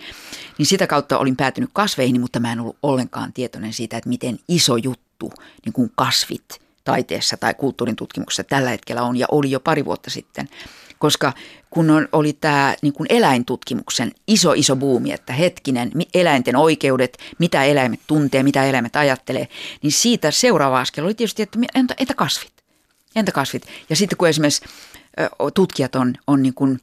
Niin 0.59 0.67
sitä 0.67 0.87
kautta 0.87 1.19
olin 1.19 1.37
päätynyt 1.37 1.71
kasveihin, 1.73 2.21
mutta 2.21 2.41
mä 2.41 2.53
en 2.53 2.61
ollut 2.61 2.79
ollenkaan 2.83 3.33
tietoinen 3.33 3.73
siitä, 3.73 3.97
että 3.97 4.09
miten 4.09 4.39
iso 4.49 4.77
juttu 4.77 5.33
niin 5.65 5.73
kuin 5.73 5.93
kasvit– 5.97 6.45
taiteessa 6.89 7.37
tai 7.37 7.55
kulttuurin 7.55 7.97
tutkimuksessa 7.97 8.45
tällä 8.45 8.71
hetkellä 8.71 9.03
on 9.03 9.17
ja 9.17 9.27
oli 9.31 9.51
jo 9.51 9.61
pari 9.61 9.85
vuotta 9.85 10.11
sitten. 10.11 10.49
Koska 10.99 11.33
kun 11.71 11.91
on, 11.91 12.09
oli 12.13 12.33
tämä 12.33 12.75
niin 12.83 12.95
eläintutkimuksen 13.09 14.13
iso 14.27 14.53
iso 14.53 14.77
buumi, 14.77 15.13
että 15.13 15.33
hetkinen, 15.33 15.93
eläinten 16.15 16.57
oikeudet, 16.57 17.19
mitä 17.39 17.65
eläimet 17.65 18.01
tuntee, 18.07 18.43
mitä 18.43 18.65
eläimet 18.65 18.97
ajattelee, 18.97 19.49
niin 19.83 19.93
siitä 19.93 20.31
seuraava 20.31 20.81
askel 20.81 21.05
oli 21.05 21.15
tietysti, 21.15 21.43
että 21.43 21.59
entä, 21.75 21.95
entä 21.99 22.15
kasvit? 22.15 22.53
Entä 23.17 23.33
kasvit? 23.33 23.67
Ja 23.91 23.97
sitten 23.97 24.19
kun 24.19 24.29
esimerkiksi 24.29 24.65
tutkijat 25.55 25.97
on, 25.97 26.15
on 26.27 26.43
niin 26.43 26.55
kuin 26.55 26.81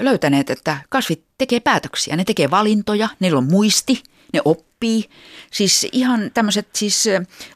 löytäneet, 0.00 0.50
että 0.50 0.78
kasvit 0.88 1.24
tekee 1.38 1.60
päätöksiä, 1.60 2.16
ne 2.16 2.24
tekee 2.24 2.50
valintoja, 2.50 3.08
neillä 3.20 3.38
on 3.38 3.50
muisti, 3.50 4.02
ne 4.32 4.40
oppii. 4.44 5.04
Siis 5.52 5.86
ihan 5.92 6.30
tämmöiset 6.34 6.68
siis 6.72 7.04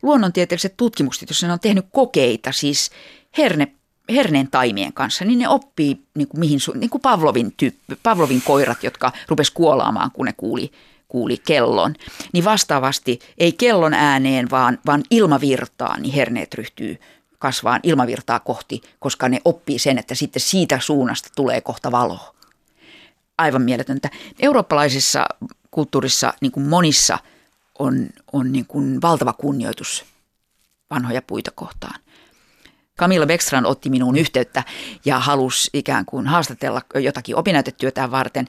luonnontieteelliset 0.03 0.77
tutkimukset, 0.77 1.31
jos 1.31 1.43
ne 1.43 1.53
on 1.53 1.61
tehnyt 1.61 1.87
kokeita, 1.93 2.53
siis 2.53 2.91
herne 3.39 3.69
herneen 4.13 4.51
taimien 4.51 4.93
kanssa, 4.93 5.25
niin 5.25 5.39
ne 5.39 5.49
oppii 5.49 6.03
niin 6.15 6.29
kuin 6.29 6.41
mihin, 6.41 6.61
niin 6.75 6.91
kuin 6.91 7.03
Pavlovin, 7.03 7.55
tyyppi, 7.57 7.97
Pavlovin 8.03 8.43
koirat, 8.43 8.85
jotka 8.85 9.13
rupes 9.29 9.51
kuolaamaan, 9.51 10.11
kun 10.11 10.27
ne 10.27 10.33
kuuli, 10.33 10.73
kuuli 11.09 11.37
kellon. 11.47 11.95
Niin 12.33 12.45
vastaavasti 12.45 13.19
ei 13.39 13.53
kellon 13.53 13.95
ääneen, 13.95 14.51
vaan, 14.51 14.79
vaan 14.87 15.03
ilmavirtaan, 15.11 16.03
niin 16.03 16.15
herneet 16.15 16.55
ryhtyy 16.55 16.99
kasvaan 17.39 17.80
ilmavirtaa 17.82 18.41
kohti, 18.41 18.82
koska 18.99 19.28
ne 19.28 19.41
oppii 19.45 19.78
sen, 19.78 19.99
että 19.99 20.14
sitten 20.14 20.43
siitä 20.43 20.80
suunnasta 20.82 21.28
tulee 21.36 21.61
kohta 21.61 21.93
valo. 21.93 22.34
Aivan 23.39 23.62
mieletöntä. 23.62 24.11
Eurooppalaisissa 24.41 25.26
kulttuurissa 25.70 26.34
niin 26.41 26.53
kuin 26.53 26.68
monissa 26.68 27.18
on, 27.78 28.09
on 28.32 28.53
niin 28.53 28.66
kuin 28.66 29.03
valtava 29.03 29.32
kunnioitus 29.32 30.05
vanhoja 30.91 31.22
puita 31.22 31.51
kohtaan. 31.51 32.01
Camilla 32.99 33.27
Beckstrand 33.27 33.67
otti 33.67 33.91
minuun 33.91 34.17
yhteyttä 34.17 34.63
ja 35.05 35.19
halusi 35.19 35.71
ikään 35.73 36.05
kuin 36.05 36.27
haastatella 36.27 36.83
jotakin 36.95 37.37
opinnäytetyötään 37.37 38.11
varten 38.11 38.47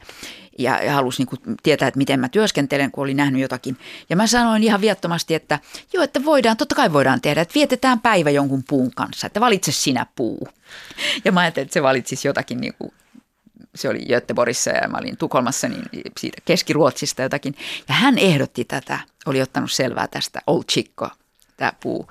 ja, 0.60 0.84
ja 0.84 0.94
halusi 0.94 1.22
niin 1.22 1.28
kuin 1.28 1.58
tietää, 1.64 1.88
että 1.88 1.98
miten 1.98 2.20
mä 2.20 2.30
työskentelen, 2.30 2.92
kun 2.92 3.04
oli 3.04 3.14
nähnyt 3.14 3.42
jotakin. 3.42 3.78
Ja 4.10 4.16
mä 4.16 4.28
sanoin 4.28 4.64
ihan 4.64 4.82
viattomasti, 4.82 5.36
että 5.36 5.60
joo, 5.94 6.04
että 6.04 6.26
voidaan, 6.26 6.58
totta 6.58 6.76
kai 6.76 6.94
voidaan 6.94 7.22
tehdä, 7.22 7.42
että 7.42 7.56
vietetään 7.56 8.00
päivä 8.00 8.30
jonkun 8.30 8.64
puun 8.70 8.92
kanssa, 8.96 9.28
että 9.28 9.40
valitse 9.40 9.72
sinä 9.72 10.06
puu. 10.16 10.48
Ja 11.26 11.32
mä 11.32 11.40
ajattelin, 11.40 11.66
että 11.66 11.74
se 11.74 11.84
valitsisi 11.84 12.28
jotakin 12.28 12.62
niin 12.62 12.74
kuin 12.80 12.92
se 13.76 13.90
oli 13.90 14.06
Göteborgissa 14.06 14.70
ja 14.70 14.88
mä 14.88 14.98
olin 14.98 15.18
Tukholmassa, 15.18 15.68
niin 15.68 15.84
siitä 16.18 16.42
Keski-Ruotsista 16.46 17.22
jotakin. 17.22 17.56
Ja 17.88 17.96
hän 17.96 18.18
ehdotti 18.18 18.66
tätä, 18.66 19.00
oli 19.26 19.42
ottanut 19.42 19.72
selvää 19.72 20.08
tästä 20.08 20.42
Old 20.48 20.64
Chico, 20.72 21.10
tämä 21.60 21.74
puu. 21.80 22.08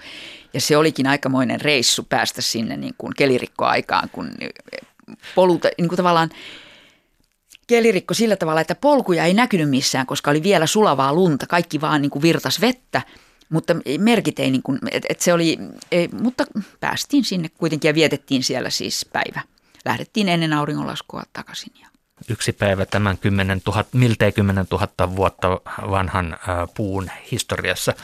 Ja 0.55 0.61
se 0.61 0.77
olikin 0.77 1.07
aikamoinen 1.07 1.61
reissu 1.61 2.07
päästä 2.09 2.43
sinne 2.43 2.77
niin 2.77 2.95
kuin 2.99 3.13
kelirikkoaikaan, 3.17 4.09
kun 4.13 4.31
poluta, 5.35 5.69
niin 5.79 5.89
kuin 5.89 5.97
tavallaan 5.97 6.31
kelirikko 7.67 8.15
sillä 8.15 8.37
tavalla, 8.37 8.61
että 8.61 8.75
polkuja 8.75 9.25
ei 9.25 9.35
näkynyt 9.35 9.71
missään, 9.71 10.07
koska 10.07 10.31
oli 10.31 10.43
vielä 10.43 10.67
sulavaa 10.67 11.13
lunta, 11.13 11.47
kaikki 11.47 11.81
vaan 11.81 12.03
niin 12.03 12.11
kuin 12.11 12.23
virtas 12.23 12.61
vettä, 12.61 13.03
mutta 13.49 13.77
merkit 13.99 14.39
ei 14.39 14.51
niin 14.51 14.63
kuin, 14.63 14.79
et, 14.91 15.07
et 15.09 15.21
se 15.21 15.33
oli, 15.33 15.59
ei, 15.93 16.09
mutta 16.09 16.45
päästiin 16.81 17.25
sinne 17.25 17.49
kuitenkin 17.49 17.89
ja 17.89 17.95
vietettiin 17.95 18.43
siellä 18.43 18.71
siis 18.71 19.07
päivä. 19.13 19.41
Lähdettiin 19.85 20.29
ennen 20.29 20.53
auringonlaskua 20.53 21.23
takaisin. 21.33 21.73
Ja. 21.81 21.89
Yksi 22.29 22.53
päivä 22.53 22.87
tämän 22.87 23.19
10 23.19 23.61
000, 23.67 23.85
miltei 23.93 24.33
10 24.33 24.67
000 24.71 25.17
vuotta 25.17 25.49
vanhan 25.91 26.39
puun 26.77 27.11
historiassa. 27.31 27.95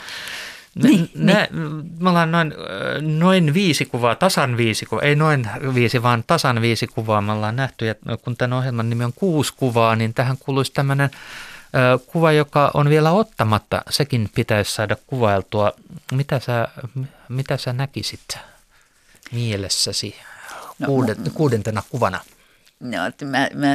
Niin, 0.75 1.11
nä, 1.15 1.49
niin. 1.53 1.93
Me 2.01 2.09
ollaan 2.09 2.33
noin, 2.33 2.55
noin 3.01 3.55
viisi 3.55 3.85
kuvaa, 3.85 4.15
tasan 4.15 4.57
viisi 4.57 4.87
kuvaa, 4.87 5.03
ei 5.03 5.17
noin 5.17 5.49
viisi, 5.75 6.03
vaan 6.03 6.25
tasan 6.27 6.61
viisi 6.61 6.87
kuvaa 6.87 7.21
me 7.21 7.33
ollaan 7.33 7.57
nähty. 7.57 7.87
Ja 7.87 7.95
kun 8.23 8.37
tämän 8.37 8.59
ohjelman 8.59 8.91
nimi 8.91 9.05
on 9.05 9.13
kuusi 9.13 9.53
kuvaa, 9.57 9.97
niin 9.97 10.15
tähän 10.15 10.37
kuuluisi 10.39 10.73
tämmöinen 10.73 11.11
kuva, 12.07 12.33
joka 12.33 12.71
on 12.75 12.89
vielä 12.89 13.13
ottamatta. 13.13 13.83
Sekin 13.91 14.31
pitäisi 14.35 14.75
saada 14.75 14.97
kuvailtua. 15.07 15.73
Mitä 16.13 16.41
sä, 16.41 16.69
mitä 17.29 17.57
sä 17.57 17.73
näkisit 17.73 18.39
mielessäsi 19.33 20.17
no, 20.79 20.87
kuudet, 20.87 21.19
no, 21.19 21.31
kuudentena 21.35 21.83
kuvana? 21.91 22.21
No, 22.81 22.99
mä, 23.25 23.49
mä 23.55 23.75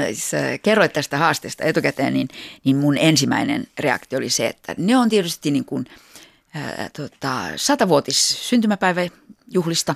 kerroit 0.62 0.94
tästä 0.94 1.18
haasteesta 1.18 1.64
etukäteen, 1.64 2.14
niin, 2.14 2.28
niin 2.64 2.76
mun 2.76 2.98
ensimmäinen 2.98 3.68
reaktio 3.80 4.20
oli 4.20 4.30
se, 4.30 4.48
että 4.48 4.76
ne 4.78 4.98
on 4.98 5.10
tietysti 5.10 5.52
niin 5.52 5.66
kuin– 5.66 5.86
tota, 6.98 7.44
satavuotis 7.56 8.50
syntymäpäiväjuhlista. 8.50 9.96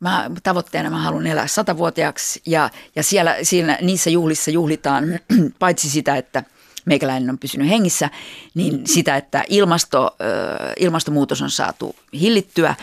Mä, 0.00 0.30
tavoitteena 0.42 0.90
mä 0.90 1.02
haluan 1.02 1.26
elää 1.26 1.46
satavuotiaaksi 1.46 2.42
ja, 2.46 2.70
ja 2.96 3.02
siellä, 3.02 3.36
siinä, 3.42 3.78
niissä 3.80 4.10
juhlissa 4.10 4.50
juhlitaan 4.50 5.04
paitsi 5.58 5.90
sitä, 5.90 6.16
että 6.16 6.44
meikäläinen 6.84 7.30
on 7.30 7.38
pysynyt 7.38 7.68
hengissä, 7.68 8.10
niin 8.54 8.86
sitä, 8.86 9.16
että 9.16 9.44
ilmasto, 9.48 10.16
ilmastonmuutos 10.76 11.42
on 11.42 11.50
saatu 11.50 11.96
hillittyä 12.12 12.74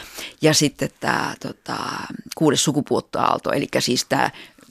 ja 0.42 0.54
sitten 0.54 0.90
tämä 1.00 1.36
tota, 1.42 1.78
kuudes 2.36 2.64
sukupuuttoaalto, 2.64 3.52
eli 3.52 3.68
siis 3.80 4.06
tämä, 4.06 4.30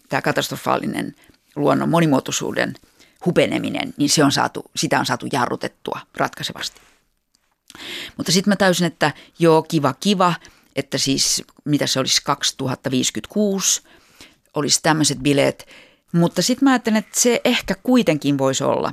tämä 0.08 0.22
katastrofaalinen 0.22 1.14
luonnon 1.56 1.88
monimuotoisuuden 1.88 2.74
hupeneminen, 3.26 3.94
niin 3.96 4.10
se 4.10 4.24
on 4.24 4.32
saatu, 4.32 4.70
sitä 4.76 4.98
on 4.98 5.06
saatu 5.06 5.26
jarrutettua 5.32 6.00
ratkaisevasti. 6.16 6.80
Mutta 8.16 8.32
sitten 8.32 8.50
mä 8.50 8.56
täysin, 8.56 8.86
että 8.86 9.12
joo, 9.38 9.62
kiva, 9.62 9.94
kiva, 10.00 10.34
että 10.76 10.98
siis 10.98 11.44
mitä 11.64 11.86
se 11.86 12.00
olisi 12.00 12.20
2056, 12.24 13.82
olisi 14.54 14.80
tämmöiset 14.82 15.18
bileet. 15.18 15.68
Mutta 16.12 16.42
sitten 16.42 16.64
mä 16.64 16.70
ajattelen, 16.70 16.98
että 16.98 17.20
se 17.20 17.40
ehkä 17.44 17.74
kuitenkin 17.82 18.38
voisi 18.38 18.64
olla, 18.64 18.92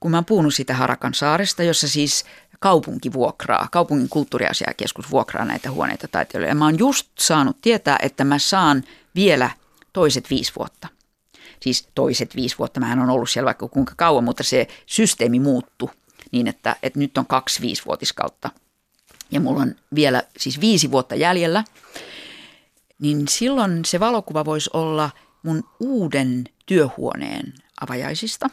kun 0.00 0.10
mä 0.10 0.16
oon 0.16 0.24
puhunut 0.24 0.54
siitä 0.54 0.74
Harakan 0.74 1.14
saaresta, 1.14 1.62
jossa 1.62 1.88
siis 1.88 2.24
kaupunki 2.60 3.12
vuokraa, 3.12 3.68
kaupungin 3.72 4.08
kulttuuriasiakeskus 4.08 5.10
vuokraa 5.10 5.44
näitä 5.44 5.70
huoneita 5.70 6.08
taiteilijoille. 6.08 6.50
Ja 6.50 6.54
mä 6.54 6.64
oon 6.64 6.78
just 6.78 7.08
saanut 7.18 7.56
tietää, 7.62 7.98
että 8.02 8.24
mä 8.24 8.38
saan 8.38 8.84
vielä 9.14 9.50
toiset 9.92 10.30
viisi 10.30 10.52
vuotta. 10.58 10.88
Siis 11.60 11.88
toiset 11.94 12.36
viisi 12.36 12.58
vuotta, 12.58 12.80
mähän 12.80 12.98
on 12.98 13.10
ollut 13.10 13.30
siellä 13.30 13.46
vaikka 13.46 13.68
kuinka 13.68 13.92
kauan, 13.96 14.24
mutta 14.24 14.42
se 14.42 14.68
systeemi 14.86 15.40
muuttui 15.40 15.90
niin, 16.36 16.48
että, 16.48 16.76
että 16.82 16.98
nyt 16.98 17.18
on 17.18 17.26
kaksi 17.26 17.60
viisivuotiskautta 17.60 18.50
ja 19.30 19.40
mulla 19.40 19.62
on 19.62 19.74
vielä 19.94 20.22
siis 20.38 20.60
viisi 20.60 20.90
vuotta 20.90 21.14
jäljellä, 21.14 21.64
niin 22.98 23.28
silloin 23.28 23.84
se 23.84 24.00
valokuva 24.00 24.44
voisi 24.44 24.70
olla 24.72 25.10
mun 25.42 25.64
uuden 25.80 26.44
työhuoneen 26.66 27.54
avajaisista. 27.80 28.50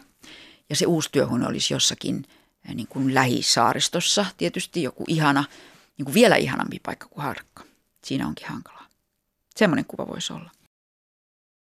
Ja 0.70 0.76
se 0.76 0.86
uusi 0.86 1.10
työhuone 1.12 1.48
olisi 1.48 1.74
jossakin 1.74 2.26
eh, 2.70 2.76
niin 2.76 2.88
kuin 2.88 3.14
lähisaaristossa, 3.14 4.26
tietysti 4.38 4.84
joku 4.84 5.04
ihana, 5.08 5.44
niin 5.98 6.06
kuin 6.06 6.14
vielä 6.14 6.36
ihanampi 6.36 6.80
paikka 6.80 7.08
kuin 7.08 7.24
Harkka. 7.24 7.64
Siinä 8.04 8.28
onkin 8.28 8.48
hankalaa. 8.48 8.88
Semmoinen 9.56 9.86
kuva 9.86 10.08
voisi 10.08 10.34
olla. 10.34 10.52